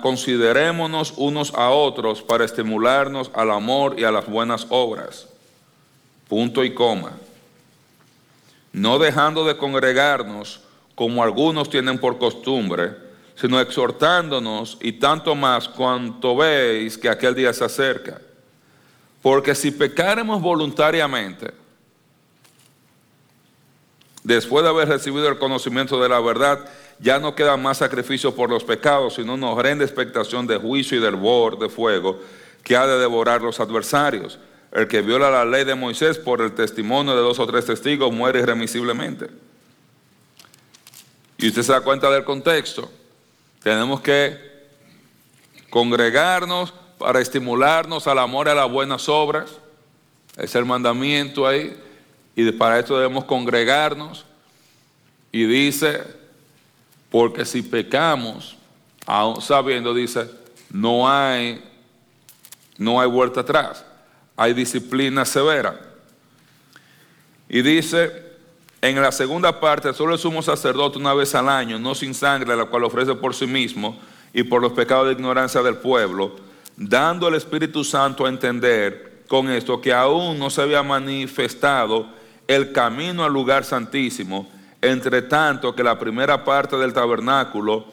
Considerémonos 0.00 1.14
unos 1.16 1.52
a 1.54 1.70
otros 1.70 2.22
para 2.22 2.44
estimularnos 2.44 3.30
al 3.34 3.50
amor 3.50 3.98
y 3.98 4.04
a 4.04 4.10
las 4.10 4.26
buenas 4.26 4.66
obras. 4.70 5.28
Punto 6.28 6.64
y 6.64 6.74
coma. 6.74 7.12
No 8.72 8.98
dejando 8.98 9.44
de 9.44 9.56
congregarnos 9.56 10.62
como 10.94 11.22
algunos 11.22 11.68
tienen 11.70 11.98
por 11.98 12.18
costumbre, 12.18 12.96
sino 13.34 13.60
exhortándonos 13.60 14.78
y 14.80 14.92
tanto 14.92 15.34
más 15.34 15.68
cuanto 15.68 16.36
veis 16.36 16.98
que 16.98 17.08
aquel 17.08 17.34
día 17.34 17.52
se 17.52 17.64
acerca. 17.64 18.20
Porque 19.20 19.54
si 19.54 19.70
pecáremos 19.70 20.42
voluntariamente, 20.42 21.52
después 24.24 24.64
de 24.64 24.70
haber 24.70 24.88
recibido 24.88 25.28
el 25.28 25.38
conocimiento 25.38 26.02
de 26.02 26.08
la 26.08 26.20
verdad, 26.20 26.68
ya 26.98 27.18
no 27.18 27.34
queda 27.34 27.56
más 27.56 27.78
sacrificio 27.78 28.34
por 28.34 28.50
los 28.50 28.64
pecados, 28.64 29.14
sino 29.14 29.34
una 29.34 29.50
horrenda 29.50 29.84
expectación 29.84 30.46
de 30.46 30.56
juicio 30.56 30.98
y 30.98 31.00
del 31.00 31.16
bor 31.16 31.58
de 31.58 31.68
fuego 31.68 32.20
que 32.62 32.76
ha 32.76 32.86
de 32.86 32.98
devorar 32.98 33.42
los 33.42 33.60
adversarios. 33.60 34.38
El 34.72 34.88
que 34.88 35.02
viola 35.02 35.30
la 35.30 35.44
ley 35.44 35.64
de 35.64 35.74
Moisés 35.74 36.18
por 36.18 36.40
el 36.40 36.54
testimonio 36.54 37.14
de 37.14 37.20
dos 37.20 37.38
o 37.38 37.46
tres 37.46 37.66
testigos 37.66 38.12
muere 38.12 38.40
irremisiblemente. 38.40 39.28
Y 41.36 41.48
usted 41.48 41.62
se 41.62 41.72
da 41.72 41.80
cuenta 41.80 42.10
del 42.10 42.24
contexto. 42.24 42.90
Tenemos 43.62 44.00
que 44.00 44.38
congregarnos 45.70 46.72
para 46.98 47.20
estimularnos 47.20 48.06
al 48.06 48.20
amor 48.20 48.46
y 48.46 48.50
a 48.50 48.54
las 48.54 48.70
buenas 48.70 49.08
obras. 49.08 49.50
Es 50.36 50.54
el 50.54 50.64
mandamiento 50.64 51.46
ahí. 51.46 51.76
Y 52.36 52.50
para 52.52 52.78
esto 52.78 52.96
debemos 52.96 53.24
congregarnos. 53.24 54.24
Y 55.32 55.44
dice, 55.44 56.02
porque 57.12 57.44
si 57.44 57.62
pecamos, 57.62 58.56
aún 59.06 59.40
sabiendo, 59.42 59.92
dice, 59.92 60.28
no 60.70 61.08
hay, 61.08 61.62
no 62.78 62.98
hay 62.98 63.08
vuelta 63.08 63.40
atrás. 63.42 63.84
Hay 64.34 64.54
disciplina 64.54 65.24
severa. 65.26 65.78
Y 67.48 67.60
dice 67.60 68.32
En 68.80 69.00
la 69.00 69.12
segunda 69.12 69.60
parte, 69.60 69.92
solo 69.92 70.14
el 70.14 70.18
sumo 70.18 70.42
sacerdote 70.42 70.98
una 70.98 71.14
vez 71.14 71.36
al 71.36 71.48
año, 71.48 71.78
no 71.78 71.94
sin 71.94 72.14
sangre, 72.14 72.56
la 72.56 72.64
cual 72.64 72.82
ofrece 72.82 73.14
por 73.14 73.32
sí 73.32 73.46
mismo 73.46 73.96
y 74.32 74.42
por 74.42 74.60
los 74.60 74.72
pecados 74.72 75.06
de 75.06 75.12
ignorancia 75.12 75.62
del 75.62 75.76
pueblo, 75.76 76.34
dando 76.76 77.28
al 77.28 77.36
Espíritu 77.36 77.84
Santo 77.84 78.26
a 78.26 78.28
entender 78.28 79.22
con 79.28 79.48
esto 79.50 79.80
que 79.80 79.92
aún 79.92 80.36
no 80.36 80.50
se 80.50 80.62
había 80.62 80.82
manifestado 80.82 82.08
el 82.48 82.72
camino 82.72 83.22
al 83.22 83.32
lugar 83.32 83.64
santísimo, 83.64 84.50
entre 84.82 85.22
tanto 85.22 85.74
que 85.74 85.84
la 85.84 85.98
primera 85.98 86.44
parte 86.44 86.76
del 86.76 86.92
tabernáculo 86.92 87.86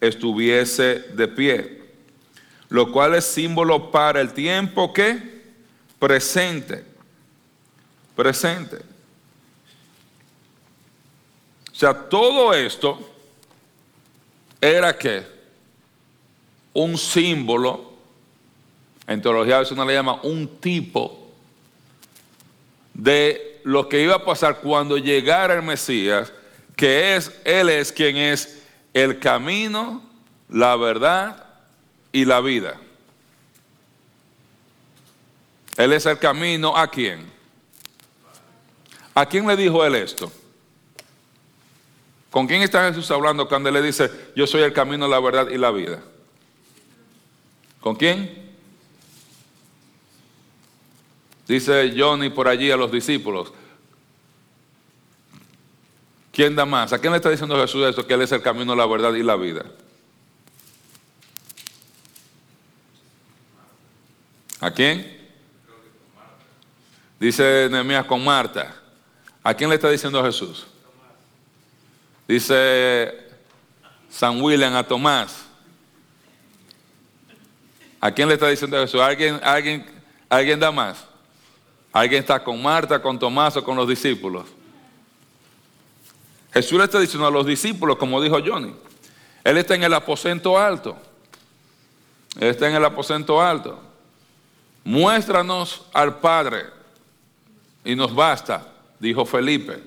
estuviese 0.00 1.00
de 1.12 1.26
pie, 1.28 1.82
lo 2.68 2.90
cual 2.92 3.16
es 3.16 3.24
símbolo 3.24 3.90
para 3.90 4.20
el 4.20 4.32
tiempo 4.32 4.92
que 4.92 5.42
presente, 5.98 6.84
presente. 8.14 8.76
O 11.72 11.74
sea, 11.78 11.92
todo 11.92 12.54
esto 12.54 12.98
era 14.60 14.96
que 14.96 15.26
un 16.72 16.96
símbolo, 16.96 17.92
en 19.06 19.20
teología 19.20 19.56
a 19.56 19.60
veces 19.60 19.72
uno 19.72 19.84
le 19.84 19.94
llama 19.94 20.20
un 20.22 20.58
tipo 20.60 21.28
de 22.94 23.45
lo 23.66 23.88
que 23.88 24.00
iba 24.00 24.14
a 24.14 24.24
pasar 24.24 24.60
cuando 24.60 24.96
llegara 24.96 25.54
el 25.54 25.62
Mesías, 25.62 26.32
que 26.76 27.16
es, 27.16 27.32
Él 27.44 27.68
es 27.68 27.90
quien 27.90 28.16
es 28.16 28.62
el 28.94 29.18
camino, 29.18 30.08
la 30.48 30.76
verdad 30.76 31.44
y 32.12 32.24
la 32.24 32.40
vida. 32.40 32.78
Él 35.76 35.92
es 35.92 36.06
el 36.06 36.16
camino 36.16 36.76
a 36.76 36.88
quién. 36.88 37.28
¿A 39.12 39.26
quién 39.26 39.44
le 39.48 39.56
dijo 39.56 39.84
él 39.84 39.96
esto? 39.96 40.30
¿Con 42.30 42.46
quién 42.46 42.62
está 42.62 42.88
Jesús 42.88 43.10
hablando 43.10 43.48
cuando 43.48 43.68
él 43.68 43.74
le 43.74 43.82
dice, 43.82 44.08
yo 44.36 44.46
soy 44.46 44.62
el 44.62 44.72
camino, 44.72 45.08
la 45.08 45.18
verdad 45.18 45.48
y 45.50 45.58
la 45.58 45.72
vida? 45.72 46.00
¿Con 47.80 47.96
quién? 47.96 48.45
Dice 51.46 51.94
Johnny 51.96 52.30
por 52.30 52.48
allí 52.48 52.70
a 52.70 52.76
los 52.76 52.90
discípulos. 52.90 53.52
¿Quién 56.32 56.54
da 56.54 56.66
más? 56.66 56.92
¿A 56.92 56.98
quién 56.98 57.12
le 57.12 57.16
está 57.16 57.30
diciendo 57.30 57.56
Jesús 57.60 57.86
esto? 57.86 58.06
Que 58.06 58.14
Él 58.14 58.22
es 58.22 58.32
el 58.32 58.42
camino, 58.42 58.74
la 58.74 58.86
verdad 58.86 59.14
y 59.14 59.22
la 59.22 59.36
vida. 59.36 59.64
¿A 64.60 64.70
quién? 64.70 65.16
Dice 67.18 67.68
Nehemías 67.70 68.04
con 68.04 68.22
Marta. 68.22 68.74
¿A 69.42 69.54
quién 69.54 69.70
le 69.70 69.76
está 69.76 69.88
diciendo 69.88 70.22
Jesús? 70.24 70.66
Dice 72.26 73.14
San 74.10 74.42
William 74.42 74.74
a 74.74 74.82
Tomás. 74.82 75.46
¿A 78.00 78.10
quién 78.10 78.28
le 78.28 78.34
está 78.34 78.48
diciendo 78.48 78.78
Jesús? 78.78 79.00
¿Alguien, 79.00 79.40
alguien, 79.42 79.86
alguien 80.28 80.60
da 80.60 80.70
más? 80.70 81.06
Alguien 81.96 82.20
está 82.20 82.44
con 82.44 82.62
Marta, 82.62 83.00
con 83.00 83.18
Tomás 83.18 83.56
o 83.56 83.64
con 83.64 83.74
los 83.74 83.88
discípulos. 83.88 84.44
Jesús 86.52 86.76
le 86.76 86.84
está 86.84 87.00
diciendo 87.00 87.26
a 87.26 87.30
los 87.30 87.46
discípulos, 87.46 87.96
como 87.96 88.20
dijo 88.20 88.36
Johnny, 88.44 88.74
Él 89.42 89.56
está 89.56 89.76
en 89.76 89.82
el 89.82 89.94
aposento 89.94 90.58
alto. 90.58 90.94
Él 92.38 92.48
está 92.48 92.68
en 92.68 92.74
el 92.74 92.84
aposento 92.84 93.40
alto. 93.40 93.80
Muéstranos 94.84 95.86
al 95.94 96.18
Padre 96.18 96.66
y 97.82 97.96
nos 97.96 98.14
basta, 98.14 98.74
dijo 99.00 99.24
Felipe. 99.24 99.82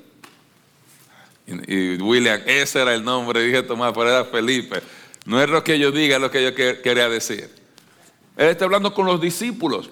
Y, 1.46 2.02
William, 2.02 2.42
ese 2.48 2.82
era 2.82 2.96
el 2.96 3.04
nombre, 3.04 3.44
dije 3.44 3.62
Tomás, 3.62 3.94
pero 3.94 4.10
era 4.10 4.26
Felipe. 4.26 4.82
No 5.26 5.40
es 5.40 5.48
lo 5.48 5.64
que 5.64 5.78
yo 5.78 5.92
diga, 5.92 6.16
es 6.16 6.22
lo 6.24 6.32
que 6.32 6.44
yo 6.44 6.56
quería 6.56 7.08
decir. 7.08 7.54
Él 8.36 8.48
está 8.48 8.66
hablando 8.66 8.96
con 8.96 9.06
los 9.06 9.22
discípulos. 9.22 9.92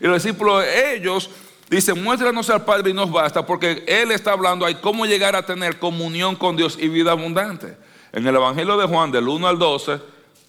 Y 0.00 0.06
los 0.06 0.22
discípulos, 0.22 0.64
ellos 0.64 1.28
Dice, 1.70 1.92
muéstranos 1.92 2.48
al 2.48 2.64
Padre 2.64 2.90
y 2.90 2.94
nos 2.94 3.10
basta, 3.10 3.44
porque 3.44 3.84
Él 3.86 4.10
está 4.10 4.32
hablando 4.32 4.64
ahí 4.64 4.76
cómo 4.76 5.04
llegar 5.04 5.36
a 5.36 5.44
tener 5.44 5.78
comunión 5.78 6.34
con 6.34 6.56
Dios 6.56 6.78
y 6.80 6.88
vida 6.88 7.12
abundante. 7.12 7.76
En 8.12 8.26
el 8.26 8.34
Evangelio 8.34 8.78
de 8.78 8.86
Juan, 8.86 9.10
del 9.10 9.28
1 9.28 9.46
al 9.46 9.58
12, 9.58 10.00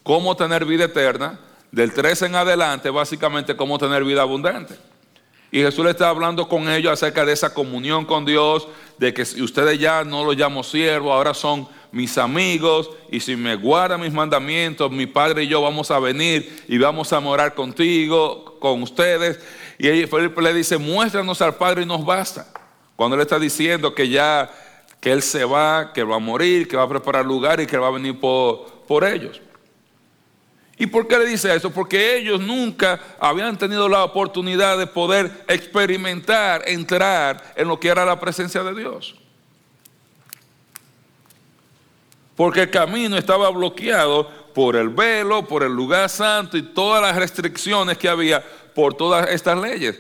cómo 0.03 0.36
tener 0.38 0.63
vida 0.63 0.86
eterna, 0.86 1.39
del 1.71 1.93
13 1.93 2.27
en 2.27 2.36
adelante, 2.36 2.89
básicamente 2.89 3.55
cómo 3.55 3.77
tener 3.77 4.03
vida 4.05 4.21
abundante. 4.21 4.75
Y 5.51 5.62
Jesús 5.62 5.84
le 5.84 5.91
está 5.91 6.10
hablando 6.10 6.47
con 6.47 6.69
ellos 6.69 6.93
acerca 6.93 7.25
de 7.25 7.34
esa 7.34 7.53
comunión 7.53 8.05
con 8.05 8.23
Dios, 8.23 8.67
de 8.97 9.13
que 9.13 9.25
si 9.25 9.41
ustedes 9.41 9.79
ya 9.79 10.03
no 10.03 10.23
los 10.23 10.38
llamo 10.38 10.63
siervos, 10.63 11.12
ahora 11.12 11.34
son 11.34 11.67
mis 11.91 12.17
amigos, 12.17 12.91
y 13.12 13.19
si 13.19 13.36
me 13.36 13.55
guardan 13.55 14.01
mis 14.01 14.13
mandamientos, 14.13 14.91
mi 14.91 15.08
Padre 15.08 15.43
y 15.43 15.47
yo 15.47 15.62
vamos 15.62 15.89
a 15.91 15.99
venir 15.99 16.63
y 16.67 16.77
vamos 16.77 17.12
a 17.12 17.19
morar 17.19 17.55
contigo, 17.55 18.58
con 18.60 18.84
ustedes. 18.84 19.39
Y 19.81 20.05
Felipe 20.07 20.41
le 20.41 20.53
dice, 20.53 20.77
muéstranos 20.77 21.41
al 21.41 21.55
Padre 21.55 21.83
y 21.83 21.85
nos 21.85 22.05
basta. 22.05 22.45
Cuando 22.97 23.15
él 23.15 23.21
está 23.21 23.39
diciendo 23.39 23.95
que 23.95 24.09
ya, 24.09 24.51
que 24.99 25.09
él 25.09 25.21
se 25.21 25.45
va, 25.45 25.93
que 25.93 26.03
va 26.03 26.17
a 26.17 26.19
morir, 26.19 26.67
que 26.67 26.75
va 26.75 26.83
a 26.83 26.89
preparar 26.89 27.25
lugar 27.25 27.61
y 27.61 27.65
que 27.65 27.77
va 27.77 27.87
a 27.87 27.91
venir 27.91 28.19
por, 28.19 28.83
por 28.85 29.05
ellos. 29.05 29.39
¿Y 30.77 30.85
por 30.87 31.07
qué 31.07 31.17
le 31.17 31.25
dice 31.25 31.55
eso? 31.55 31.71
Porque 31.71 32.17
ellos 32.17 32.41
nunca 32.41 32.99
habían 33.21 33.57
tenido 33.57 33.87
la 33.87 34.03
oportunidad 34.03 34.77
de 34.77 34.85
poder 34.85 35.45
experimentar, 35.47 36.61
entrar 36.67 37.53
en 37.55 37.69
lo 37.69 37.79
que 37.79 37.87
era 37.87 38.03
la 38.03 38.19
presencia 38.19 38.61
de 38.63 38.75
Dios. 38.75 39.15
Porque 42.35 42.63
el 42.63 42.69
camino 42.69 43.17
estaba 43.17 43.49
bloqueado 43.49 44.29
por 44.53 44.75
el 44.75 44.89
velo, 44.89 45.47
por 45.47 45.63
el 45.63 45.71
lugar 45.71 46.09
santo 46.09 46.57
y 46.57 46.63
todas 46.63 47.01
las 47.01 47.15
restricciones 47.15 47.97
que 47.97 48.09
había 48.09 48.43
por 48.79 48.93
todas 48.93 49.29
estas 49.29 49.59
leyes. 49.59 49.99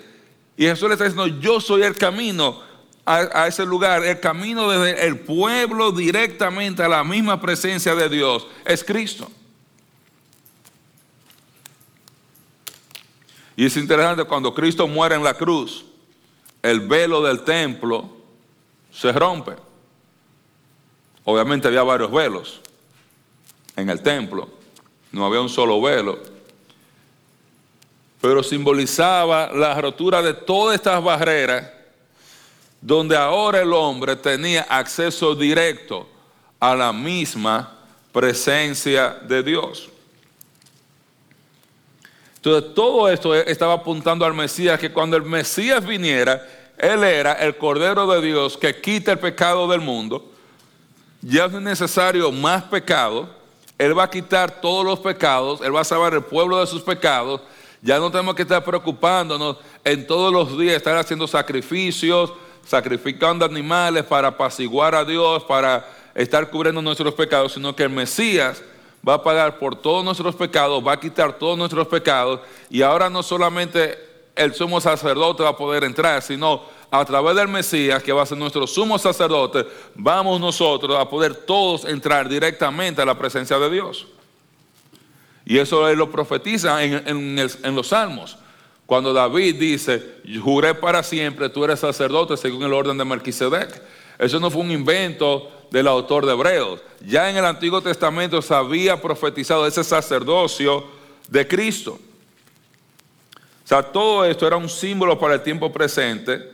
Y 0.55 0.63
Jesús 0.63 0.87
le 0.87 0.93
está 0.93 1.03
diciendo, 1.03 1.27
yo 1.41 1.59
soy 1.59 1.83
el 1.83 1.97
camino 1.97 2.61
a, 3.05 3.45
ese 3.45 3.65
lugar, 3.65 4.05
el 4.05 4.21
camino 4.21 4.69
desde 4.69 5.05
el 5.05 5.19
pueblo 5.19 5.91
directamente 5.91 6.81
a 6.81 6.87
la 6.87 7.03
misma 7.03 7.41
presencia 7.41 7.93
de 7.93 8.07
Dios, 8.07 8.47
es 8.63 8.81
Cristo. 8.81 9.29
Y 13.57 13.65
es 13.65 13.75
interesante 13.75 14.23
cuando 14.23 14.53
Cristo 14.53 14.87
muere 14.87 15.15
en 15.15 15.23
la 15.25 15.33
cruz, 15.33 15.83
el 16.61 16.79
velo 16.79 17.21
del 17.21 17.43
templo 17.43 18.09
se 18.93 19.11
rompe. 19.11 19.55
Obviamente 21.25 21.67
había 21.67 21.83
varios 21.83 22.11
velos 22.11 22.61
en 23.75 23.89
el 23.89 24.01
templo, 24.01 24.47
no 25.11 25.25
había 25.25 25.41
un 25.41 25.49
solo 25.49 25.81
velo 25.81 26.38
pero 28.21 28.43
simbolizaba 28.43 29.51
la 29.53 29.79
rotura 29.79 30.21
de 30.21 30.33
todas 30.33 30.75
estas 30.75 31.01
barreras 31.03 31.69
donde 32.81 33.15
ahora 33.15 33.61
el 33.61 33.73
hombre 33.73 34.15
tenía 34.15 34.61
acceso 34.69 35.35
directo 35.35 36.07
a 36.59 36.75
la 36.75 36.93
misma 36.93 37.77
presencia 38.11 39.17
de 39.27 39.43
Dios. 39.43 39.89
Entonces 42.35 42.73
todo 42.73 43.09
esto 43.09 43.35
estaba 43.35 43.73
apuntando 43.73 44.25
al 44.25 44.33
Mesías, 44.33 44.79
que 44.79 44.91
cuando 44.91 45.17
el 45.17 45.23
Mesías 45.23 45.85
viniera, 45.85 46.45
Él 46.77 47.03
era 47.03 47.33
el 47.33 47.57
Cordero 47.57 48.07
de 48.07 48.21
Dios 48.21 48.57
que 48.57 48.79
quita 48.79 49.11
el 49.11 49.19
pecado 49.19 49.67
del 49.67 49.81
mundo. 49.81 50.31
Ya 51.21 51.49
no 51.49 51.57
es 51.57 51.63
necesario 51.63 52.31
más 52.31 52.63
pecado. 52.63 53.29
Él 53.77 53.97
va 53.97 54.03
a 54.03 54.09
quitar 54.09 54.61
todos 54.61 54.85
los 54.85 54.99
pecados, 54.99 55.59
Él 55.61 55.75
va 55.75 55.81
a 55.81 55.85
salvar 55.85 56.13
el 56.13 56.23
pueblo 56.23 56.59
de 56.59 56.67
sus 56.67 56.81
pecados 56.81 57.41
ya 57.81 57.99
no 57.99 58.11
tenemos 58.11 58.35
que 58.35 58.41
estar 58.41 58.63
preocupándonos 58.63 59.57
en 59.83 60.05
todos 60.05 60.33
los 60.33 60.57
días, 60.57 60.75
estar 60.75 60.97
haciendo 60.97 61.27
sacrificios, 61.27 62.33
sacrificando 62.65 63.45
animales 63.45 64.03
para 64.03 64.29
apaciguar 64.29 64.95
a 64.95 65.05
Dios, 65.05 65.43
para 65.45 65.87
estar 66.13 66.49
cubriendo 66.49 66.81
nuestros 66.81 67.13
pecados, 67.13 67.53
sino 67.53 67.75
que 67.75 67.83
el 67.83 67.89
Mesías 67.89 68.61
va 69.07 69.15
a 69.15 69.23
pagar 69.23 69.57
por 69.57 69.75
todos 69.75 70.03
nuestros 70.03 70.35
pecados, 70.35 70.85
va 70.85 70.93
a 70.93 70.99
quitar 70.99 71.37
todos 71.37 71.57
nuestros 71.57 71.87
pecados 71.87 72.41
y 72.69 72.81
ahora 72.81 73.09
no 73.09 73.23
solamente 73.23 73.97
el 74.35 74.53
sumo 74.53 74.81
sacerdote 74.81 75.43
va 75.43 75.49
a 75.49 75.57
poder 75.57 75.83
entrar, 75.83 76.21
sino 76.21 76.63
a 76.91 77.05
través 77.05 77.35
del 77.35 77.47
Mesías, 77.47 78.01
que 78.01 78.11
va 78.11 78.23
a 78.23 78.25
ser 78.25 78.37
nuestro 78.37 78.65
sumo 78.65 78.97
sacerdote, 78.97 79.65
vamos 79.95 80.39
nosotros 80.39 80.97
a 80.99 81.07
poder 81.07 81.35
todos 81.35 81.85
entrar 81.85 82.27
directamente 82.27 83.01
a 83.01 83.05
la 83.05 83.17
presencia 83.17 83.57
de 83.59 83.69
Dios. 83.69 84.07
Y 85.49 85.57
eso 85.57 85.91
lo 85.95 86.11
profetiza 86.11 86.83
en, 86.83 87.35
los 87.75 87.87
salmos. 87.87 88.37
Cuando 88.85 89.11
David 89.13 89.55
dice, 89.55 90.17
juré 90.43 90.75
para 90.75 91.01
siempre, 91.01 91.49
tú 91.49 91.65
eres 91.65 91.79
sacerdote 91.79 92.37
según 92.37 92.61
el 92.61 92.71
orden 92.71 92.99
de 92.99 93.03
Melquisedec. 93.03 93.81
Eso 94.19 94.39
no 94.39 94.51
fue 94.51 94.61
un 94.61 94.69
invento 94.69 95.51
del 95.71 95.87
autor 95.87 96.27
de 96.27 96.33
Hebreos. 96.33 96.81
Ya 97.03 97.31
en 97.31 97.37
el 97.37 97.45
Antiguo 97.45 97.81
Testamento 97.81 98.43
se 98.43 98.53
había 98.53 99.01
profetizado 99.01 99.65
ese 99.65 99.83
sacerdocio 99.83 100.85
de 101.27 101.47
Cristo. 101.47 101.97
O 103.65 103.67
sea, 103.67 103.81
todo 103.81 104.25
esto 104.25 104.45
era 104.45 104.55
un 104.55 104.69
símbolo 104.69 105.17
para 105.17 105.33
el 105.33 105.41
tiempo 105.41 105.73
presente, 105.73 106.47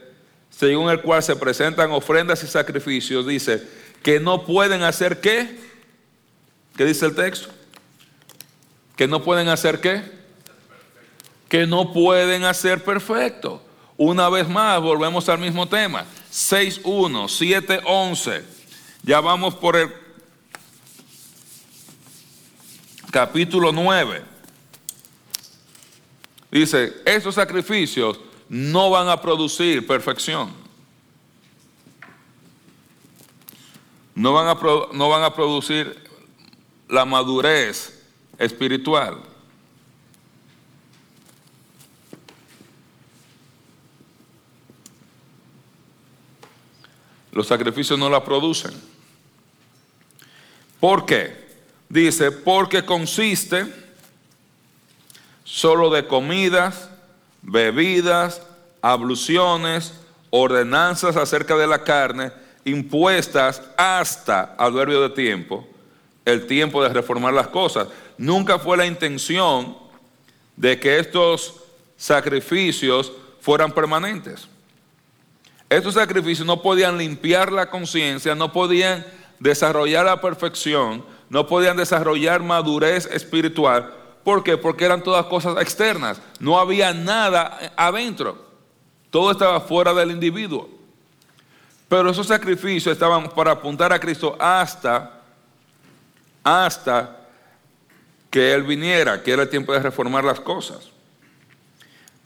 según 0.48 0.88
el 0.88 1.02
cual 1.02 1.22
se 1.22 1.36
presentan 1.36 1.90
ofrendas 1.90 2.42
y 2.42 2.46
sacrificios, 2.46 3.26
dice, 3.26 3.62
que 4.02 4.20
no 4.20 4.46
pueden 4.46 4.84
hacer 4.84 5.20
qué? 5.20 5.58
¿Qué 6.78 6.86
dice 6.86 7.04
el 7.04 7.14
texto? 7.14 7.55
Que 8.96 9.06
no 9.06 9.22
pueden 9.22 9.48
hacer 9.48 9.80
qué? 9.80 10.02
Que 11.48 11.66
no 11.66 11.92
pueden 11.92 12.44
hacer 12.44 12.82
perfecto. 12.82 13.62
Una 13.98 14.28
vez 14.28 14.48
más, 14.48 14.80
volvemos 14.80 15.28
al 15.28 15.38
mismo 15.38 15.68
tema. 15.68 16.04
6.1, 16.32 17.28
7.11. 17.82 18.42
Ya 19.02 19.20
vamos 19.20 19.54
por 19.54 19.76
el 19.76 19.92
capítulo 23.10 23.70
9. 23.70 24.22
Dice, 26.50 27.02
estos 27.04 27.34
sacrificios 27.34 28.18
no 28.48 28.90
van 28.90 29.08
a 29.08 29.20
producir 29.20 29.86
perfección. 29.86 30.50
No 34.14 34.32
van 34.32 34.48
a, 34.48 34.54
no 34.92 35.08
van 35.10 35.22
a 35.22 35.34
producir 35.34 36.02
la 36.88 37.04
madurez 37.04 37.95
espiritual. 38.38 39.18
Los 47.32 47.48
sacrificios 47.48 47.98
no 47.98 48.08
la 48.08 48.24
producen. 48.24 48.72
¿Por 50.80 51.04
qué? 51.04 51.46
Dice, 51.88 52.32
porque 52.32 52.84
consiste 52.84 53.66
solo 55.44 55.90
de 55.90 56.06
comidas, 56.06 56.88
bebidas, 57.42 58.42
abluciones, 58.82 59.94
ordenanzas 60.30 61.16
acerca 61.16 61.56
de 61.56 61.66
la 61.66 61.84
carne, 61.84 62.32
impuestas 62.64 63.62
hasta, 63.76 64.54
adverbio 64.58 65.02
de 65.02 65.10
tiempo, 65.10 65.68
el 66.26 66.46
tiempo 66.46 66.82
de 66.82 66.90
reformar 66.90 67.32
las 67.32 67.48
cosas. 67.48 67.88
Nunca 68.18 68.58
fue 68.58 68.76
la 68.76 68.84
intención 68.84 69.78
de 70.56 70.78
que 70.78 70.98
estos 70.98 71.54
sacrificios 71.96 73.12
fueran 73.40 73.72
permanentes. 73.72 74.48
Estos 75.70 75.94
sacrificios 75.94 76.46
no 76.46 76.60
podían 76.60 76.98
limpiar 76.98 77.50
la 77.50 77.70
conciencia, 77.70 78.34
no 78.34 78.52
podían 78.52 79.06
desarrollar 79.38 80.06
la 80.06 80.20
perfección, 80.20 81.04
no 81.28 81.46
podían 81.46 81.76
desarrollar 81.76 82.42
madurez 82.42 83.06
espiritual. 83.06 83.92
¿Por 84.24 84.42
qué? 84.42 84.56
Porque 84.56 84.84
eran 84.84 85.02
todas 85.02 85.26
cosas 85.26 85.56
externas. 85.60 86.20
No 86.40 86.58
había 86.58 86.92
nada 86.92 87.72
adentro. 87.76 88.44
Todo 89.10 89.30
estaba 89.30 89.60
fuera 89.60 89.94
del 89.94 90.10
individuo. 90.10 90.68
Pero 91.88 92.10
esos 92.10 92.26
sacrificios 92.26 92.92
estaban 92.92 93.28
para 93.30 93.52
apuntar 93.52 93.92
a 93.92 94.00
Cristo 94.00 94.36
hasta, 94.40 95.15
hasta 96.46 97.26
que 98.30 98.54
Él 98.54 98.62
viniera, 98.62 99.20
que 99.20 99.32
era 99.32 99.42
el 99.42 99.48
tiempo 99.48 99.72
de 99.72 99.80
reformar 99.80 100.22
las 100.22 100.38
cosas. 100.38 100.90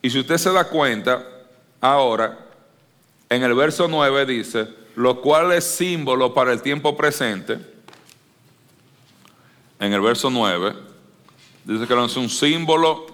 Y 0.03 0.11
si 0.11 0.18
usted 0.18 0.37
se 0.37 0.53
da 0.53 0.64
cuenta, 0.64 1.27
ahora, 1.81 2.39
en 3.31 3.43
el 3.43 3.55
verso 3.55 3.89
9 3.89 4.27
dice, 4.27 4.68
lo 4.95 5.23
cual 5.23 5.53
es 5.53 5.64
símbolo 5.64 6.35
para 6.35 6.53
el 6.53 6.61
tiempo 6.61 6.95
presente, 6.99 7.59
en 9.79 9.91
el 9.91 10.03
verso 10.03 10.29
9, 10.29 10.75
dice 11.64 11.87
que 11.87 12.05
es 12.05 12.16
un 12.18 12.29
símbolo 12.29 13.07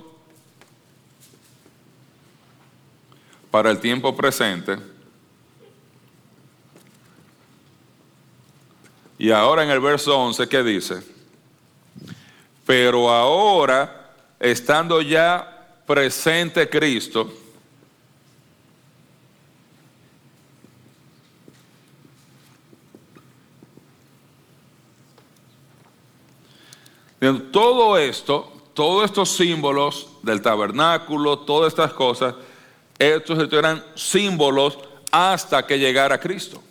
para 3.52 3.70
el 3.70 3.78
tiempo 3.78 4.16
presente. 4.16 4.76
Y 9.18 9.30
ahora 9.30 9.64
en 9.64 9.70
el 9.70 9.80
verso 9.80 10.16
11, 10.18 10.48
¿qué 10.48 10.62
dice? 10.62 11.02
Pero 12.66 13.10
ahora, 13.10 14.14
estando 14.38 15.00
ya 15.00 15.82
presente 15.86 16.68
Cristo, 16.68 17.32
Todo 27.50 27.96
esto, 27.96 28.52
todos 28.74 29.06
estos 29.06 29.30
símbolos 29.30 30.08
del 30.22 30.42
tabernáculo, 30.42 31.38
todas 31.40 31.72
estas 31.72 31.92
cosas, 31.92 32.34
estos 32.98 33.52
eran 33.52 33.82
símbolos 33.94 34.78
hasta 35.10 35.66
que 35.66 35.78
llegara 35.78 36.20
Cristo. 36.20 36.62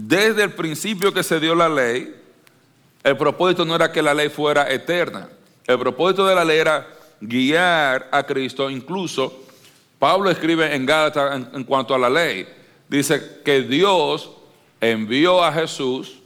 Desde 0.00 0.44
el 0.44 0.52
principio 0.52 1.12
que 1.12 1.24
se 1.24 1.40
dio 1.40 1.56
la 1.56 1.68
ley, 1.68 2.14
el 3.02 3.16
propósito 3.16 3.64
no 3.64 3.74
era 3.74 3.90
que 3.90 4.00
la 4.00 4.14
ley 4.14 4.28
fuera 4.28 4.70
eterna. 4.70 5.28
El 5.66 5.76
propósito 5.76 6.24
de 6.24 6.36
la 6.36 6.44
ley 6.44 6.58
era 6.58 6.86
guiar 7.20 8.08
a 8.12 8.22
Cristo. 8.22 8.70
Incluso 8.70 9.42
Pablo 9.98 10.30
escribe 10.30 10.72
en 10.72 10.86
Gálatas 10.86 11.48
en, 11.52 11.64
cuanto 11.64 11.96
a 11.96 11.98
la 11.98 12.08
ley. 12.08 12.46
Dice 12.88 13.40
que 13.44 13.62
Dios 13.62 14.30
envió 14.80 15.42
a 15.42 15.52
Jesús 15.52 16.20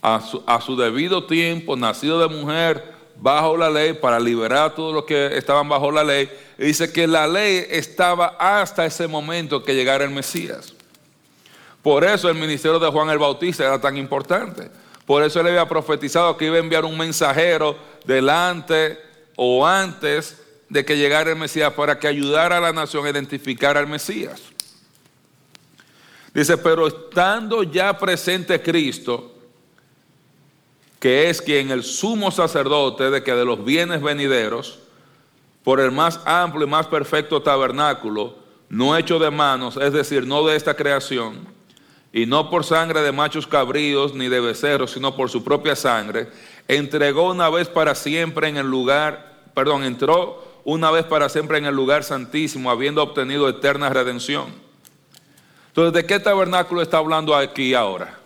a 0.00 0.60
su, 0.64 0.76
debido 0.76 1.24
tiempo, 1.26 1.74
nacido 1.74 2.20
de 2.20 2.28
mujer, 2.28 2.94
bajo 3.16 3.56
la 3.56 3.68
ley, 3.68 3.92
para 3.94 4.20
liberar 4.20 4.66
a 4.70 4.74
todos 4.74 4.94
los 4.94 5.04
que 5.04 5.36
estaban 5.36 5.68
bajo 5.68 5.90
la 5.90 6.04
ley. 6.04 6.30
Y 6.58 6.66
dice 6.66 6.92
que 6.92 7.08
la 7.08 7.26
ley 7.26 7.66
estaba 7.70 8.36
hasta 8.38 8.86
ese 8.86 9.08
momento 9.08 9.64
que 9.64 9.74
llegara 9.74 10.04
el 10.04 10.10
Mesías. 10.10 10.73
Por 11.84 12.02
eso 12.02 12.30
el 12.30 12.36
ministerio 12.36 12.78
de 12.78 12.90
Juan 12.90 13.10
el 13.10 13.18
Bautista 13.18 13.62
era 13.62 13.78
tan 13.78 13.98
importante. 13.98 14.70
Por 15.04 15.22
eso 15.22 15.38
él 15.40 15.48
había 15.48 15.68
profetizado 15.68 16.34
que 16.34 16.46
iba 16.46 16.56
a 16.56 16.60
enviar 16.60 16.86
un 16.86 16.96
mensajero 16.96 17.76
delante 18.06 18.98
o 19.36 19.66
antes 19.66 20.42
de 20.70 20.82
que 20.82 20.96
llegara 20.96 21.28
el 21.30 21.36
Mesías 21.36 21.74
para 21.74 21.98
que 21.98 22.08
ayudara 22.08 22.56
a 22.56 22.60
la 22.62 22.72
nación 22.72 23.04
a 23.04 23.10
identificar 23.10 23.76
al 23.76 23.86
Mesías. 23.86 24.40
Dice, 26.32 26.56
pero 26.56 26.86
estando 26.86 27.62
ya 27.62 27.98
presente 27.98 28.62
Cristo, 28.62 29.34
que 30.98 31.28
es 31.28 31.42
quien 31.42 31.70
el 31.70 31.84
sumo 31.84 32.30
sacerdote 32.30 33.10
de 33.10 33.22
que 33.22 33.34
de 33.34 33.44
los 33.44 33.62
bienes 33.62 34.00
venideros, 34.00 34.78
por 35.62 35.80
el 35.80 35.92
más 35.92 36.18
amplio 36.24 36.66
y 36.66 36.70
más 36.70 36.86
perfecto 36.86 37.42
tabernáculo, 37.42 38.36
no 38.70 38.96
hecho 38.96 39.18
de 39.18 39.30
manos, 39.30 39.76
es 39.76 39.92
decir, 39.92 40.26
no 40.26 40.46
de 40.46 40.56
esta 40.56 40.74
creación, 40.74 41.53
y 42.14 42.26
no 42.26 42.48
por 42.48 42.64
sangre 42.64 43.02
de 43.02 43.10
machos 43.10 43.44
cabríos 43.44 44.14
ni 44.14 44.28
de 44.28 44.38
becerros, 44.38 44.92
sino 44.92 45.16
por 45.16 45.28
su 45.30 45.42
propia 45.42 45.74
sangre, 45.74 46.28
entregó 46.68 47.32
una 47.32 47.50
vez 47.50 47.68
para 47.68 47.96
siempre 47.96 48.46
en 48.46 48.56
el 48.56 48.70
lugar, 48.70 49.42
perdón, 49.52 49.82
entró 49.82 50.40
una 50.62 50.92
vez 50.92 51.04
para 51.06 51.28
siempre 51.28 51.58
en 51.58 51.64
el 51.64 51.74
lugar 51.74 52.04
santísimo, 52.04 52.70
habiendo 52.70 53.02
obtenido 53.02 53.48
eterna 53.48 53.88
redención. 53.88 54.46
Entonces, 55.66 55.92
¿de 55.92 56.06
qué 56.06 56.20
tabernáculo 56.20 56.82
está 56.82 56.98
hablando 56.98 57.34
aquí 57.34 57.74
ahora? 57.74 58.16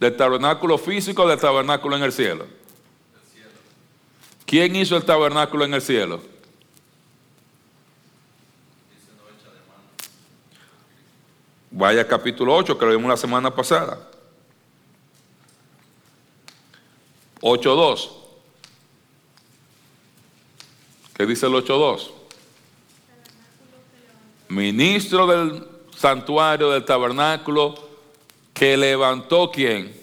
¿Del 0.00 0.16
tabernáculo 0.16 0.78
físico 0.78 1.24
o 1.24 1.28
del 1.28 1.38
tabernáculo 1.38 1.96
en 1.96 2.04
el 2.04 2.12
cielo? 2.12 2.46
¿Quién 4.46 4.76
hizo 4.76 4.96
el 4.96 5.04
tabernáculo 5.04 5.66
en 5.66 5.74
el 5.74 5.82
cielo? 5.82 6.22
Vaya 11.76 12.06
capítulo 12.06 12.54
8 12.54 12.78
que 12.78 12.86
lo 12.86 12.92
vimos 12.92 13.08
la 13.08 13.16
semana 13.16 13.52
pasada. 13.52 13.98
8.2. 17.40 18.10
¿Qué 21.16 21.26
dice 21.26 21.46
el 21.46 21.52
8.2? 21.52 22.12
Ministro 24.50 25.26
del 25.26 25.66
santuario 25.96 26.70
del 26.70 26.84
tabernáculo 26.84 27.74
que 28.52 28.76
levantó 28.76 29.50
quién? 29.50 30.00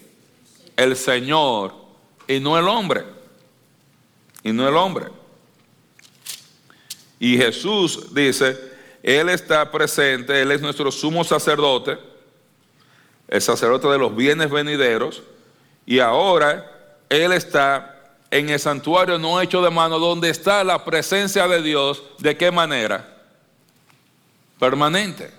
El 0.76 0.98
Señor 0.98 1.74
y 2.28 2.42
no 2.42 2.60
el 2.60 2.68
hombre. 2.68 3.06
Y 4.44 4.52
no 4.52 4.68
el 4.68 4.76
hombre. 4.76 5.06
Y 7.18 7.38
Jesús 7.38 8.14
dice, 8.14 8.71
Él 9.04 9.30
está 9.30 9.72
presente, 9.72 10.42
Él 10.42 10.52
es 10.52 10.62
nuestro 10.62 10.92
sumo 10.92 11.24
sacerdote, 11.24 11.98
el 13.28 13.42
sacerdote 13.42 13.88
de 13.88 13.98
los 13.98 14.16
bienes 14.16 14.50
venideros, 14.50 15.24
y 15.86 16.00
ahora 16.00 16.70
Él 17.10 17.32
está 17.32 17.92
en 18.30 18.50
el 18.50 18.60
santuario 18.60 19.18
no 19.18 19.42
hecho 19.42 19.62
de 19.62 19.70
mano, 19.70 20.00
donde 20.00 20.30
está 20.30 20.64
la 20.64 20.86
presencia 20.86 21.48
de 21.48 21.62
Dios, 21.62 22.04
¿de 22.20 22.38
qué 22.38 22.52
manera? 22.52 23.08
Permanente. 24.60 25.32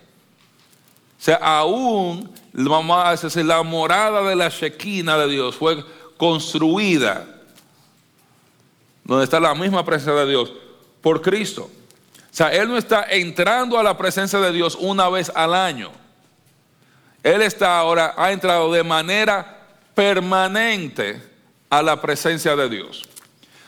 O 1.19 1.25
sea, 1.25 1.37
aún 1.37 2.33
la 2.53 3.63
morada 3.63 4.23
de 4.29 4.37
la 4.37 4.49
Shekinah 4.49 5.19
de 5.19 5.29
Dios 5.29 5.55
fue 5.55 5.83
construida, 6.17 7.27
donde 9.05 9.25
está 9.25 9.39
la 9.41 9.55
misma 9.55 9.85
presencia 9.85 10.15
de 10.15 10.31
Dios, 10.31 10.53
por 11.01 11.23
Cristo. 11.23 11.71
O 12.33 12.35
sea, 12.35 12.49
Él 12.49 12.67
no 12.67 12.79
está 12.79 13.05
entrando 13.11 13.79
a 13.79 13.83
la 13.83 13.99
presencia 13.99 14.39
de 14.39 14.53
Dios 14.53 14.79
una 14.81 15.11
vez 15.11 15.31
al 15.35 15.53
año. 15.53 15.91
Él 17.23 17.43
está 17.43 17.79
ahora, 17.79 18.15
ha 18.17 18.33
entrado 18.33 18.73
de 18.73 18.83
manera 18.83 19.67
permanente 19.95 21.23
a 21.69 21.83
la 21.83 22.01
presencia 22.01 22.57
de 22.57 22.71
Dios. 22.71 23.03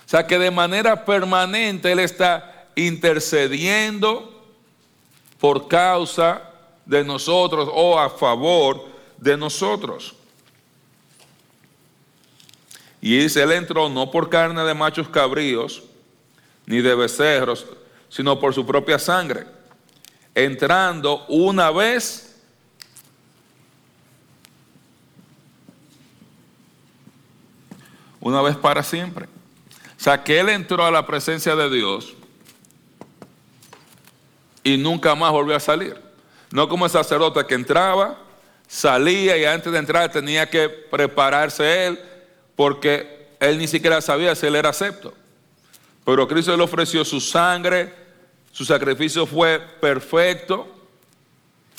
O 0.07 0.09
sea 0.09 0.27
que 0.27 0.39
de 0.39 0.51
manera 0.51 1.05
permanente 1.05 1.93
Él 1.93 1.99
está 1.99 2.67
intercediendo 2.75 4.31
por 5.39 5.69
causa 5.69 6.43
de 6.87 7.05
nosotros 7.05 7.69
o 7.71 7.99
a 7.99 8.09
favor 8.09 8.87
de 9.19 9.37
nosotros. 9.37 10.15
Y 13.03 13.19
dice, 13.19 13.43
Él 13.43 13.53
entró 13.53 13.91
no 13.91 14.11
por 14.11 14.31
carne 14.31 14.65
de 14.65 14.73
machos 14.73 15.07
cabríos, 15.09 15.83
ni 16.65 16.81
de 16.81 16.95
becerros, 16.95 17.67
sino 18.15 18.39
por 18.39 18.55
su 18.55 18.65
propia 18.65 18.97
sangre, 18.97 19.45
entrando 20.37 21.27
una 21.27 21.73
vez 21.73 22.33
una 28.21 28.41
vez 28.41 28.57
para 28.57 28.85
siempre. 28.85 29.25
O 29.25 30.01
sea, 30.01 30.23
que 30.23 30.39
él 30.39 30.49
entró 30.49 30.87
a 30.87 30.93
la 30.93 31.05
presencia 31.05 31.57
de 31.57 31.69
Dios 31.69 32.15
y 34.63 34.77
nunca 34.77 35.17
más 35.17 35.33
volvió 35.33 35.57
a 35.57 35.61
salir. 35.61 36.01
No 36.53 36.69
como 36.69 36.85
el 36.85 36.93
sacerdote 36.93 37.45
que 37.47 37.55
entraba, 37.55 38.17
salía 38.69 39.37
y 39.37 39.45
antes 39.45 39.73
de 39.73 39.79
entrar 39.81 40.13
tenía 40.13 40.49
que 40.49 40.69
prepararse 40.69 41.89
él 41.89 42.01
porque 42.55 43.35
él 43.41 43.59
ni 43.59 43.67
siquiera 43.67 44.01
sabía 44.01 44.37
si 44.37 44.47
él 44.47 44.55
era 44.55 44.69
acepto. 44.69 45.13
Pero 46.05 46.29
Cristo 46.29 46.57
le 46.57 46.63
ofreció 46.63 47.05
su 47.05 47.21
sangre, 47.21 48.04
su 48.55 48.65
sacrificio 48.65 49.27
fue 49.27 49.59
perfecto. 49.59 50.69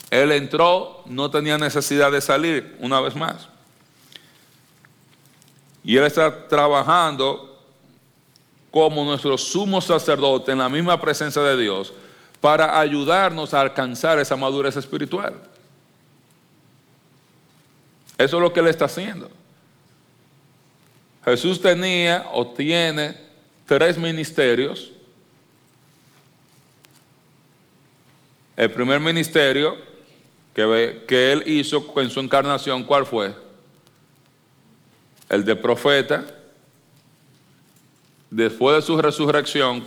Él 0.10 0.34
entró, 0.34 1.04
no 1.06 1.32
tenía 1.32 1.58
necesidad 1.58 2.12
de 2.12 2.20
salir 2.20 2.76
una 2.82 3.00
vez 3.00 3.16
más. 3.16 3.48
Y 5.86 5.96
Él 5.96 6.04
está 6.04 6.50
trabajando 6.50 7.64
como 8.72 9.06
nuestro 9.06 9.38
sumo 9.38 9.80
sacerdote 9.80 10.52
en 10.52 10.58
la 10.58 10.68
misma 10.68 11.00
presencia 11.00 11.42
de 11.44 11.56
Dios 11.56 11.94
para 12.42 12.78
ayudarnos 12.78 13.54
a 13.54 13.62
alcanzar 13.62 14.20
esa 14.20 14.36
madurez 14.36 14.76
espiritual. 14.76 15.34
Eso 18.18 18.36
es 18.36 18.44
lo 18.44 18.52
que 18.52 18.60
Él 18.60 18.68
está 18.68 18.84
haciendo. 18.84 19.32
Jesús 21.24 21.62
tenía 21.62 22.28
o 22.34 22.48
tiene 22.48 23.16
tres 23.66 23.98
ministerios. 23.98 24.92
El 28.56 28.72
primer 28.72 28.99
ministerio 28.99 29.78
que, 30.53 31.32
Él 31.32 31.43
hizo 31.45 31.93
en 31.97 32.10
su 32.10 32.20
encarnación, 32.20 32.84
¿cuál 32.84 33.06
fue? 33.06 33.45
el 35.30 35.43
de 35.43 35.56
profeta, 35.56 36.24
después 38.30 38.76
de 38.76 38.82
su 38.82 39.01
resurrección, 39.01 39.84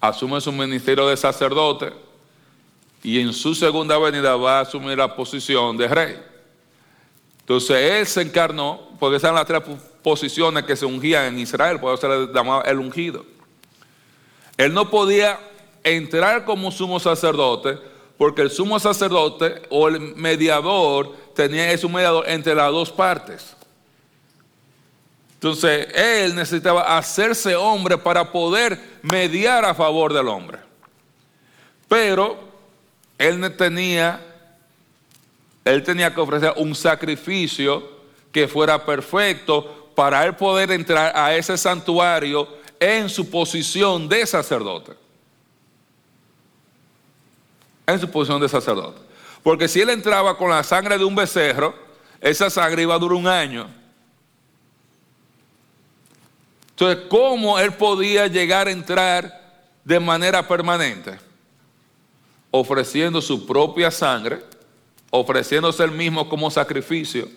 asume 0.00 0.40
su 0.40 0.52
ministerio 0.52 1.06
de 1.08 1.16
sacerdote 1.16 1.92
y 3.02 3.20
en 3.20 3.32
su 3.32 3.54
segunda 3.54 3.98
venida 3.98 4.36
va 4.36 4.58
a 4.58 4.62
asumir 4.62 4.98
la 4.98 5.14
posición 5.14 5.76
de 5.76 5.88
rey. 5.88 6.16
Entonces 7.40 7.76
él 7.76 8.06
se 8.06 8.22
encarnó, 8.22 8.80
porque 8.98 9.16
esas 9.16 9.28
son 9.28 9.36
las 9.36 9.46
tres 9.46 9.62
posiciones 10.02 10.64
que 10.64 10.76
se 10.76 10.86
ungían 10.86 11.26
en 11.26 11.38
Israel, 11.38 11.80
por 11.80 11.94
eso 11.94 12.02
se 12.02 12.08
le 12.08 12.32
llamaba 12.32 12.62
el 12.62 12.78
ungido. 12.78 13.24
Él 14.56 14.72
no 14.74 14.90
podía 14.90 15.38
entrar 15.84 16.44
como 16.44 16.70
sumo 16.70 17.00
sacerdote, 17.00 17.78
porque 18.18 18.42
el 18.42 18.50
sumo 18.50 18.78
sacerdote 18.78 19.62
o 19.70 19.88
el 19.88 19.98
mediador 20.16 21.14
tenía 21.34 21.72
es 21.72 21.84
un 21.84 21.92
mediador 21.92 22.28
entre 22.28 22.54
las 22.54 22.70
dos 22.70 22.90
partes. 22.90 23.56
Entonces, 25.34 25.88
él 25.94 26.34
necesitaba 26.34 26.98
hacerse 26.98 27.56
hombre 27.56 27.96
para 27.96 28.30
poder 28.30 28.78
mediar 29.00 29.64
a 29.64 29.74
favor 29.74 30.12
del 30.12 30.28
hombre. 30.28 30.58
Pero 31.88 32.38
él 33.16 33.56
tenía, 33.56 34.20
él 35.64 35.82
tenía 35.82 36.14
que 36.14 36.20
ofrecer 36.20 36.52
un 36.56 36.74
sacrificio 36.74 38.00
que 38.30 38.46
fuera 38.46 38.84
perfecto 38.84 39.92
para 39.94 40.24
él 40.24 40.36
poder 40.36 40.70
entrar 40.72 41.16
a 41.16 41.34
ese 41.34 41.56
santuario 41.56 42.46
en 42.78 43.08
su 43.08 43.30
posición 43.30 44.08
de 44.08 44.26
sacerdote. 44.26 44.99
En 47.90 48.00
su 48.00 48.10
posición 48.10 48.40
de 48.40 48.48
sacerdote. 48.48 49.00
Porque 49.42 49.68
si 49.68 49.80
él 49.80 49.90
entraba 49.90 50.36
con 50.36 50.50
la 50.50 50.62
sangre 50.62 50.98
de 50.98 51.04
un 51.04 51.14
becerro, 51.14 51.74
esa 52.20 52.50
sangre 52.50 52.82
iba 52.82 52.94
a 52.94 52.98
durar 52.98 53.16
un 53.16 53.26
año. 53.26 53.68
Entonces, 56.70 57.04
¿cómo 57.08 57.58
él 57.58 57.72
podía 57.72 58.26
llegar 58.26 58.66
a 58.66 58.70
entrar 58.70 59.64
de 59.84 60.00
manera 60.00 60.46
permanente? 60.46 61.18
Ofreciendo 62.50 63.20
su 63.20 63.46
propia 63.46 63.90
sangre, 63.90 64.42
ofreciéndose 65.10 65.82
él 65.84 65.90
mismo 65.90 66.28
como 66.28 66.50
sacrificio, 66.50 67.28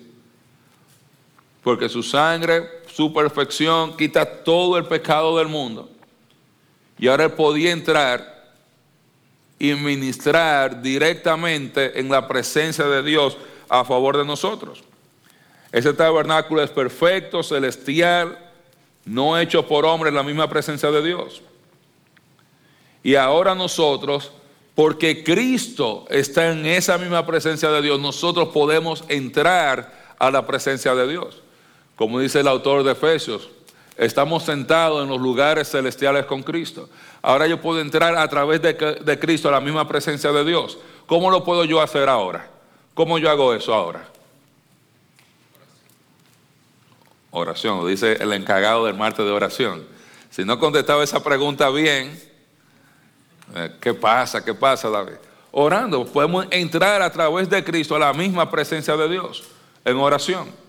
porque 1.64 1.90
su 1.90 2.04
sangre, 2.04 2.70
su 2.94 3.14
perfección, 3.14 3.96
quita 3.96 4.26
todo 4.26 4.78
el 4.78 4.86
pecado 4.86 5.38
del 5.38 5.48
mundo. 5.48 5.90
Y 6.98 7.08
ahora 7.08 7.26
él 7.26 7.32
podía 7.32 7.72
entrar 7.72 8.33
y 9.64 9.74
ministrar 9.76 10.82
directamente 10.82 11.98
en 11.98 12.10
la 12.10 12.28
presencia 12.28 12.84
de 12.84 13.02
Dios 13.02 13.38
a 13.70 13.86
favor 13.86 14.18
de 14.18 14.26
nosotros. 14.26 14.84
Ese 15.72 15.94
tabernáculo 15.94 16.62
es 16.62 16.70
perfecto, 16.70 17.42
celestial, 17.44 18.38
no 19.06 19.40
hecho 19.40 19.66
por 19.66 19.86
hombre 19.86 20.10
en 20.10 20.16
la 20.16 20.24
misma 20.24 20.50
presencia 20.50 20.92
de 20.92 21.02
Dios. 21.02 21.42
Y 23.04 23.16
ahora 23.16 23.56
nosotros, 23.56 24.34
porque 24.76 25.24
Cristo 25.24 26.08
está 26.10 26.52
en 26.52 26.66
esa 26.66 26.98
misma 26.98 27.26
presencia 27.26 27.70
de 27.70 27.82
Dios, 27.82 28.02
nosotros 28.02 28.50
podemos 28.50 29.06
entrar 29.08 30.16
a 30.20 30.30
la 30.30 30.46
presencia 30.46 30.94
de 30.94 31.08
Dios. 31.08 31.42
Como 31.96 32.20
dice 32.20 32.42
el 32.42 32.50
autor 32.50 32.84
de 32.84 32.92
Efesios, 32.92 33.50
estamos 33.98 34.44
sentados 34.44 35.04
en 35.04 35.10
los 35.10 35.20
lugares 35.20 35.70
celestiales 35.70 36.26
con 36.26 36.44
Cristo. 36.44 36.90
Ahora 37.22 37.48
yo 37.48 37.62
puedo 37.62 37.80
entrar 37.80 38.16
a 38.16 38.28
través 38.28 38.62
de, 38.62 39.20
Cristo 39.20 39.50
a 39.50 39.52
la 39.52 39.62
misma 39.62 39.88
presencia 39.88 40.32
de 40.32 40.44
Dios. 40.44 40.78
¿Cómo 41.06 41.30
lo 41.30 41.44
puedo 41.44 41.66
yo 41.66 41.82
hacer 41.82 42.10
ahora? 42.10 42.50
¿Cómo 42.94 43.18
yo 43.18 43.30
hago 43.30 43.54
eso 43.54 43.74
ahora? 43.74 44.10
oración, 47.36 47.88
dice 47.88 48.14
el 48.22 48.32
encargado 48.32 48.86
del 48.86 48.96
martes 48.96 49.26
de 49.26 49.32
oración. 49.32 49.84
Si 50.30 50.46
no 50.46 50.60
contestaba 50.60 51.04
esa 51.04 51.24
pregunta 51.24 51.70
bien, 51.70 52.20
eh, 53.56 53.72
¿qué 53.82 53.94
pasa? 53.94 54.46
¿Qué 54.46 54.54
pasa, 54.54 54.90
David? 54.90 55.16
Orando, 55.52 56.06
podemos 56.06 56.46
entrar 56.52 57.02
a 57.02 57.12
través 57.12 57.50
de 57.50 57.64
Cristo 57.64 57.96
a 57.96 58.00
la 58.00 58.14
misma 58.14 58.50
presencia 58.50 58.96
de 58.96 59.10
Dios 59.10 59.44
en 59.86 59.98
oración. 59.98 60.63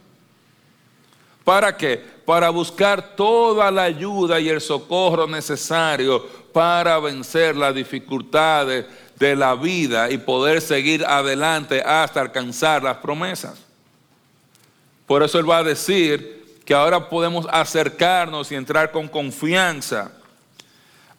¿Para 1.45 1.77
qué? 1.77 2.03
Para 2.25 2.49
buscar 2.49 3.15
toda 3.15 3.71
la 3.71 3.83
ayuda 3.83 4.41
y 4.41 4.49
el 4.49 4.61
socorro 4.61 5.27
necesario 5.27 6.27
para 6.53 6.99
vencer 6.99 7.55
las 7.55 7.75
dificultades 7.75 8.87
de 9.17 9.37
la 9.37 9.55
vida 9.55 10.11
y 10.11 10.19
poder 10.19 10.61
seguir 10.61 11.05
adelante 11.05 11.83
hasta 11.83 12.21
alcanzar 12.21 12.83
las 12.83 12.97
promesas. 12.97 13.59
Por 15.07 15.23
eso 15.23 15.39
Él 15.39 15.49
va 15.49 15.59
a 15.59 15.65
decir 15.65 16.61
que 16.65 16.73
ahora 16.73 17.11
podemos 17.11 17.47
acercarnos 17.51 18.51
y 18.51 18.55
entrar 18.55 18.91
con 18.91 19.07
confianza 19.07 20.13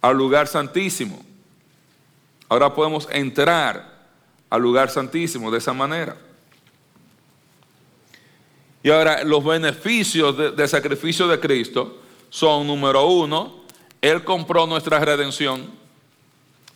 al 0.02 0.18
lugar 0.18 0.48
santísimo. 0.48 1.24
Ahora 2.50 2.74
podemos 2.74 3.08
entrar 3.12 3.94
al 4.50 4.62
lugar 4.62 4.90
santísimo 4.90 5.52
de 5.52 5.60
esa 5.60 5.74
manera. 5.74 6.16
Y 8.86 8.92
ahora 8.92 9.24
los 9.24 9.44
beneficios 9.44 10.56
del 10.56 10.70
sacrificio 10.70 11.28
de 11.28 11.40
Cristo 11.40 11.98
son, 12.30 12.68
número 12.68 13.08
uno, 13.08 13.64
Él 14.00 14.24
compró 14.24 14.68
nuestra 14.68 15.00
redención. 15.00 15.72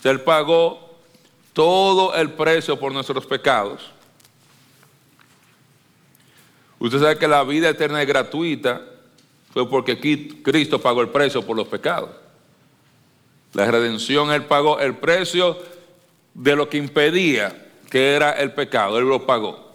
Él 0.04 0.20
pagó 0.22 0.90
todo 1.54 2.16
el 2.16 2.32
precio 2.32 2.80
por 2.80 2.92
nuestros 2.92 3.28
pecados. 3.28 3.92
Usted 6.80 6.98
sabe 7.00 7.20
que 7.20 7.28
la 7.28 7.44
vida 7.44 7.70
eterna 7.70 8.02
es 8.02 8.08
gratuita, 8.08 8.82
fue 9.54 9.70
porque 9.70 10.00
Cristo 10.42 10.82
pagó 10.82 11.02
el 11.02 11.10
precio 11.10 11.46
por 11.46 11.56
los 11.56 11.68
pecados. 11.68 12.10
La 13.54 13.70
redención, 13.70 14.32
Él 14.32 14.46
pagó 14.46 14.80
el 14.80 14.96
precio 14.96 15.60
de 16.34 16.56
lo 16.56 16.68
que 16.70 16.78
impedía 16.78 17.68
que 17.88 18.16
era 18.16 18.32
el 18.32 18.52
pecado, 18.54 18.98
Él 18.98 19.08
lo 19.08 19.28
pagó. 19.28 19.69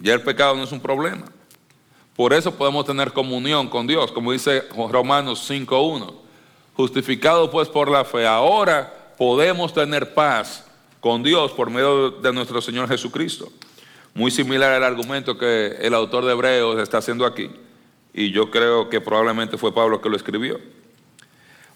Ya 0.00 0.14
el 0.14 0.22
pecado 0.22 0.56
no 0.56 0.64
es 0.64 0.72
un 0.72 0.80
problema. 0.80 1.24
Por 2.16 2.32
eso 2.32 2.54
podemos 2.54 2.84
tener 2.84 3.12
comunión 3.12 3.68
con 3.68 3.86
Dios, 3.86 4.10
como 4.12 4.32
dice 4.32 4.64
Romanos 4.90 5.48
5.1. 5.48 6.12
Justificado 6.74 7.50
pues 7.50 7.68
por 7.68 7.90
la 7.90 8.04
fe, 8.04 8.26
ahora 8.26 9.12
podemos 9.16 9.72
tener 9.72 10.14
paz 10.14 10.66
con 11.00 11.22
Dios 11.22 11.52
por 11.52 11.70
medio 11.70 12.10
de 12.10 12.32
nuestro 12.32 12.60
Señor 12.60 12.88
Jesucristo. 12.88 13.50
Muy 14.14 14.30
similar 14.30 14.72
al 14.72 14.84
argumento 14.84 15.38
que 15.38 15.76
el 15.80 15.94
autor 15.94 16.24
de 16.24 16.32
Hebreos 16.32 16.78
está 16.80 16.98
haciendo 16.98 17.24
aquí. 17.24 17.50
Y 18.12 18.32
yo 18.32 18.50
creo 18.50 18.88
que 18.88 19.00
probablemente 19.00 19.56
fue 19.56 19.74
Pablo 19.74 20.00
que 20.00 20.08
lo 20.08 20.16
escribió. 20.16 20.58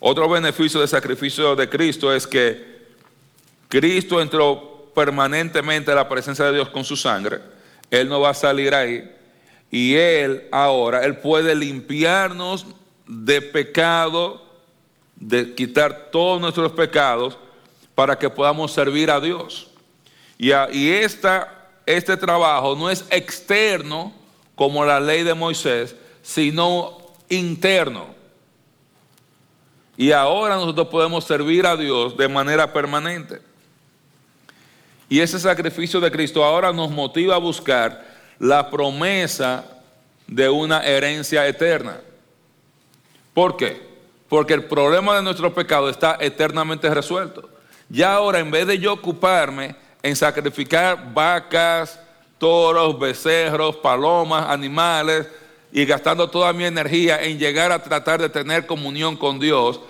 Otro 0.01 0.29
beneficio 0.29 0.81
del 0.81 0.89
sacrificio 0.89 1.55
de 1.55 1.69
Cristo 1.69 2.13
es 2.13 2.27
que 2.27 2.87
Cristo 3.69 4.21
entró 4.21 4.91
permanentemente 4.95 5.91
a 5.91 5.95
la 5.95 6.09
presencia 6.09 6.45
de 6.47 6.55
Dios 6.55 6.69
con 6.69 6.85
su 6.85 6.97
sangre. 6.97 7.54
Él 8.01 8.09
no 8.09 8.21
va 8.21 8.31
a 8.31 8.35
salir 8.35 8.75
ahí. 8.75 9.11
Y 9.71 9.95
Él 9.95 10.49
ahora, 10.51 11.05
Él 11.05 11.17
puede 11.17 11.55
limpiarnos 11.55 12.67
de 13.07 13.43
pecado, 13.43 14.43
de 15.17 15.55
quitar 15.55 16.11
todos 16.11 16.41
nuestros 16.41 16.73
pecados 16.73 17.39
para 17.95 18.19
que 18.19 18.29
podamos 18.31 18.73
servir 18.73 19.11
a 19.11 19.21
Dios. 19.21 19.69
Y, 20.39 20.51
esta, 20.91 21.71
este 21.87 22.17
trabajo 22.17 22.75
no 22.75 22.91
es 22.91 23.05
externo 23.11 24.13
como 24.55 24.85
la 24.85 25.01
ley 25.01 25.23
de 25.23 25.35
Moisés, 25.35 25.95
sino 26.23 26.99
interno. 27.29 28.15
Y 29.97 30.11
ahora 30.13 30.57
nosotros 30.57 30.89
podemos 30.89 31.25
servir 31.25 31.67
a 31.67 31.77
Dios 31.77 32.17
de 32.17 32.29
manera 32.29 32.73
permanente. 32.73 33.41
Y 35.09 35.21
ese 35.21 35.39
sacrificio 35.39 36.01
de 36.01 36.11
Cristo 36.11 36.45
ahora 36.45 36.73
nos 36.73 36.91
motiva 36.91 37.35
a 37.35 37.39
buscar 37.39 38.05
la 38.39 38.71
promesa 38.71 39.65
de 40.27 40.49
una 40.49 40.83
herencia 40.85 41.47
eterna. 41.47 42.01
¿Por 43.33 43.57
qué? 43.57 43.83
Porque 44.29 44.55
el 44.55 44.65
problema 44.65 45.17
de 45.17 45.23
nuestro 45.23 45.53
pecado 45.55 45.89
está 45.89 46.17
eternamente 46.21 46.93
resuelto. 46.93 47.49
Ya 47.89 48.15
ahora, 48.15 48.39
en 48.39 48.51
vez 48.51 48.67
de 48.67 48.79
yo 48.79 48.95
ocuparme 48.95 49.77
en 50.03 50.17
sacrificar 50.17 51.13
vacas, 51.13 52.01
toros, 52.39 52.99
becerros, 52.99 53.77
palomas, 53.77 54.49
animales, 54.49 55.27
y 55.75 55.85
gastando 55.85 56.31
toda 56.31 56.53
mi 56.53 56.65
energía 56.65 57.21
en 57.21 57.37
llegar 57.37 57.73
a 57.73 57.83
tratar 57.83 58.21
de 58.21 58.29
tener 58.29 58.65
comunión 58.65 59.17
con 59.17 59.41
Dios, 59.41 59.81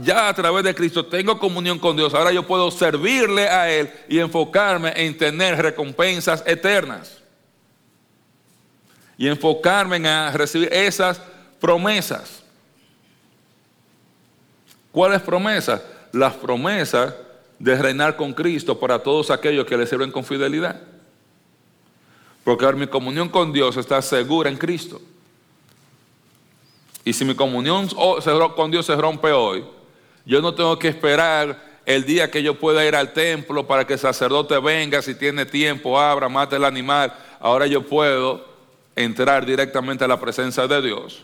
ya 0.00 0.28
a 0.28 0.34
través 0.34 0.64
de 0.64 0.74
Cristo 0.74 1.06
tengo 1.06 1.38
comunión 1.38 1.78
con 1.78 1.96
Dios. 1.96 2.12
Ahora 2.14 2.32
yo 2.32 2.46
puedo 2.46 2.70
servirle 2.70 3.48
a 3.48 3.70
Él 3.70 3.90
y 4.08 4.18
enfocarme 4.18 4.92
en 4.96 5.16
tener 5.16 5.60
recompensas 5.60 6.42
eternas. 6.46 7.18
Y 9.16 9.28
enfocarme 9.28 9.96
en 9.96 10.32
recibir 10.32 10.72
esas 10.72 11.20
promesas. 11.60 12.42
¿Cuáles 14.90 15.22
promesas? 15.22 15.82
Las 16.12 16.34
promesas 16.34 17.14
de 17.58 17.76
reinar 17.76 18.16
con 18.16 18.32
Cristo 18.32 18.78
para 18.78 19.00
todos 19.00 19.30
aquellos 19.30 19.66
que 19.66 19.76
le 19.76 19.86
sirven 19.86 20.10
con 20.10 20.24
fidelidad. 20.24 20.80
Porque 22.42 22.64
ahora 22.64 22.78
mi 22.78 22.86
comunión 22.86 23.28
con 23.28 23.52
Dios 23.52 23.76
está 23.76 24.00
segura 24.02 24.48
en 24.48 24.56
Cristo. 24.56 25.00
Y 27.08 27.14
si 27.14 27.24
mi 27.24 27.34
comunión 27.34 27.88
con 28.54 28.70
Dios 28.70 28.84
se 28.84 28.94
rompe 28.94 29.32
hoy, 29.32 29.64
yo 30.26 30.42
no 30.42 30.52
tengo 30.52 30.78
que 30.78 30.88
esperar 30.88 31.58
el 31.86 32.04
día 32.04 32.30
que 32.30 32.42
yo 32.42 32.58
pueda 32.58 32.84
ir 32.84 32.94
al 32.94 33.14
templo 33.14 33.66
para 33.66 33.86
que 33.86 33.94
el 33.94 33.98
sacerdote 33.98 34.58
venga, 34.58 35.00
si 35.00 35.14
tiene 35.14 35.46
tiempo, 35.46 35.98
abra, 35.98 36.28
mate 36.28 36.56
el 36.56 36.66
animal. 36.66 37.10
Ahora 37.40 37.66
yo 37.66 37.80
puedo 37.80 38.44
entrar 38.94 39.46
directamente 39.46 40.04
a 40.04 40.08
la 40.08 40.20
presencia 40.20 40.66
de 40.66 40.82
Dios, 40.82 41.22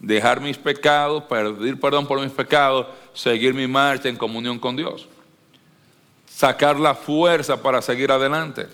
dejar 0.00 0.40
mis 0.40 0.58
pecados, 0.58 1.22
pedir 1.22 1.78
perdón 1.78 2.04
por 2.04 2.20
mis 2.20 2.32
pecados, 2.32 2.88
seguir 3.14 3.54
mi 3.54 3.68
marcha 3.68 4.08
en 4.08 4.16
comunión 4.16 4.58
con 4.58 4.74
Dios 4.74 5.06
sacar 6.26 6.80
la 6.80 6.94
fuerza 6.94 7.62
para 7.62 7.80
seguir 7.80 8.10
adelante. 8.10 8.66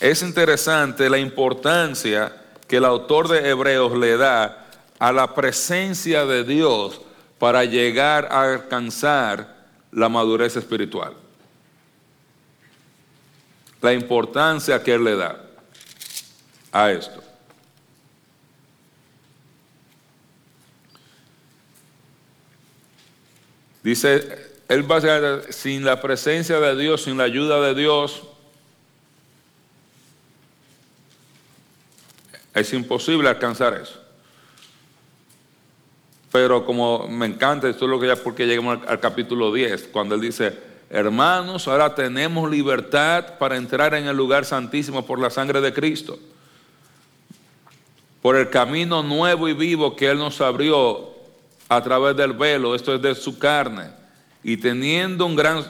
Es 0.00 0.22
interesante 0.22 1.10
la 1.10 1.18
importancia 1.18 2.34
que 2.66 2.78
el 2.78 2.86
autor 2.86 3.28
de 3.28 3.50
Hebreos 3.50 3.96
le 3.98 4.16
da 4.16 4.66
a 4.98 5.12
la 5.12 5.34
presencia 5.34 6.24
de 6.24 6.42
Dios 6.42 7.02
para 7.38 7.64
llegar 7.64 8.28
a 8.30 8.52
alcanzar 8.52 9.56
la 9.92 10.08
madurez 10.08 10.56
espiritual. 10.56 11.14
La 13.82 13.92
importancia 13.92 14.82
que 14.82 14.94
él 14.94 15.04
le 15.04 15.16
da 15.16 15.40
a 16.72 16.90
esto. 16.90 17.22
Dice, 23.82 24.50
él 24.68 24.90
va 24.90 24.96
a 24.98 25.52
sin 25.52 25.84
la 25.84 26.00
presencia 26.00 26.60
de 26.60 26.76
Dios, 26.76 27.02
sin 27.02 27.16
la 27.16 27.24
ayuda 27.24 27.60
de 27.60 27.74
Dios, 27.74 28.22
es 32.54 32.72
imposible 32.72 33.28
alcanzar 33.28 33.74
eso. 33.74 34.00
Pero 36.32 36.64
como 36.64 37.08
me 37.08 37.26
encanta, 37.26 37.68
esto 37.68 37.86
es 37.86 37.90
lo 37.90 37.98
que 37.98 38.06
ya 38.06 38.16
porque 38.16 38.46
llegamos 38.46 38.78
al, 38.82 38.88
al, 38.88 39.00
capítulo 39.00 39.52
10, 39.52 39.88
cuando 39.88 40.14
él 40.14 40.20
dice, 40.20 40.56
hermanos, 40.88 41.66
ahora 41.66 41.94
tenemos 41.94 42.48
libertad 42.50 43.38
para 43.38 43.56
entrar 43.56 43.94
en 43.94 44.06
el 44.06 44.16
lugar 44.16 44.44
santísimo 44.44 45.04
por 45.04 45.18
la 45.18 45.30
sangre 45.30 45.60
de 45.60 45.72
Cristo, 45.72 46.18
por 48.22 48.36
el 48.36 48.50
camino 48.50 49.02
nuevo 49.02 49.48
y 49.48 49.54
vivo 49.54 49.96
que 49.96 50.08
él 50.08 50.18
nos 50.18 50.40
abrió 50.40 51.10
a 51.68 51.82
través 51.82 52.16
del 52.16 52.32
velo, 52.32 52.74
esto 52.74 52.94
es 52.94 53.02
de 53.02 53.14
su 53.14 53.38
carne, 53.38 53.90
y 54.42 54.56
teniendo 54.56 55.26
un 55.26 55.36
gran 55.36 55.64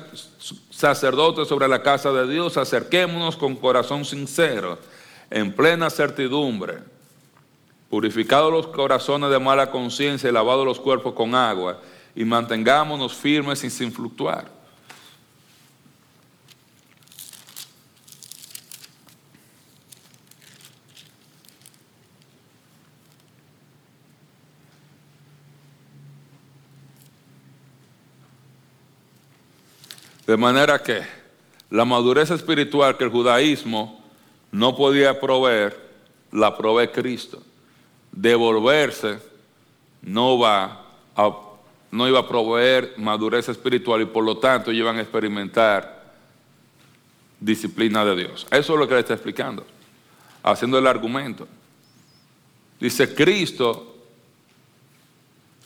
sacerdote 0.70 1.44
sobre 1.44 1.68
la 1.68 1.82
casa 1.82 2.10
de 2.12 2.26
Dios, 2.26 2.56
acerquémonos 2.56 3.36
con 3.36 3.56
corazón 3.56 4.04
sincero, 4.04 4.78
en 5.30 5.52
plena 5.52 5.88
certidumbre, 5.88 6.78
purificados 7.88 8.52
los 8.52 8.66
corazones 8.66 9.30
de 9.30 9.38
mala 9.38 9.70
conciencia 9.70 10.28
y 10.28 10.32
lavados 10.32 10.66
los 10.66 10.80
cuerpos 10.80 11.14
con 11.14 11.34
agua, 11.34 11.80
y 12.14 12.24
mantengámonos 12.24 13.14
firmes 13.14 13.62
y 13.62 13.70
sin 13.70 13.92
fluctuar. 13.92 14.60
De 30.26 30.36
manera 30.36 30.80
que 30.80 31.02
la 31.70 31.84
madurez 31.84 32.30
espiritual 32.30 32.96
que 32.96 33.02
el 33.02 33.10
judaísmo 33.10 33.99
no 34.53 34.76
podía 34.76 35.20
proveer, 35.20 35.90
la 36.32 36.57
provee 36.57 36.88
Cristo. 36.88 37.42
Devolverse 38.12 39.18
no 40.03 40.38
va 40.38 40.84
a, 41.16 41.36
no 41.90 42.09
iba 42.09 42.20
a 42.20 42.28
proveer 42.28 42.94
madurez 42.96 43.48
espiritual 43.48 44.03
y 44.03 44.07
por 44.07 44.24
lo 44.24 44.38
tanto 44.38 44.72
iban 44.72 44.96
a 44.96 45.03
experimentar 45.03 46.12
disciplina 47.38 48.05
de 48.05 48.16
Dios. 48.16 48.46
Eso 48.51 48.74
es 48.74 48.78
lo 48.78 48.86
que 48.86 48.94
le 48.94 49.01
está 49.01 49.14
explicando, 49.14 49.64
haciendo 50.42 50.78
el 50.78 50.86
argumento. 50.86 51.46
Dice, 52.78 53.14
Cristo 53.14 53.94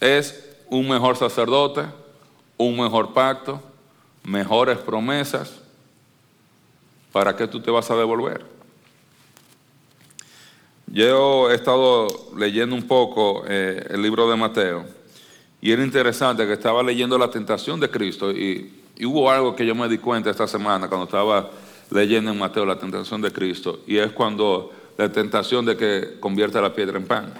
es 0.00 0.56
un 0.68 0.88
mejor 0.88 1.16
sacerdote, 1.16 1.86
un 2.56 2.76
mejor 2.76 3.12
pacto, 3.12 3.62
mejores 4.22 4.78
promesas, 4.78 5.60
¿para 7.12 7.36
qué 7.36 7.46
tú 7.46 7.60
te 7.60 7.70
vas 7.70 7.90
a 7.90 7.96
devolver? 7.96 8.44
Yo 10.94 11.50
he 11.50 11.56
estado 11.56 12.06
leyendo 12.36 12.76
un 12.76 12.86
poco 12.86 13.42
eh, 13.48 13.84
el 13.90 14.00
libro 14.00 14.30
de 14.30 14.36
Mateo 14.36 14.86
y 15.60 15.72
era 15.72 15.82
interesante 15.82 16.46
que 16.46 16.52
estaba 16.52 16.84
leyendo 16.84 17.18
la 17.18 17.28
tentación 17.28 17.80
de 17.80 17.90
Cristo 17.90 18.30
y, 18.30 18.80
hubo 19.04 19.28
algo 19.28 19.56
que 19.56 19.66
yo 19.66 19.74
me 19.74 19.88
di 19.88 19.98
cuenta 19.98 20.30
esta 20.30 20.46
semana 20.46 20.86
cuando 20.86 21.06
estaba 21.06 21.50
leyendo 21.90 22.30
en 22.30 22.38
Mateo 22.38 22.64
la 22.64 22.78
tentación 22.78 23.20
de 23.20 23.32
Cristo 23.32 23.80
y 23.88 23.96
es 23.96 24.12
cuando 24.12 24.70
la 24.96 25.10
tentación 25.10 25.64
de 25.64 25.76
que 25.76 26.20
convierta 26.20 26.60
la 26.62 26.72
piedra 26.72 26.96
en 26.96 27.06
pan. 27.06 27.34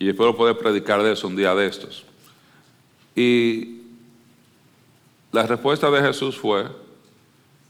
Y 0.00 0.08
espero 0.08 0.36
poder 0.36 0.58
predicar 0.58 1.00
de 1.00 1.12
eso 1.12 1.28
un 1.28 1.36
día 1.36 1.54
de 1.54 1.66
estos. 1.66 2.04
Y 3.14 3.82
la 5.30 5.46
respuesta 5.46 5.92
de 5.92 6.00
Jesús 6.00 6.36
fue, 6.36 6.64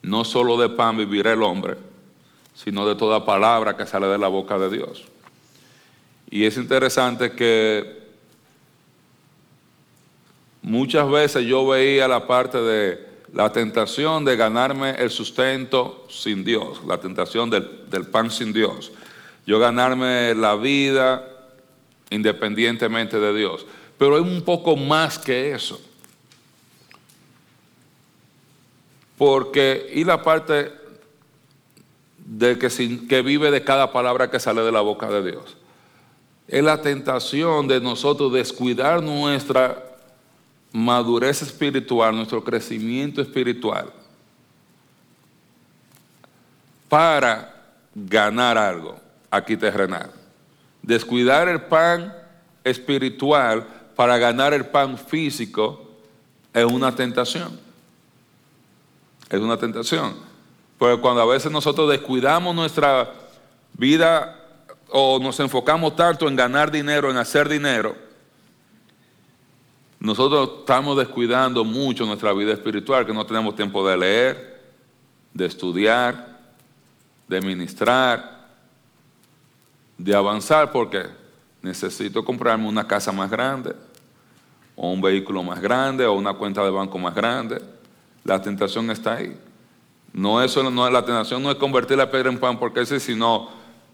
no 0.00 0.24
solo 0.24 0.56
de 0.56 0.70
pan 0.70 0.96
vivirá 0.96 1.34
el 1.34 1.42
hombre, 1.42 1.76
sino 2.54 2.86
de 2.86 2.94
toda 2.94 3.24
palabra 3.24 3.76
que 3.76 3.86
sale 3.86 4.06
de 4.06 4.18
la 4.18 4.28
boca 4.28 4.58
de 4.58 4.70
Dios. 4.70 5.04
Y 6.30 6.44
es 6.44 6.56
interesante 6.56 7.32
que 7.32 8.02
muchas 10.62 11.08
veces 11.10 11.44
yo 11.44 11.66
veía 11.66 12.08
la 12.08 12.26
parte 12.26 12.58
de 12.58 13.06
la 13.32 13.52
tentación 13.52 14.24
de 14.24 14.36
ganarme 14.36 14.90
el 14.92 15.10
sustento 15.10 16.06
sin 16.08 16.44
Dios, 16.44 16.80
la 16.86 16.98
tentación 16.98 17.50
del, 17.50 17.88
del 17.90 18.06
pan 18.06 18.30
sin 18.30 18.52
Dios. 18.52 18.92
Yo 19.46 19.58
ganarme 19.58 20.34
la 20.34 20.54
vida 20.54 21.28
independientemente 22.10 23.18
de 23.18 23.34
Dios. 23.34 23.66
Pero 23.98 24.16
hay 24.16 24.22
un 24.22 24.42
poco 24.42 24.76
más 24.76 25.18
que 25.18 25.52
eso. 25.52 25.80
Porque, 29.16 29.90
y 29.94 30.04
la 30.04 30.22
parte 30.22 30.81
de 32.24 32.58
que, 32.58 32.68
que 33.08 33.22
vive 33.22 33.50
de 33.50 33.64
cada 33.64 33.92
palabra 33.92 34.30
que 34.30 34.40
sale 34.40 34.62
de 34.62 34.72
la 34.72 34.80
boca 34.80 35.08
de 35.08 35.30
Dios. 35.30 35.56
Es 36.48 36.62
la 36.62 36.82
tentación 36.82 37.68
de 37.68 37.80
nosotros 37.80 38.32
descuidar 38.32 39.02
nuestra 39.02 39.82
madurez 40.72 41.42
espiritual, 41.42 42.14
nuestro 42.14 42.42
crecimiento 42.42 43.20
espiritual, 43.20 43.92
para 46.88 47.54
ganar 47.94 48.58
algo 48.58 48.96
aquí 49.30 49.56
terrenal. 49.56 50.10
Descuidar 50.82 51.48
el 51.48 51.62
pan 51.62 52.14
espiritual 52.64 53.66
para 53.94 54.18
ganar 54.18 54.52
el 54.52 54.66
pan 54.66 54.98
físico 54.98 55.90
es 56.52 56.64
una 56.64 56.94
tentación. 56.94 57.58
Es 59.30 59.40
una 59.40 59.56
tentación. 59.56 60.31
Cuando 61.00 61.22
a 61.22 61.26
veces 61.26 61.52
nosotros 61.52 61.88
descuidamos 61.88 62.56
nuestra 62.56 63.08
vida 63.74 64.36
o 64.88 65.20
nos 65.20 65.38
enfocamos 65.38 65.94
tanto 65.94 66.26
en 66.26 66.34
ganar 66.34 66.72
dinero, 66.72 67.08
en 67.08 67.18
hacer 67.18 67.48
dinero, 67.48 67.94
nosotros 70.00 70.58
estamos 70.58 70.98
descuidando 70.98 71.64
mucho 71.64 72.04
nuestra 72.04 72.32
vida 72.32 72.52
espiritual, 72.52 73.06
que 73.06 73.12
no 73.12 73.24
tenemos 73.24 73.54
tiempo 73.54 73.86
de 73.86 73.96
leer, 73.96 74.60
de 75.32 75.46
estudiar, 75.46 76.40
de 77.28 77.40
ministrar, 77.40 78.48
de 79.96 80.16
avanzar, 80.16 80.72
porque 80.72 81.06
necesito 81.62 82.24
comprarme 82.24 82.66
una 82.66 82.88
casa 82.88 83.12
más 83.12 83.30
grande, 83.30 83.76
o 84.74 84.90
un 84.90 85.00
vehículo 85.00 85.44
más 85.44 85.60
grande, 85.60 86.04
o 86.04 86.14
una 86.14 86.34
cuenta 86.34 86.64
de 86.64 86.70
banco 86.70 86.98
más 86.98 87.14
grande. 87.14 87.62
La 88.24 88.42
tentación 88.42 88.90
está 88.90 89.14
ahí. 89.14 89.38
No, 90.12 90.42
eso 90.42 90.68
no, 90.70 90.90
la 90.90 91.04
tentación 91.04 91.42
no 91.42 91.50
es 91.50 91.56
convertir 91.56 91.96
la 91.96 92.10
piedra 92.10 92.30
en 92.30 92.38
pan, 92.38 92.58
porque 92.58 92.80
ese, 92.80 93.00
sino 93.00 93.48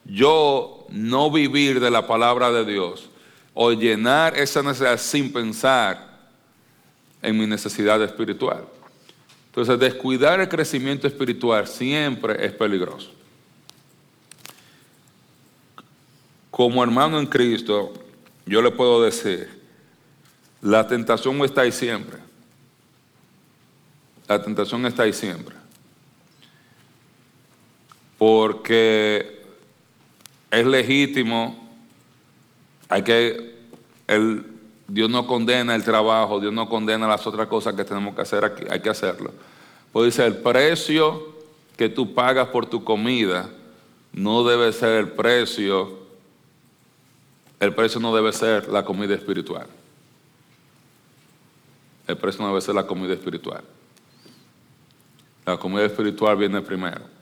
yo 0.04 0.86
no 0.88 1.30
vivir 1.30 1.80
de 1.80 1.90
la 1.90 2.06
palabra 2.06 2.50
de 2.50 2.64
Dios 2.64 3.08
o 3.54 3.72
llenar 3.72 4.36
esa 4.36 4.62
necesidad 4.62 4.98
sin 4.98 5.32
pensar 5.32 6.08
en 7.22 7.36
mi 7.36 7.46
necesidad 7.46 8.02
espiritual. 8.02 8.64
Entonces, 9.46 9.78
descuidar 9.78 10.40
el 10.40 10.48
crecimiento 10.48 11.06
espiritual 11.06 11.66
siempre 11.66 12.44
es 12.44 12.52
peligroso. 12.52 13.10
Como 16.50 16.82
hermano 16.82 17.18
en 17.18 17.26
Cristo, 17.26 17.92
yo 18.46 18.62
le 18.62 18.70
puedo 18.70 19.02
decir, 19.02 19.48
la 20.62 20.86
tentación 20.86 21.36
está 21.44 21.62
ahí 21.62 21.72
siempre. 21.72 22.18
La 24.26 24.42
tentación 24.42 24.86
está 24.86 25.02
ahí 25.04 25.12
siempre. 25.12 25.57
Porque 28.18 29.42
es 30.50 30.66
legítimo, 30.66 31.68
hay 32.88 33.02
que, 33.02 33.54
el, 34.06 34.44
Dios 34.88 35.10
no 35.10 35.26
condena 35.26 35.74
el 35.74 35.84
trabajo, 35.84 36.40
Dios 36.40 36.52
no 36.52 36.68
condena 36.68 37.06
las 37.06 37.26
otras 37.26 37.46
cosas 37.46 37.74
que 37.74 37.84
tenemos 37.84 38.14
que 38.14 38.22
hacer 38.22 38.44
aquí, 38.44 38.64
hay 38.68 38.80
que 38.80 38.90
hacerlo. 38.90 39.32
Pues 39.92 40.06
dice, 40.06 40.26
el 40.26 40.36
precio 40.36 41.36
que 41.76 41.88
tú 41.88 42.14
pagas 42.14 42.48
por 42.48 42.66
tu 42.66 42.82
comida 42.82 43.48
no 44.12 44.44
debe 44.44 44.72
ser 44.72 44.98
el 44.98 45.08
precio, 45.10 45.98
el 47.60 47.74
precio 47.74 48.00
no 48.00 48.14
debe 48.14 48.32
ser 48.32 48.68
la 48.68 48.84
comida 48.84 49.14
espiritual. 49.14 49.66
El 52.06 52.16
precio 52.16 52.42
no 52.42 52.48
debe 52.48 52.62
ser 52.62 52.74
la 52.74 52.86
comida 52.86 53.12
espiritual. 53.12 53.62
La 55.44 55.58
comida 55.58 55.84
espiritual 55.84 56.36
viene 56.36 56.62
primero. 56.62 57.17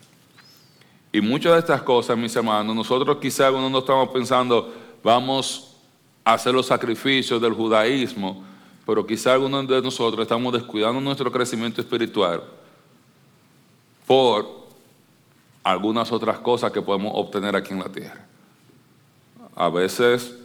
Y 1.17 1.21
muchas 1.21 1.53
de 1.53 1.59
estas 1.59 1.81
cosas, 1.81 2.15
mis 2.15 2.35
hermanos, 2.35 2.75
nosotros 2.75 3.17
quizás 3.19 3.51
no 3.51 3.79
estamos 3.79 4.09
pensando, 4.09 4.71
vamos 5.03 5.75
a 6.23 6.33
hacer 6.33 6.53
los 6.53 6.67
sacrificios 6.67 7.41
del 7.41 7.53
judaísmo, 7.53 8.43
pero 8.85 9.03
quizás 9.03 9.33
algunos 9.33 9.67
de 9.67 9.81
nosotros 9.81 10.21
estamos 10.21 10.53
descuidando 10.53 11.01
nuestro 11.01 11.31
crecimiento 11.31 11.81
espiritual 11.81 12.43
por 14.05 14.47
algunas 15.63 16.11
otras 16.11 16.37
cosas 16.37 16.71
que 16.71 16.83
podemos 16.83 17.11
obtener 17.15 17.55
aquí 17.55 17.73
en 17.73 17.79
la 17.79 17.89
tierra. 17.89 18.23
A 19.55 19.69
veces 19.69 20.37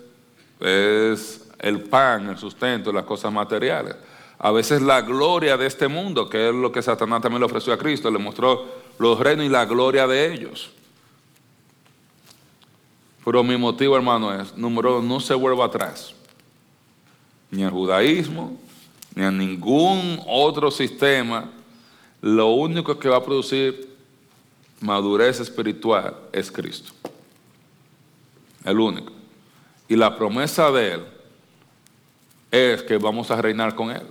es 0.59 1.51
el 1.59 1.83
pan, 1.83 2.31
el 2.31 2.39
sustento, 2.39 2.91
las 2.91 3.05
cosas 3.05 3.31
materiales. 3.31 3.95
A 4.39 4.51
veces 4.51 4.81
la 4.81 5.03
gloria 5.03 5.59
de 5.59 5.67
este 5.67 5.87
mundo, 5.87 6.31
que 6.31 6.49
es 6.49 6.55
lo 6.55 6.73
que 6.73 6.81
Satanás 6.81 7.21
también 7.21 7.41
le 7.41 7.47
ofreció 7.47 7.75
a 7.75 7.77
Cristo, 7.77 8.11
le 8.11 8.19
mostró 8.19 8.82
los 9.03 9.19
reinos 9.19 9.47
y 9.47 9.49
la 9.49 9.65
gloria 9.65 10.07
de 10.07 10.33
ellos. 10.33 10.71
Pero 13.25 13.43
mi 13.43 13.57
motivo, 13.57 13.97
hermano, 13.97 14.33
es, 14.35 14.57
número 14.57 14.99
uno, 14.99 15.15
no 15.15 15.21
se 15.21 15.35
vuelva 15.35 15.67
atrás. 15.67 16.15
Ni 17.51 17.63
al 17.63 17.71
judaísmo, 17.71 18.57
ni 19.15 19.25
a 19.25 19.31
ningún 19.31 20.21
otro 20.27 20.71
sistema. 20.71 21.51
Lo 22.21 22.49
único 22.49 22.99
que 22.99 23.09
va 23.09 23.17
a 23.17 23.25
producir 23.25 23.97
madurez 24.81 25.41
espiritual 25.41 26.17
es 26.33 26.51
Cristo. 26.51 26.93
El 28.65 28.81
único. 28.81 29.13
Y 29.89 29.97
la 29.97 30.17
promesa 30.17 30.71
de 30.71 30.93
Él 30.93 31.05
es 32.51 32.83
que 32.83 32.99
vamos 32.99 33.31
a 33.31 33.41
reinar 33.41 33.75
con 33.75 33.91
Él. 33.91 34.07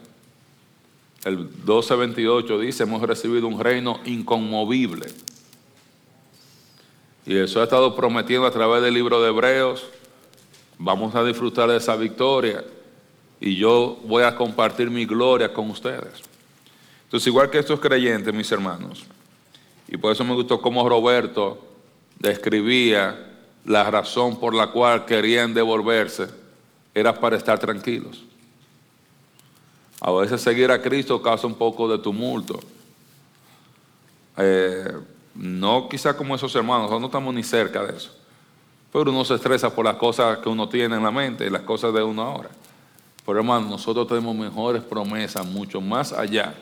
El 1.23 1.37
1228 1.37 2.59
dice, 2.59 2.83
hemos 2.83 3.01
recibido 3.03 3.47
un 3.47 3.59
reino 3.59 3.99
inconmovible. 4.05 5.07
Y 7.25 7.37
eso 7.37 7.61
ha 7.61 7.65
estado 7.65 7.95
prometiendo 7.95 8.47
a 8.47 8.51
través 8.51 8.81
del 8.81 8.95
libro 8.95 9.21
de 9.21 9.29
Hebreos. 9.29 9.85
Vamos 10.79 11.13
a 11.13 11.23
disfrutar 11.23 11.69
de 11.69 11.77
esa 11.77 11.95
victoria. 11.95 12.63
Y 13.39 13.55
yo 13.55 13.99
voy 14.05 14.23
a 14.23 14.35
compartir 14.35 14.89
mi 14.89 15.05
gloria 15.05 15.53
con 15.53 15.69
ustedes. 15.69 16.23
Entonces, 17.03 17.27
igual 17.27 17.49
que 17.51 17.59
estos 17.59 17.79
creyentes, 17.79 18.33
mis 18.33 18.51
hermanos, 18.51 19.03
y 19.87 19.97
por 19.97 20.13
eso 20.13 20.23
me 20.23 20.33
gustó 20.33 20.61
cómo 20.61 20.87
Roberto 20.87 21.67
describía 22.17 23.27
la 23.65 23.91
razón 23.91 24.39
por 24.39 24.55
la 24.55 24.67
cual 24.67 25.05
querían 25.05 25.53
devolverse, 25.53 26.27
era 26.95 27.13
para 27.13 27.37
estar 27.37 27.59
tranquilos. 27.59 28.23
A 30.01 30.11
veces 30.11 30.41
seguir 30.41 30.71
a 30.71 30.81
Cristo 30.81 31.21
causa 31.21 31.45
un 31.45 31.53
poco 31.53 31.87
de 31.87 31.99
tumulto. 31.99 32.59
Eh, 34.35 34.91
no 35.35 35.87
quizá 35.87 36.17
como 36.17 36.33
esos 36.33 36.53
hermanos, 36.55 36.89
no 36.99 37.05
estamos 37.05 37.33
ni 37.33 37.43
cerca 37.43 37.83
de 37.83 37.95
eso. 37.95 38.11
Pero 38.91 39.11
uno 39.11 39.23
se 39.23 39.35
estresa 39.35 39.73
por 39.73 39.85
las 39.85 39.95
cosas 39.95 40.39
que 40.39 40.49
uno 40.49 40.67
tiene 40.67 40.95
en 40.95 41.03
la 41.03 41.11
mente 41.11 41.45
y 41.45 41.51
las 41.51 41.61
cosas 41.61 41.93
de 41.93 42.01
uno 42.01 42.23
ahora. 42.23 42.49
Pero 43.25 43.37
hermano, 43.37 43.69
nosotros 43.69 44.07
tenemos 44.07 44.35
mejores 44.35 44.81
promesas, 44.81 45.45
mucho 45.45 45.79
más 45.79 46.11
allá 46.11 46.55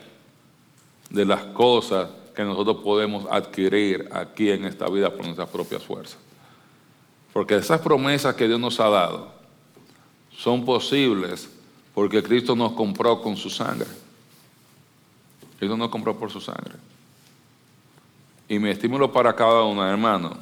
de 1.08 1.24
las 1.24 1.42
cosas 1.44 2.10
que 2.36 2.44
nosotros 2.44 2.76
podemos 2.84 3.24
adquirir 3.30 4.06
aquí 4.12 4.50
en 4.50 4.66
esta 4.66 4.88
vida 4.90 5.10
por 5.10 5.24
nuestras 5.24 5.48
propias 5.48 5.82
fuerzas. 5.82 6.18
Porque 7.32 7.56
esas 7.56 7.80
promesas 7.80 8.34
que 8.34 8.46
Dios 8.46 8.60
nos 8.60 8.78
ha 8.80 8.90
dado 8.90 9.32
son 10.36 10.64
posibles 10.64 11.48
porque 12.00 12.22
Cristo 12.22 12.56
nos 12.56 12.72
compró 12.72 13.20
con 13.20 13.36
su 13.36 13.50
sangre. 13.50 13.86
Cristo 15.58 15.76
nos 15.76 15.90
compró 15.90 16.18
por 16.18 16.30
su 16.30 16.40
sangre. 16.40 16.72
Y 18.48 18.58
mi 18.58 18.70
estímulo 18.70 19.12
para 19.12 19.36
cada 19.36 19.64
uno, 19.64 19.86
hermano, 19.86 20.34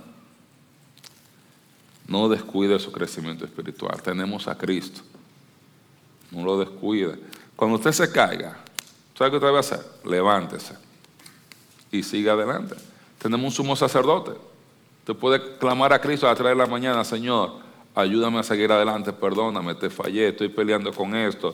no 2.07 2.29
descuide 2.29 2.79
su 2.79 2.93
crecimiento 2.93 3.45
espiritual. 3.45 4.01
Tenemos 4.01 4.47
a 4.47 4.57
Cristo. 4.57 5.01
No 6.31 6.45
lo 6.45 6.61
descuide. 6.61 7.19
Cuando 7.57 7.77
usted 7.77 7.91
se 7.91 8.13
caiga, 8.13 8.57
¿sabe 9.17 9.31
qué 9.31 9.37
usted 9.39 9.53
va 9.53 9.57
a 9.57 9.59
hacer? 9.59 9.85
Levántese 10.05 10.77
y 11.91 12.05
siga 12.05 12.35
adelante. 12.35 12.77
Tenemos 13.19 13.47
un 13.47 13.51
sumo 13.51 13.75
sacerdote. 13.75 14.31
Usted 15.01 15.17
puede 15.17 15.59
clamar 15.59 15.93
a 15.93 16.01
Cristo 16.01 16.27
a 16.27 16.31
las 16.31 16.39
3 16.39 16.51
de 16.51 16.55
la 16.55 16.67
mañana, 16.67 17.03
Señor, 17.03 17.55
ayúdame 17.99 18.39
a 18.39 18.43
seguir 18.45 18.71
adelante, 18.71 19.13
perdóname, 19.13 19.75
te 19.75 19.91
fallé, 19.91 20.29
estoy 20.29 20.49
peleando 20.49 20.93
con 20.93 21.17
esto 21.17 21.53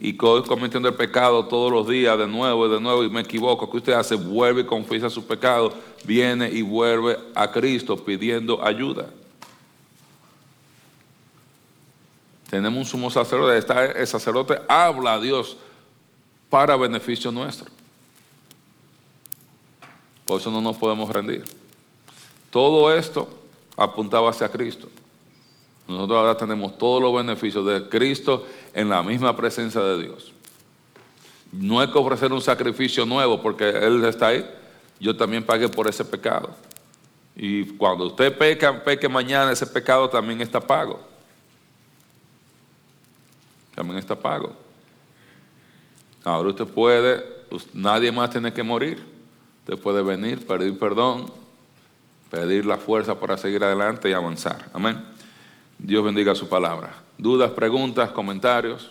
y 0.00 0.10
estoy 0.10 0.42
cometiendo 0.42 0.88
el 0.88 0.94
pecado 0.94 1.46
todos 1.46 1.70
los 1.70 1.88
días 1.88 2.18
de 2.18 2.26
nuevo 2.26 2.66
y 2.66 2.70
de 2.70 2.80
nuevo 2.80 3.04
y 3.04 3.10
me 3.10 3.20
equivoco, 3.20 3.70
¿qué 3.70 3.76
usted 3.76 3.92
hace? 3.92 4.16
Vuelve 4.16 4.62
y 4.62 4.64
confiesa 4.64 5.08
su 5.08 5.24
pecado, 5.24 5.72
viene 6.04 6.50
y 6.50 6.62
vuelve 6.62 7.16
a 7.32 7.48
Cristo 7.48 7.96
pidiendo 7.96 8.64
ayuda. 8.64 9.08
Tenemos 12.50 12.78
un 12.78 12.84
sumo 12.84 13.08
sacerdote, 13.08 13.64
el 13.96 14.06
sacerdote 14.06 14.60
habla 14.68 15.14
a 15.14 15.20
Dios 15.20 15.56
para 16.50 16.76
beneficio 16.76 17.30
nuestro. 17.30 17.70
Por 20.24 20.40
eso 20.40 20.50
no 20.50 20.60
nos 20.60 20.76
podemos 20.76 21.08
rendir. 21.08 21.44
Todo 22.50 22.92
esto 22.92 23.28
apuntaba 23.76 24.30
hacia 24.30 24.48
Cristo. 24.48 24.88
Nosotros 25.86 26.18
ahora 26.18 26.36
tenemos 26.36 26.78
todos 26.78 27.02
los 27.02 27.14
beneficios 27.14 27.64
de 27.66 27.88
Cristo 27.88 28.46
en 28.72 28.88
la 28.88 29.02
misma 29.02 29.36
presencia 29.36 29.80
de 29.80 30.02
Dios. 30.02 30.32
No 31.52 31.80
hay 31.80 31.88
que 31.88 31.98
ofrecer 31.98 32.32
un 32.32 32.40
sacrificio 32.40 33.04
nuevo 33.04 33.40
porque 33.40 33.68
Él 33.68 34.04
está 34.04 34.28
ahí. 34.28 34.48
Yo 34.98 35.16
también 35.16 35.44
pagué 35.44 35.68
por 35.68 35.86
ese 35.86 36.04
pecado. 36.04 36.50
Y 37.36 37.64
cuando 37.76 38.06
usted 38.06 38.36
peca, 38.36 38.82
peque 38.82 39.08
mañana, 39.08 39.52
ese 39.52 39.66
pecado 39.66 40.08
también 40.08 40.40
está 40.40 40.60
pago. 40.60 41.00
También 43.74 43.98
está 43.98 44.14
pago. 44.14 44.52
Ahora 46.24 46.48
usted 46.48 46.66
puede, 46.66 47.22
nadie 47.72 48.10
más 48.10 48.30
tiene 48.30 48.52
que 48.52 48.62
morir. 48.62 49.04
Usted 49.60 49.78
puede 49.78 50.02
venir, 50.02 50.46
pedir 50.46 50.78
perdón, 50.78 51.30
pedir 52.30 52.64
la 52.64 52.78
fuerza 52.78 53.18
para 53.18 53.36
seguir 53.36 53.62
adelante 53.62 54.08
y 54.08 54.12
avanzar. 54.12 54.70
Amén. 54.72 55.13
Dios 55.78 56.04
bendiga 56.04 56.34
su 56.34 56.48
palabra. 56.48 56.94
¿Dudas, 57.18 57.50
preguntas, 57.50 58.10
comentarios? 58.10 58.90